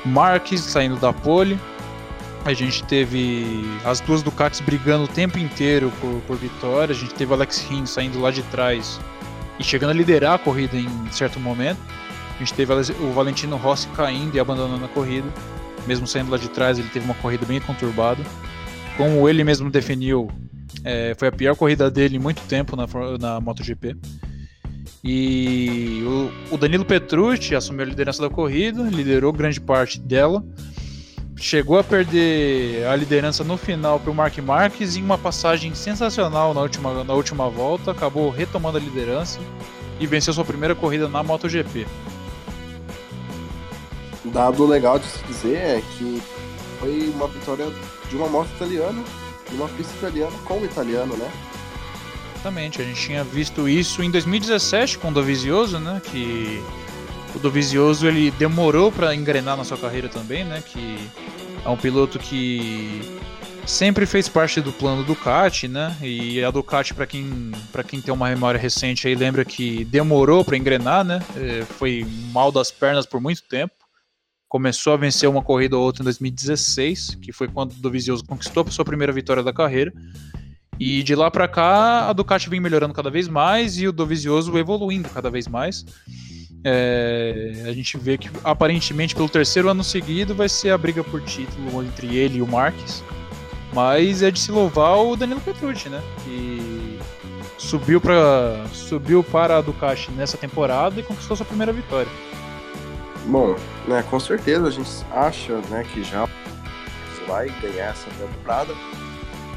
Marques 0.04 0.60
saindo 0.60 0.96
da 0.96 1.12
pole, 1.12 1.58
a 2.44 2.54
gente 2.54 2.82
teve 2.84 3.64
as 3.84 4.00
duas 4.00 4.22
Ducatis 4.22 4.60
brigando 4.60 5.04
o 5.04 5.08
tempo 5.08 5.38
inteiro 5.38 5.92
por, 6.00 6.20
por 6.22 6.36
vitória. 6.36 6.94
A 6.94 6.96
gente 6.96 7.14
teve 7.14 7.32
Alex 7.32 7.66
Rins 7.68 7.90
saindo 7.90 8.18
lá 8.20 8.30
de 8.30 8.42
trás 8.44 8.98
e 9.58 9.64
chegando 9.64 9.90
a 9.90 9.94
liderar 9.94 10.34
a 10.34 10.38
corrida 10.38 10.76
em 10.76 10.88
certo 11.12 11.38
momento. 11.38 11.78
A 12.34 12.38
gente 12.38 12.54
teve 12.54 12.72
o 12.72 13.12
Valentino 13.12 13.56
Rossi 13.56 13.86
caindo 13.88 14.34
e 14.34 14.40
abandonando 14.40 14.84
a 14.84 14.88
corrida. 14.88 15.28
Mesmo 15.86 16.06
saindo 16.06 16.30
lá 16.30 16.38
de 16.38 16.48
trás, 16.48 16.78
ele 16.78 16.88
teve 16.88 17.04
uma 17.04 17.14
corrida 17.14 17.44
bem 17.44 17.60
conturbada. 17.60 18.22
Como 18.96 19.28
ele 19.28 19.44
mesmo 19.44 19.70
definiu, 19.70 20.30
é, 20.82 21.14
foi 21.18 21.28
a 21.28 21.32
pior 21.32 21.54
corrida 21.54 21.90
dele 21.90 22.16
em 22.16 22.18
muito 22.18 22.40
tempo 22.42 22.74
na, 22.74 22.86
na 23.18 23.40
MotoGP. 23.40 23.96
E 25.02 26.02
o, 26.50 26.56
Danilo 26.58 26.84
Petrucci 26.84 27.54
assumiu 27.54 27.82
a 27.82 27.88
liderança 27.88 28.20
da 28.20 28.28
corrida, 28.28 28.82
liderou 28.82 29.32
grande 29.32 29.60
parte 29.60 29.98
dela 29.98 30.44
chegou 31.40 31.78
a 31.78 31.82
perder 31.82 32.86
a 32.86 32.94
liderança 32.94 33.42
no 33.42 33.56
final 33.56 33.98
para 33.98 34.10
o 34.10 34.14
Mark 34.14 34.36
Marques 34.38 34.96
em 34.96 35.02
uma 35.02 35.16
passagem 35.16 35.74
sensacional 35.74 36.52
na 36.52 36.60
última, 36.60 37.02
na 37.02 37.14
última 37.14 37.48
volta, 37.48 37.92
acabou 37.92 38.28
retomando 38.28 38.76
a 38.76 38.80
liderança 38.80 39.40
e 39.98 40.06
venceu 40.06 40.34
sua 40.34 40.44
primeira 40.44 40.74
corrida 40.74 41.08
na 41.08 41.22
MotoGP. 41.22 41.86
Dado 44.26 44.66
legal 44.66 44.98
de 44.98 45.06
se 45.06 45.24
dizer 45.24 45.56
é 45.56 45.82
que 45.96 46.22
foi 46.78 47.10
uma 47.14 47.26
vitória 47.26 47.66
de 48.08 48.16
uma 48.16 48.28
moto 48.28 48.50
italiana, 48.56 49.02
de 49.48 49.56
uma 49.56 49.68
pista 49.68 49.94
italiana 49.96 50.36
com 50.44 50.58
o 50.58 50.64
italiano, 50.64 51.16
né? 51.16 51.30
Exatamente, 52.40 52.80
a 52.80 52.84
gente 52.86 52.98
tinha 52.98 53.22
visto 53.22 53.68
isso 53.68 54.02
em 54.02 54.10
2017 54.10 54.96
com 54.96 55.08
o 55.08 55.12
Dovizioso, 55.12 55.78
né? 55.78 56.00
Que 56.02 56.58
o 57.34 57.38
Dovizioso 57.38 58.06
ele 58.06 58.30
demorou 58.30 58.90
para 58.90 59.14
engrenar 59.14 59.58
na 59.58 59.64
sua 59.64 59.76
carreira 59.76 60.08
também, 60.08 60.42
né? 60.42 60.62
Que 60.64 60.96
é 61.62 61.68
um 61.68 61.76
piloto 61.76 62.18
que 62.18 63.02
sempre 63.66 64.06
fez 64.06 64.26
parte 64.26 64.62
do 64.62 64.72
plano 64.72 65.04
Ducati, 65.04 65.68
né? 65.68 65.94
E 66.00 66.42
a 66.42 66.50
Ducati, 66.50 66.94
para 66.94 67.06
quem, 67.06 67.52
para 67.70 67.84
quem 67.84 68.00
tem 68.00 68.12
uma 68.12 68.30
memória 68.30 68.58
recente 68.58 69.06
aí, 69.06 69.14
lembra 69.14 69.44
que 69.44 69.84
demorou 69.84 70.42
para 70.42 70.56
engrenar, 70.56 71.04
né? 71.04 71.20
É, 71.36 71.66
foi 71.66 72.06
mal 72.32 72.50
das 72.50 72.70
pernas 72.70 73.04
por 73.04 73.20
muito 73.20 73.42
tempo. 73.42 73.74
Começou 74.48 74.94
a 74.94 74.96
vencer 74.96 75.28
uma 75.28 75.42
corrida 75.42 75.76
ou 75.76 75.84
outra 75.84 76.02
em 76.02 76.04
2016, 76.04 77.18
que 77.20 77.32
foi 77.32 77.48
quando 77.48 77.72
o 77.72 77.82
Dovizioso 77.82 78.24
conquistou 78.24 78.64
a 78.66 78.70
sua 78.70 78.84
primeira 78.84 79.12
vitória 79.12 79.42
da 79.42 79.52
carreira. 79.52 79.92
E 80.80 81.02
de 81.02 81.14
lá 81.14 81.30
para 81.30 81.46
cá, 81.46 82.08
a 82.08 82.12
Ducati 82.14 82.48
vem 82.48 82.58
melhorando 82.58 82.94
cada 82.94 83.10
vez 83.10 83.28
mais 83.28 83.76
e 83.76 83.86
o 83.86 83.92
Dovizioso 83.92 84.56
evoluindo 84.56 85.10
cada 85.10 85.30
vez 85.30 85.46
mais. 85.46 85.84
É, 86.64 87.64
a 87.66 87.72
gente 87.72 87.98
vê 87.98 88.16
que 88.16 88.30
aparentemente 88.42 89.14
pelo 89.14 89.28
terceiro 89.28 89.68
ano 89.68 89.84
seguido 89.84 90.34
vai 90.34 90.48
ser 90.48 90.70
a 90.70 90.78
briga 90.78 91.04
por 91.04 91.20
título 91.20 91.82
entre 91.82 92.16
ele 92.16 92.38
e 92.38 92.42
o 92.42 92.46
Marques. 92.46 93.04
Mas 93.74 94.22
é 94.22 94.30
de 94.30 94.40
se 94.40 94.50
louvar 94.50 94.96
o 94.96 95.16
Danilo 95.16 95.40
Petrucci, 95.42 95.90
né? 95.90 96.02
Que 96.24 96.98
subiu 97.58 98.00
para 98.00 98.64
subiu 98.72 99.22
para 99.22 99.58
a 99.58 99.60
Ducati 99.60 100.10
nessa 100.12 100.38
temporada 100.38 100.98
e 100.98 101.02
conquistou 101.02 101.36
sua 101.36 101.44
primeira 101.44 101.74
vitória. 101.74 102.10
Bom, 103.26 103.54
né, 103.86 104.02
com 104.08 104.18
certeza 104.18 104.66
a 104.66 104.70
gente 104.70 104.90
acha, 105.12 105.58
né, 105.68 105.84
que 105.92 106.02
já 106.02 106.26
vai 107.28 107.50
ganhar 107.60 107.90
essa 107.90 108.08
temporada. 108.18 108.74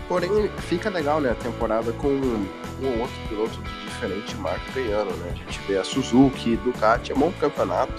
Porém, 0.07 0.49
fica 0.57 0.89
legal, 0.89 1.21
né, 1.21 1.31
a 1.31 1.35
temporada 1.35 1.91
com 1.93 2.09
um 2.09 2.47
ou 2.83 2.99
outro 2.99 3.15
piloto 3.29 3.61
de 3.61 3.85
diferente 3.85 4.35
marca 4.35 4.71
ganhando, 4.75 5.15
né? 5.17 5.31
A 5.31 5.35
gente 5.35 5.59
vê 5.67 5.77
a 5.77 5.83
Suzuki, 5.83 6.57
Ducati, 6.57 7.11
é 7.11 7.15
bom 7.15 7.31
campeonato, 7.39 7.93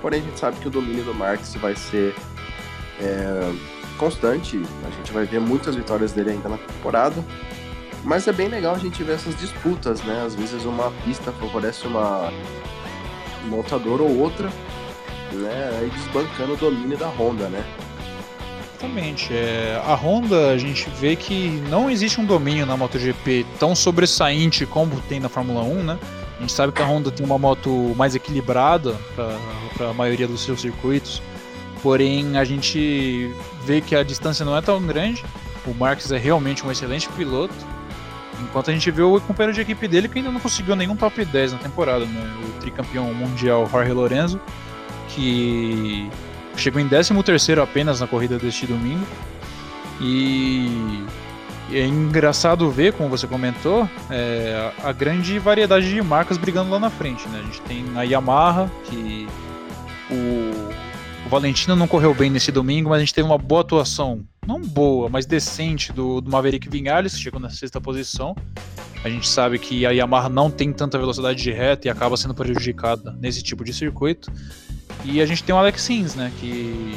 porém 0.00 0.20
a 0.20 0.24
gente 0.24 0.38
sabe 0.38 0.58
que 0.58 0.68
o 0.68 0.70
domínio 0.70 1.02
do 1.04 1.14
Marques 1.14 1.54
vai 1.56 1.74
ser 1.74 2.14
é, 3.00 3.52
constante, 3.98 4.62
a 4.86 4.90
gente 4.90 5.12
vai 5.12 5.24
ver 5.24 5.40
muitas 5.40 5.74
vitórias 5.74 6.12
dele 6.12 6.30
ainda 6.30 6.48
na 6.48 6.58
temporada, 6.58 7.24
mas 8.04 8.28
é 8.28 8.32
bem 8.32 8.48
legal 8.48 8.74
a 8.74 8.78
gente 8.78 9.02
ver 9.02 9.14
essas 9.14 9.36
disputas, 9.36 10.02
né? 10.02 10.22
Às 10.24 10.34
vezes 10.34 10.64
uma 10.64 10.92
pista 11.04 11.32
favorece 11.32 11.86
uma 11.86 12.30
montadora 13.46 14.02
ou 14.02 14.18
outra, 14.18 14.48
né? 15.32 15.78
Aí 15.80 15.90
desbancando 15.90 16.52
o 16.52 16.56
domínio 16.56 16.96
da 16.96 17.08
Honda, 17.08 17.48
né? 17.48 17.64
Exatamente. 18.84 19.32
É, 19.32 19.82
a 19.84 19.94
Honda, 19.94 20.50
a 20.50 20.58
gente 20.58 20.88
vê 21.00 21.16
que 21.16 21.48
não 21.70 21.90
existe 21.90 22.20
um 22.20 22.24
domínio 22.24 22.66
na 22.66 22.76
MotoGP 22.76 23.46
tão 23.58 23.74
sobressaente 23.74 24.66
como 24.66 25.00
tem 25.02 25.18
na 25.18 25.28
Fórmula 25.28 25.62
1, 25.62 25.82
né? 25.82 25.98
A 26.36 26.40
gente 26.40 26.52
sabe 26.52 26.72
que 26.72 26.82
a 26.82 26.84
Honda 26.84 27.10
tem 27.10 27.24
uma 27.24 27.38
moto 27.38 27.94
mais 27.96 28.14
equilibrada 28.14 28.94
para 29.14 29.90
a 29.90 29.94
maioria 29.94 30.26
dos 30.26 30.42
seus 30.42 30.60
circuitos, 30.60 31.22
porém 31.82 32.36
a 32.36 32.44
gente 32.44 33.32
vê 33.64 33.80
que 33.80 33.94
a 33.94 34.02
distância 34.02 34.44
não 34.44 34.56
é 34.56 34.60
tão 34.60 34.84
grande. 34.84 35.24
O 35.66 35.72
Marques 35.72 36.12
é 36.12 36.18
realmente 36.18 36.66
um 36.66 36.70
excelente 36.70 37.08
piloto, 37.10 37.54
enquanto 38.42 38.70
a 38.70 38.74
gente 38.74 38.90
vê 38.90 39.02
o 39.02 39.18
companheiro 39.20 39.54
de 39.54 39.60
equipe 39.62 39.88
dele 39.88 40.08
que 40.08 40.18
ainda 40.18 40.30
não 40.30 40.40
conseguiu 40.40 40.76
nenhum 40.76 40.96
top 40.96 41.24
10 41.24 41.52
na 41.52 41.58
temporada, 41.58 42.04
né? 42.04 42.34
O 42.44 42.60
tricampeão 42.60 43.14
mundial 43.14 43.66
Jorge 43.70 43.92
Lorenzo, 43.92 44.40
que 45.08 46.10
Chegou 46.56 46.80
em 46.80 46.88
13º 46.88 47.62
apenas 47.62 48.00
na 48.00 48.06
corrida 48.06 48.38
deste 48.38 48.66
domingo. 48.66 49.06
E 50.00 51.04
é 51.72 51.86
engraçado 51.86 52.70
ver, 52.70 52.92
como 52.92 53.08
você 53.08 53.26
comentou, 53.26 53.88
é, 54.10 54.72
a 54.82 54.92
grande 54.92 55.38
variedade 55.38 55.88
de 55.88 56.02
marcas 56.02 56.36
brigando 56.36 56.70
lá 56.70 56.78
na 56.78 56.90
frente. 56.90 57.26
Né? 57.28 57.40
A 57.40 57.42
gente 57.42 57.60
tem 57.62 57.84
a 57.96 58.02
Yamaha, 58.02 58.70
que 58.84 59.26
o, 60.10 61.26
o 61.26 61.28
Valentino 61.28 61.74
não 61.74 61.88
correu 61.88 62.14
bem 62.14 62.30
nesse 62.30 62.52
domingo, 62.52 62.90
mas 62.90 62.98
a 62.98 63.00
gente 63.00 63.14
teve 63.14 63.26
uma 63.26 63.38
boa 63.38 63.62
atuação, 63.62 64.24
não 64.46 64.60
boa, 64.60 65.08
mas 65.08 65.26
decente, 65.26 65.92
do, 65.92 66.20
do 66.20 66.30
Maverick 66.30 66.68
Vinales, 66.68 67.14
que 67.14 67.20
chegou 67.20 67.40
na 67.40 67.50
sexta 67.50 67.80
posição. 67.80 68.36
A 69.02 69.10
gente 69.10 69.28
sabe 69.28 69.58
que 69.58 69.84
a 69.84 69.90
Yamaha 69.90 70.28
não 70.28 70.50
tem 70.50 70.72
tanta 70.72 70.98
velocidade 70.98 71.42
de 71.42 71.52
reta 71.52 71.88
e 71.88 71.90
acaba 71.90 72.16
sendo 72.16 72.34
prejudicada 72.34 73.14
nesse 73.20 73.42
tipo 73.42 73.62
de 73.62 73.72
circuito. 73.72 74.32
E 75.04 75.20
a 75.20 75.26
gente 75.26 75.44
tem 75.44 75.54
o 75.54 75.58
Alex 75.58 75.82
Sims, 75.82 76.14
né? 76.14 76.32
Que 76.40 76.96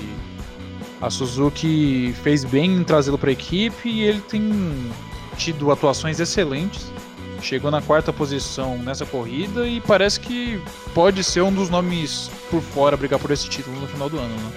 a 1.01 1.09
Suzuki 1.09 2.15
fez 2.23 2.43
bem 2.43 2.77
em 2.77 2.83
trazê-lo 2.83 3.17
para 3.17 3.29
a 3.29 3.33
equipe 3.33 3.89
e 3.89 4.03
ele 4.03 4.21
tem 4.21 4.91
tido 5.37 5.71
atuações 5.71 6.19
excelentes. 6.19 6.91
Chegou 7.41 7.69
na 7.69 7.81
quarta 7.81 8.11
posição 8.11 8.77
nessa 8.79 9.05
corrida 9.05 9.67
e 9.67 9.79
parece 9.81 10.19
que 10.19 10.59
pode 10.93 11.23
ser 11.23 11.41
um 11.41 11.53
dos 11.53 11.69
nomes 11.69 12.31
por 12.49 12.61
fora 12.61 12.97
brigar 12.97 13.19
por 13.19 13.29
esse 13.29 13.47
título 13.47 13.79
no 13.79 13.87
final 13.87 14.09
do 14.09 14.17
ano, 14.17 14.35
né? 14.35 14.51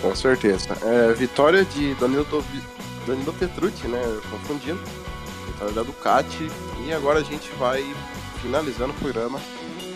Com 0.00 0.14
certeza. 0.14 0.68
É, 0.82 1.12
vitória 1.12 1.64
de 1.64 1.94
Danilo, 1.96 2.26
Danilo 3.06 3.32
Petrucci, 3.34 3.86
né? 3.88 4.00
Confundindo. 4.30 4.80
Vitória 5.46 5.74
da 5.74 5.82
Ducati. 5.82 6.50
E 6.86 6.92
agora 6.92 7.18
a 7.18 7.22
gente 7.22 7.50
vai 7.58 7.84
finalizando 8.40 8.92
o 8.92 8.94
programa 8.94 9.38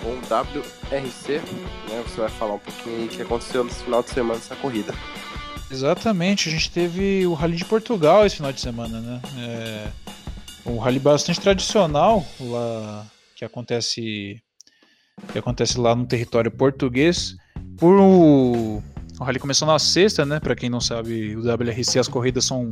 com 0.03 0.17
WRC, 0.17 1.41
né? 1.89 2.03
Você 2.07 2.21
vai 2.21 2.29
falar 2.29 2.55
um 2.55 2.59
pouquinho 2.59 3.07
o 3.07 3.09
que 3.09 3.23
aconteceu 3.23 3.65
nesse 3.65 3.85
final 3.85 4.03
de 4.03 4.11
semana 4.11 4.39
dessa 4.39 4.57
corrida. 4.57 4.93
Exatamente, 5.71 6.49
a 6.49 6.53
gente 6.53 6.71
teve 6.71 7.27
o 7.27 7.33
Rally 7.33 7.57
de 7.57 7.65
Portugal 7.65 8.27
esse 8.27 8.37
final 8.37 8.53
de 8.53 8.61
semana, 8.61 9.01
né? 9.01 9.23
É... 9.39 9.89
um 10.67 10.79
rally 10.79 10.99
bastante 10.99 11.41
tradicional 11.41 12.27
lá 12.39 13.07
que 13.35 13.45
acontece 13.45 14.43
que 15.33 15.39
acontece 15.39 15.79
lá 15.79 15.95
no 15.95 16.05
território 16.07 16.51
português. 16.51 17.37
Por 17.79 17.99
o, 17.99 18.83
o 19.19 19.25
rally 19.25 19.39
começou 19.39 19.67
na 19.67 19.79
sexta, 19.79 20.27
né? 20.27 20.41
Para 20.41 20.55
quem 20.55 20.69
não 20.69 20.81
sabe, 20.81 21.37
o 21.37 21.41
WRC 21.41 21.99
as 21.99 22.09
corridas 22.09 22.45
são 22.45 22.71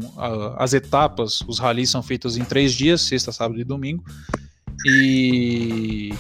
as 0.58 0.74
etapas, 0.74 1.40
os 1.48 1.58
rallies 1.58 1.90
são 1.90 2.02
feitos 2.02 2.36
em 2.36 2.44
três 2.44 2.72
dias, 2.72 3.00
sexta, 3.00 3.32
sábado 3.32 3.60
e 3.60 3.64
domingo. 3.64 4.04
E 4.84 6.12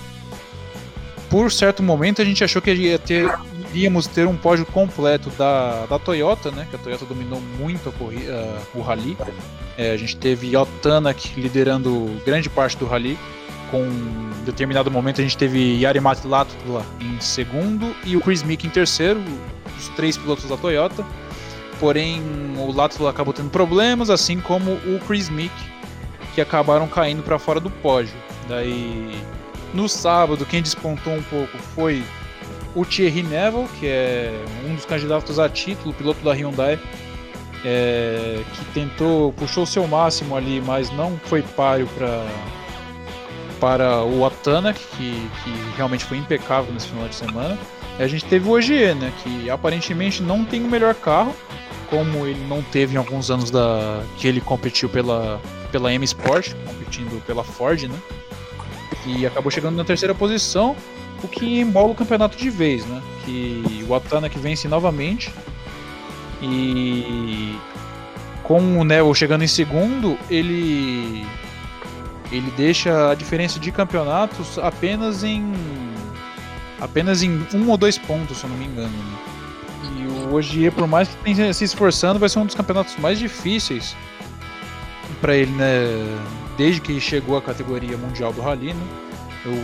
por 1.30 1.50
certo 1.52 1.82
momento 1.82 2.20
a 2.20 2.24
gente 2.24 2.42
achou 2.42 2.60
que 2.60 2.74
ia 2.74 2.98
ter, 2.98 3.32
iríamos 3.72 4.08
ter 4.08 4.26
um 4.26 4.36
pódio 4.36 4.66
completo 4.66 5.30
da, 5.30 5.86
da 5.86 5.98
Toyota, 5.98 6.50
né? 6.50 6.66
Que 6.68 6.74
a 6.74 6.78
Toyota 6.78 7.06
dominou 7.06 7.40
muito 7.56 7.88
a 7.88 7.92
corrida, 7.92 8.58
o 8.74 8.80
rally. 8.80 9.16
É, 9.78 9.92
a 9.92 9.96
gente 9.96 10.16
teve 10.16 10.48
Yotanak 10.48 11.40
liderando 11.40 12.20
grande 12.26 12.50
parte 12.50 12.76
do 12.76 12.86
rally. 12.86 13.16
Com 13.70 13.84
em 13.84 14.44
determinado 14.44 14.90
momento 14.90 15.20
a 15.20 15.22
gente 15.22 15.38
teve 15.38 15.78
Yari 15.78 16.00
Matlatula 16.00 16.84
em 17.00 17.20
segundo 17.20 17.94
e 18.04 18.16
o 18.16 18.20
Chris 18.20 18.42
Mick 18.42 18.66
em 18.66 18.70
terceiro, 18.70 19.22
os 19.78 19.88
três 19.90 20.16
pilotos 20.16 20.48
da 20.48 20.56
Toyota. 20.56 21.06
Porém, 21.78 22.22
o 22.58 22.72
Latula 22.72 23.10
acabou 23.10 23.32
tendo 23.32 23.48
problemas, 23.48 24.10
assim 24.10 24.40
como 24.40 24.72
o 24.72 25.00
Chris 25.06 25.30
Mick, 25.30 25.54
que 26.34 26.40
acabaram 26.40 26.86
caindo 26.88 27.22
para 27.22 27.38
fora 27.38 27.60
do 27.60 27.70
pódio. 27.70 28.12
Daí, 28.48 29.14
no 29.74 29.88
sábado, 29.88 30.44
quem 30.46 30.62
despontou 30.62 31.14
um 31.14 31.22
pouco 31.22 31.56
foi 31.74 32.02
o 32.74 32.84
Thierry 32.84 33.22
Neville, 33.22 33.68
que 33.78 33.86
é 33.86 34.32
um 34.68 34.74
dos 34.74 34.84
candidatos 34.84 35.38
a 35.38 35.48
título, 35.48 35.92
piloto 35.94 36.22
da 36.24 36.32
Hyundai, 36.32 36.78
é, 37.64 38.42
que 38.54 38.64
tentou, 38.72 39.32
puxou 39.32 39.64
o 39.64 39.66
seu 39.66 39.86
máximo 39.86 40.36
ali, 40.36 40.60
mas 40.60 40.90
não 40.90 41.18
foi 41.24 41.42
páreo 41.42 41.88
para 41.96 42.26
para 43.60 44.02
o 44.02 44.24
Atana, 44.24 44.72
que, 44.72 45.30
que 45.44 45.76
realmente 45.76 46.02
foi 46.06 46.16
impecável 46.16 46.72
nesse 46.72 46.88
final 46.88 47.06
de 47.06 47.14
semana. 47.14 47.58
E 47.98 48.02
a 48.02 48.08
gente 48.08 48.24
teve 48.24 48.48
o 48.48 48.52
OGE, 48.52 48.94
né, 48.94 49.12
que 49.22 49.50
aparentemente 49.50 50.22
não 50.22 50.46
tem 50.46 50.64
o 50.64 50.66
melhor 50.66 50.94
carro, 50.94 51.36
como 51.90 52.26
ele 52.26 52.42
não 52.48 52.62
teve 52.62 52.94
em 52.94 52.96
alguns 52.96 53.30
anos 53.30 53.50
da 53.50 54.02
que 54.16 54.26
ele 54.26 54.40
competiu 54.40 54.88
pela, 54.88 55.38
pela 55.70 55.92
M 55.92 56.02
Sport, 56.06 56.54
competindo 56.66 57.22
pela 57.26 57.44
Ford, 57.44 57.82
né? 57.82 57.98
E 59.06 59.26
acabou 59.26 59.50
chegando 59.50 59.76
na 59.76 59.84
terceira 59.84 60.14
posição, 60.14 60.76
o 61.22 61.28
que 61.28 61.60
embola 61.60 61.92
o 61.92 61.94
campeonato 61.94 62.36
de 62.36 62.50
vez, 62.50 62.84
né? 62.86 63.02
Que 63.24 63.84
o 63.88 63.94
Atana 63.94 64.28
que 64.28 64.38
vence 64.38 64.68
novamente. 64.68 65.32
E 66.42 67.56
com 68.42 68.78
o 68.78 68.84
Neville 68.84 69.14
chegando 69.14 69.44
em 69.44 69.48
segundo, 69.48 70.18
ele 70.30 71.26
ele 72.32 72.50
deixa 72.56 73.10
a 73.10 73.14
diferença 73.14 73.58
de 73.58 73.72
campeonatos 73.72 74.58
apenas 74.58 75.24
em 75.24 75.52
apenas 76.80 77.22
em 77.22 77.46
um 77.52 77.68
ou 77.68 77.76
dois 77.76 77.98
pontos, 77.98 78.38
se 78.38 78.44
eu 78.44 78.50
não 78.50 78.56
me 78.56 78.66
engano. 78.66 78.88
Né? 78.88 79.18
E 79.98 80.06
o 80.06 80.34
Ogier, 80.34 80.72
por 80.72 80.86
mais 80.86 81.08
que 81.08 81.16
tenha 81.34 81.52
se 81.52 81.64
esforçando, 81.64 82.18
vai 82.18 82.28
ser 82.28 82.38
um 82.38 82.46
dos 82.46 82.54
campeonatos 82.54 82.96
mais 82.96 83.18
difíceis 83.18 83.94
para 85.20 85.36
ele, 85.36 85.50
né? 85.52 85.84
Desde 86.60 86.78
que 86.78 87.00
chegou 87.00 87.38
à 87.38 87.40
categoria 87.40 87.96
mundial 87.96 88.34
do 88.34 88.42
Rally, 88.42 88.74
né? 88.74 88.86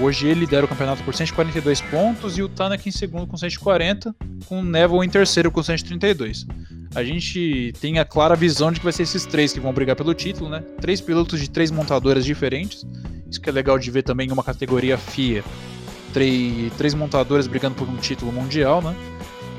Hoje 0.00 0.28
ele 0.28 0.40
lidera 0.40 0.64
o 0.64 0.68
campeonato 0.68 1.04
por 1.04 1.14
142 1.14 1.82
pontos 1.82 2.38
e 2.38 2.42
o 2.42 2.48
Tanak 2.48 2.88
em 2.88 2.90
segundo 2.90 3.26
com 3.26 3.36
140, 3.36 4.16
com 4.46 4.60
o 4.60 4.64
Neville 4.64 5.04
em 5.04 5.08
terceiro 5.10 5.50
com 5.50 5.62
132. 5.62 6.46
A 6.94 7.04
gente 7.04 7.74
tem 7.82 7.98
a 7.98 8.04
clara 8.06 8.34
visão 8.34 8.72
de 8.72 8.78
que 8.78 8.84
vai 8.84 8.94
ser 8.94 9.02
esses 9.02 9.26
três 9.26 9.52
que 9.52 9.60
vão 9.60 9.74
brigar 9.74 9.94
pelo 9.94 10.14
título, 10.14 10.48
né? 10.48 10.64
Três 10.80 10.98
pilotos 11.02 11.38
de 11.38 11.50
três 11.50 11.70
montadoras 11.70 12.24
diferentes. 12.24 12.86
Isso 13.30 13.42
que 13.42 13.50
é 13.50 13.52
legal 13.52 13.78
de 13.78 13.90
ver 13.90 14.02
também 14.02 14.28
em 14.28 14.32
uma 14.32 14.42
categoria 14.42 14.96
FIA. 14.96 15.44
Três, 16.14 16.72
três 16.78 16.94
montadoras 16.94 17.46
brigando 17.46 17.74
por 17.74 17.86
um 17.86 17.96
título 17.96 18.32
mundial, 18.32 18.80
né? 18.80 18.96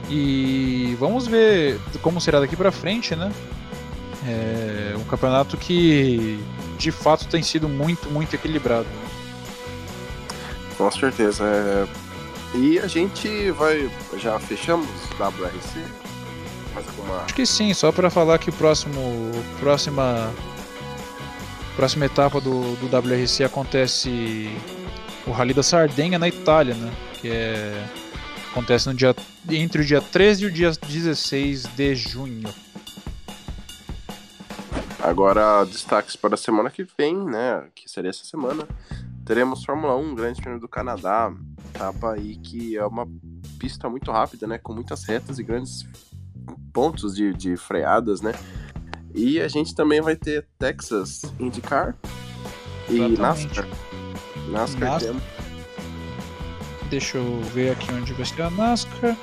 E 0.10 0.98
vamos 1.00 1.28
ver 1.28 1.80
como 2.02 2.20
será 2.20 2.40
daqui 2.40 2.56
para 2.56 2.72
frente, 2.72 3.16
né? 3.16 3.32
É 4.26 4.96
um 4.98 5.04
campeonato 5.04 5.56
que 5.56 6.40
de 6.78 6.92
fato 6.92 7.28
tem 7.28 7.42
sido 7.42 7.68
muito, 7.68 8.10
muito 8.10 8.34
equilibrado. 8.36 8.88
Né? 8.88 9.08
Com 10.78 10.92
certeza. 10.92 11.44
É... 11.44 11.88
E 12.56 12.80
a 12.80 12.88
gente 12.88 13.52
vai. 13.52 13.90
Já 14.18 14.40
fechamos 14.40 14.88
WRC? 15.20 15.80
Mais 16.74 16.88
alguma. 16.88 17.24
Acho 17.24 17.34
que 17.34 17.46
sim, 17.46 17.74
só 17.74 17.92
para 17.92 18.10
falar 18.10 18.38
que 18.38 18.50
o 18.50 18.54
próximo. 18.54 19.32
Próxima. 19.60 20.32
Próxima 21.76 22.06
etapa 22.06 22.42
do, 22.42 22.76
do 22.78 22.88
WRC 22.88 23.44
acontece 23.44 24.50
o 25.28 25.32
Rally 25.32 25.54
da 25.54 25.62
Sardenha 25.62 26.18
na 26.18 26.28
Itália, 26.28 26.74
né? 26.74 26.92
Que 27.22 27.30
é. 27.30 27.86
Acontece 28.52 28.88
no 28.88 28.96
dia, 28.96 29.16
entre 29.52 29.82
o 29.82 29.86
dia 29.86 30.02
13 30.02 30.44
e 30.44 30.48
o 30.48 30.52
dia 30.52 30.72
16 30.72 31.64
de 31.76 31.96
junho. 31.96 32.50
Agora, 35.08 35.64
destaques 35.66 36.16
para 36.16 36.36
a 36.36 36.38
semana 36.38 36.70
que 36.70 36.86
vem, 36.98 37.16
né? 37.16 37.68
Que 37.74 37.90
seria 37.90 38.10
essa 38.10 38.26
semana 38.26 38.68
teremos 39.28 39.66
Fórmula 39.66 39.94
1, 39.98 40.16
Grande 40.16 40.42
Prêmio 40.42 40.58
do 40.58 40.70
Canadá, 40.70 41.34
etapa 41.76 42.14
aí 42.14 42.38
que 42.38 42.78
é 42.78 42.86
uma 42.86 43.06
pista 43.60 43.90
muito 43.90 44.10
rápida, 44.10 44.48
né, 44.48 44.58
com 44.58 44.74
muitas 44.74 45.04
retas 45.04 45.38
e 45.38 45.44
grandes 45.44 45.86
pontos 46.72 47.14
de, 47.14 47.34
de 47.34 47.58
freadas, 47.58 48.22
né? 48.22 48.32
E 49.14 49.42
a 49.42 49.50
gente 49.50 49.76
também 49.76 50.00
vai 50.00 50.16
ter 50.16 50.48
Texas 50.58 51.24
IndyCar 51.38 51.94
e 52.90 53.00
NASCAR. 53.18 53.68
NASCAR, 54.50 54.92
NASCAR. 54.92 55.22
Deixa 56.90 57.18
eu 57.18 57.42
ver 57.54 57.72
aqui 57.72 57.92
onde 57.92 58.14
vai 58.14 58.26
ser 58.26 58.44
a 58.44 58.50
NASCAR. 58.50 59.18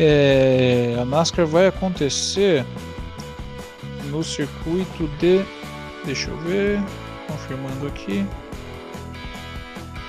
É, 0.00 0.96
a 0.98 1.04
NASCAR 1.04 1.46
vai 1.46 1.66
acontecer 1.66 2.64
no 4.08 4.22
circuito 4.24 5.06
de. 5.18 5.44
Deixa 6.04 6.30
eu 6.30 6.36
ver, 6.38 6.80
confirmando 7.26 7.86
aqui. 7.86 8.26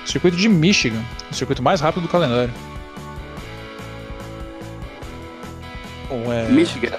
Circuito 0.06 0.36
de 0.36 0.48
Michigan, 0.48 1.02
o 1.30 1.34
circuito 1.34 1.62
mais 1.62 1.80
rápido 1.80 2.02
do 2.02 2.08
calendário. 2.08 2.52
Ou 6.08 6.32
é... 6.32 6.48
Michigan. 6.48 6.98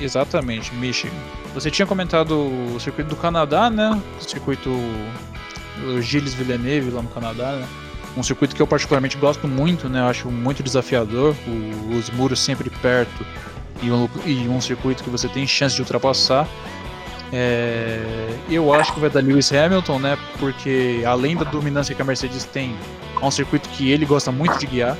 Exatamente, 0.00 0.74
Michigan. 0.74 1.14
Você 1.54 1.70
tinha 1.70 1.86
comentado 1.86 2.32
o 2.74 2.80
circuito 2.80 3.10
do 3.10 3.16
Canadá, 3.16 3.70
né? 3.70 4.00
O 4.20 4.24
circuito 4.24 4.70
Gilles 6.00 6.34
Villeneuve 6.34 6.90
lá 6.90 7.02
no 7.02 7.08
Canadá, 7.08 7.52
né? 7.52 7.68
Um 8.16 8.22
circuito 8.22 8.54
que 8.54 8.60
eu 8.60 8.66
particularmente 8.66 9.16
gosto 9.16 9.46
muito, 9.46 9.88
né? 9.88 10.00
Eu 10.00 10.06
acho 10.06 10.30
muito 10.30 10.62
desafiador, 10.62 11.34
o, 11.46 11.96
os 11.96 12.10
muros 12.10 12.40
sempre 12.40 12.68
perto 12.68 13.24
e 13.82 13.90
um, 13.90 14.08
e 14.24 14.48
um 14.48 14.60
circuito 14.60 15.02
que 15.02 15.10
você 15.10 15.28
tem 15.28 15.46
chance 15.46 15.74
de 15.74 15.82
ultrapassar. 15.82 16.48
É, 17.32 18.28
eu 18.50 18.72
acho 18.74 18.92
que 18.92 19.00
vai 19.00 19.08
dar 19.08 19.22
Lewis 19.22 19.52
Hamilton, 19.52 19.98
né? 19.98 20.18
Porque 20.38 21.02
além 21.06 21.34
da 21.34 21.44
dominância 21.44 21.94
que 21.94 22.02
a 22.02 22.04
Mercedes 22.04 22.44
tem, 22.44 22.76
é 23.20 23.24
um 23.24 23.30
circuito 23.30 23.68
que 23.70 23.90
ele 23.90 24.04
gosta 24.04 24.30
muito 24.30 24.58
de 24.58 24.66
guiar. 24.66 24.96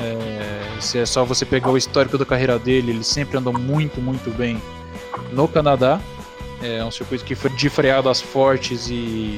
É, 0.00 0.80
se 0.80 0.98
é 0.98 1.06
só 1.06 1.24
você 1.24 1.44
pegar 1.44 1.70
o 1.70 1.76
histórico 1.76 2.18
da 2.18 2.26
carreira 2.26 2.58
dele, 2.58 2.92
ele 2.92 3.04
sempre 3.04 3.38
andou 3.38 3.52
muito, 3.52 4.00
muito 4.00 4.30
bem 4.30 4.60
no 5.32 5.48
Canadá. 5.48 6.00
É 6.62 6.84
um 6.84 6.90
circuito 6.90 7.24
que 7.24 7.34
foi 7.34 7.50
de 7.50 7.68
freadas 7.68 8.20
fortes 8.20 8.88
e, 8.88 9.36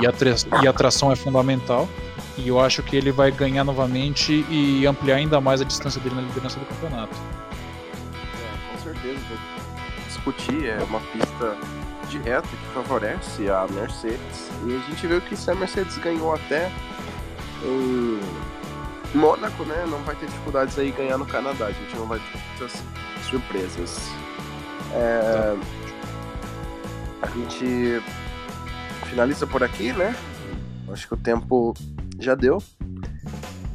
e, 0.00 0.06
atra 0.06 0.34
e 0.62 0.68
atração 0.68 1.10
é 1.10 1.16
fundamental. 1.16 1.88
E 2.36 2.48
eu 2.48 2.60
acho 2.60 2.82
que 2.82 2.96
ele 2.96 3.10
vai 3.10 3.32
ganhar 3.32 3.64
novamente 3.64 4.44
e 4.48 4.86
ampliar 4.86 5.16
ainda 5.16 5.40
mais 5.40 5.60
a 5.60 5.64
distância 5.64 6.00
dele 6.00 6.14
na 6.14 6.22
liderança 6.22 6.60
do 6.60 6.66
campeonato. 6.66 7.16
Certeza 9.02 9.58
discutir, 10.06 10.66
é 10.66 10.82
uma 10.82 11.00
pista 11.00 11.56
de 12.08 12.18
reta 12.18 12.48
que 12.48 12.74
favorece 12.74 13.48
a 13.50 13.66
Mercedes. 13.70 14.50
E 14.66 14.76
a 14.76 14.90
gente 14.90 15.06
viu 15.06 15.20
que 15.20 15.36
se 15.36 15.50
a 15.50 15.54
Mercedes 15.54 15.96
ganhou 15.98 16.34
até 16.34 16.70
em 17.62 18.20
Mônaco, 19.14 19.64
né, 19.64 19.86
não 19.88 19.98
vai 20.04 20.14
ter 20.16 20.26
dificuldades 20.26 20.78
aí 20.78 20.90
ganhar 20.90 21.18
no 21.18 21.26
Canadá. 21.26 21.66
A 21.66 21.72
gente 21.72 21.94
não 21.96 22.06
vai 22.06 22.18
ter 22.18 22.38
muitas 22.48 22.82
surpresas. 23.28 24.10
É... 24.92 25.56
A 27.20 27.26
gente 27.26 28.02
finaliza 29.06 29.46
por 29.46 29.62
aqui, 29.62 29.92
né? 29.92 30.14
Acho 30.90 31.08
que 31.08 31.14
o 31.14 31.16
tempo 31.16 31.74
já 32.18 32.34
deu. 32.34 32.62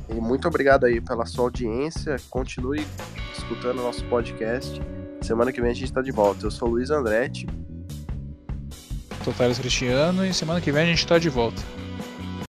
E 0.09 0.13
muito 0.15 0.47
obrigado 0.47 0.85
aí 0.85 0.99
pela 1.01 1.25
sua 1.25 1.45
audiência. 1.45 2.15
Continue 2.29 2.85
escutando 3.33 3.79
o 3.79 3.83
nosso 3.83 4.03
podcast. 4.05 4.81
Semana 5.23 5.53
que 5.53 5.61
vem 5.61 5.71
a 5.71 5.73
gente 5.73 5.91
tá 5.91 6.01
de 6.01 6.11
volta. 6.11 6.45
Eu 6.45 6.51
sou 6.51 6.67
Luiz 6.67 6.89
Andretti. 6.89 7.47
Totares 9.23 9.57
Cristiano 9.57 10.25
e 10.25 10.33
semana 10.33 10.59
que 10.59 10.69
vem 10.69 10.83
a 10.83 10.85
gente 10.85 11.07
tá 11.07 11.17
de 11.17 11.29
volta. 11.29 11.61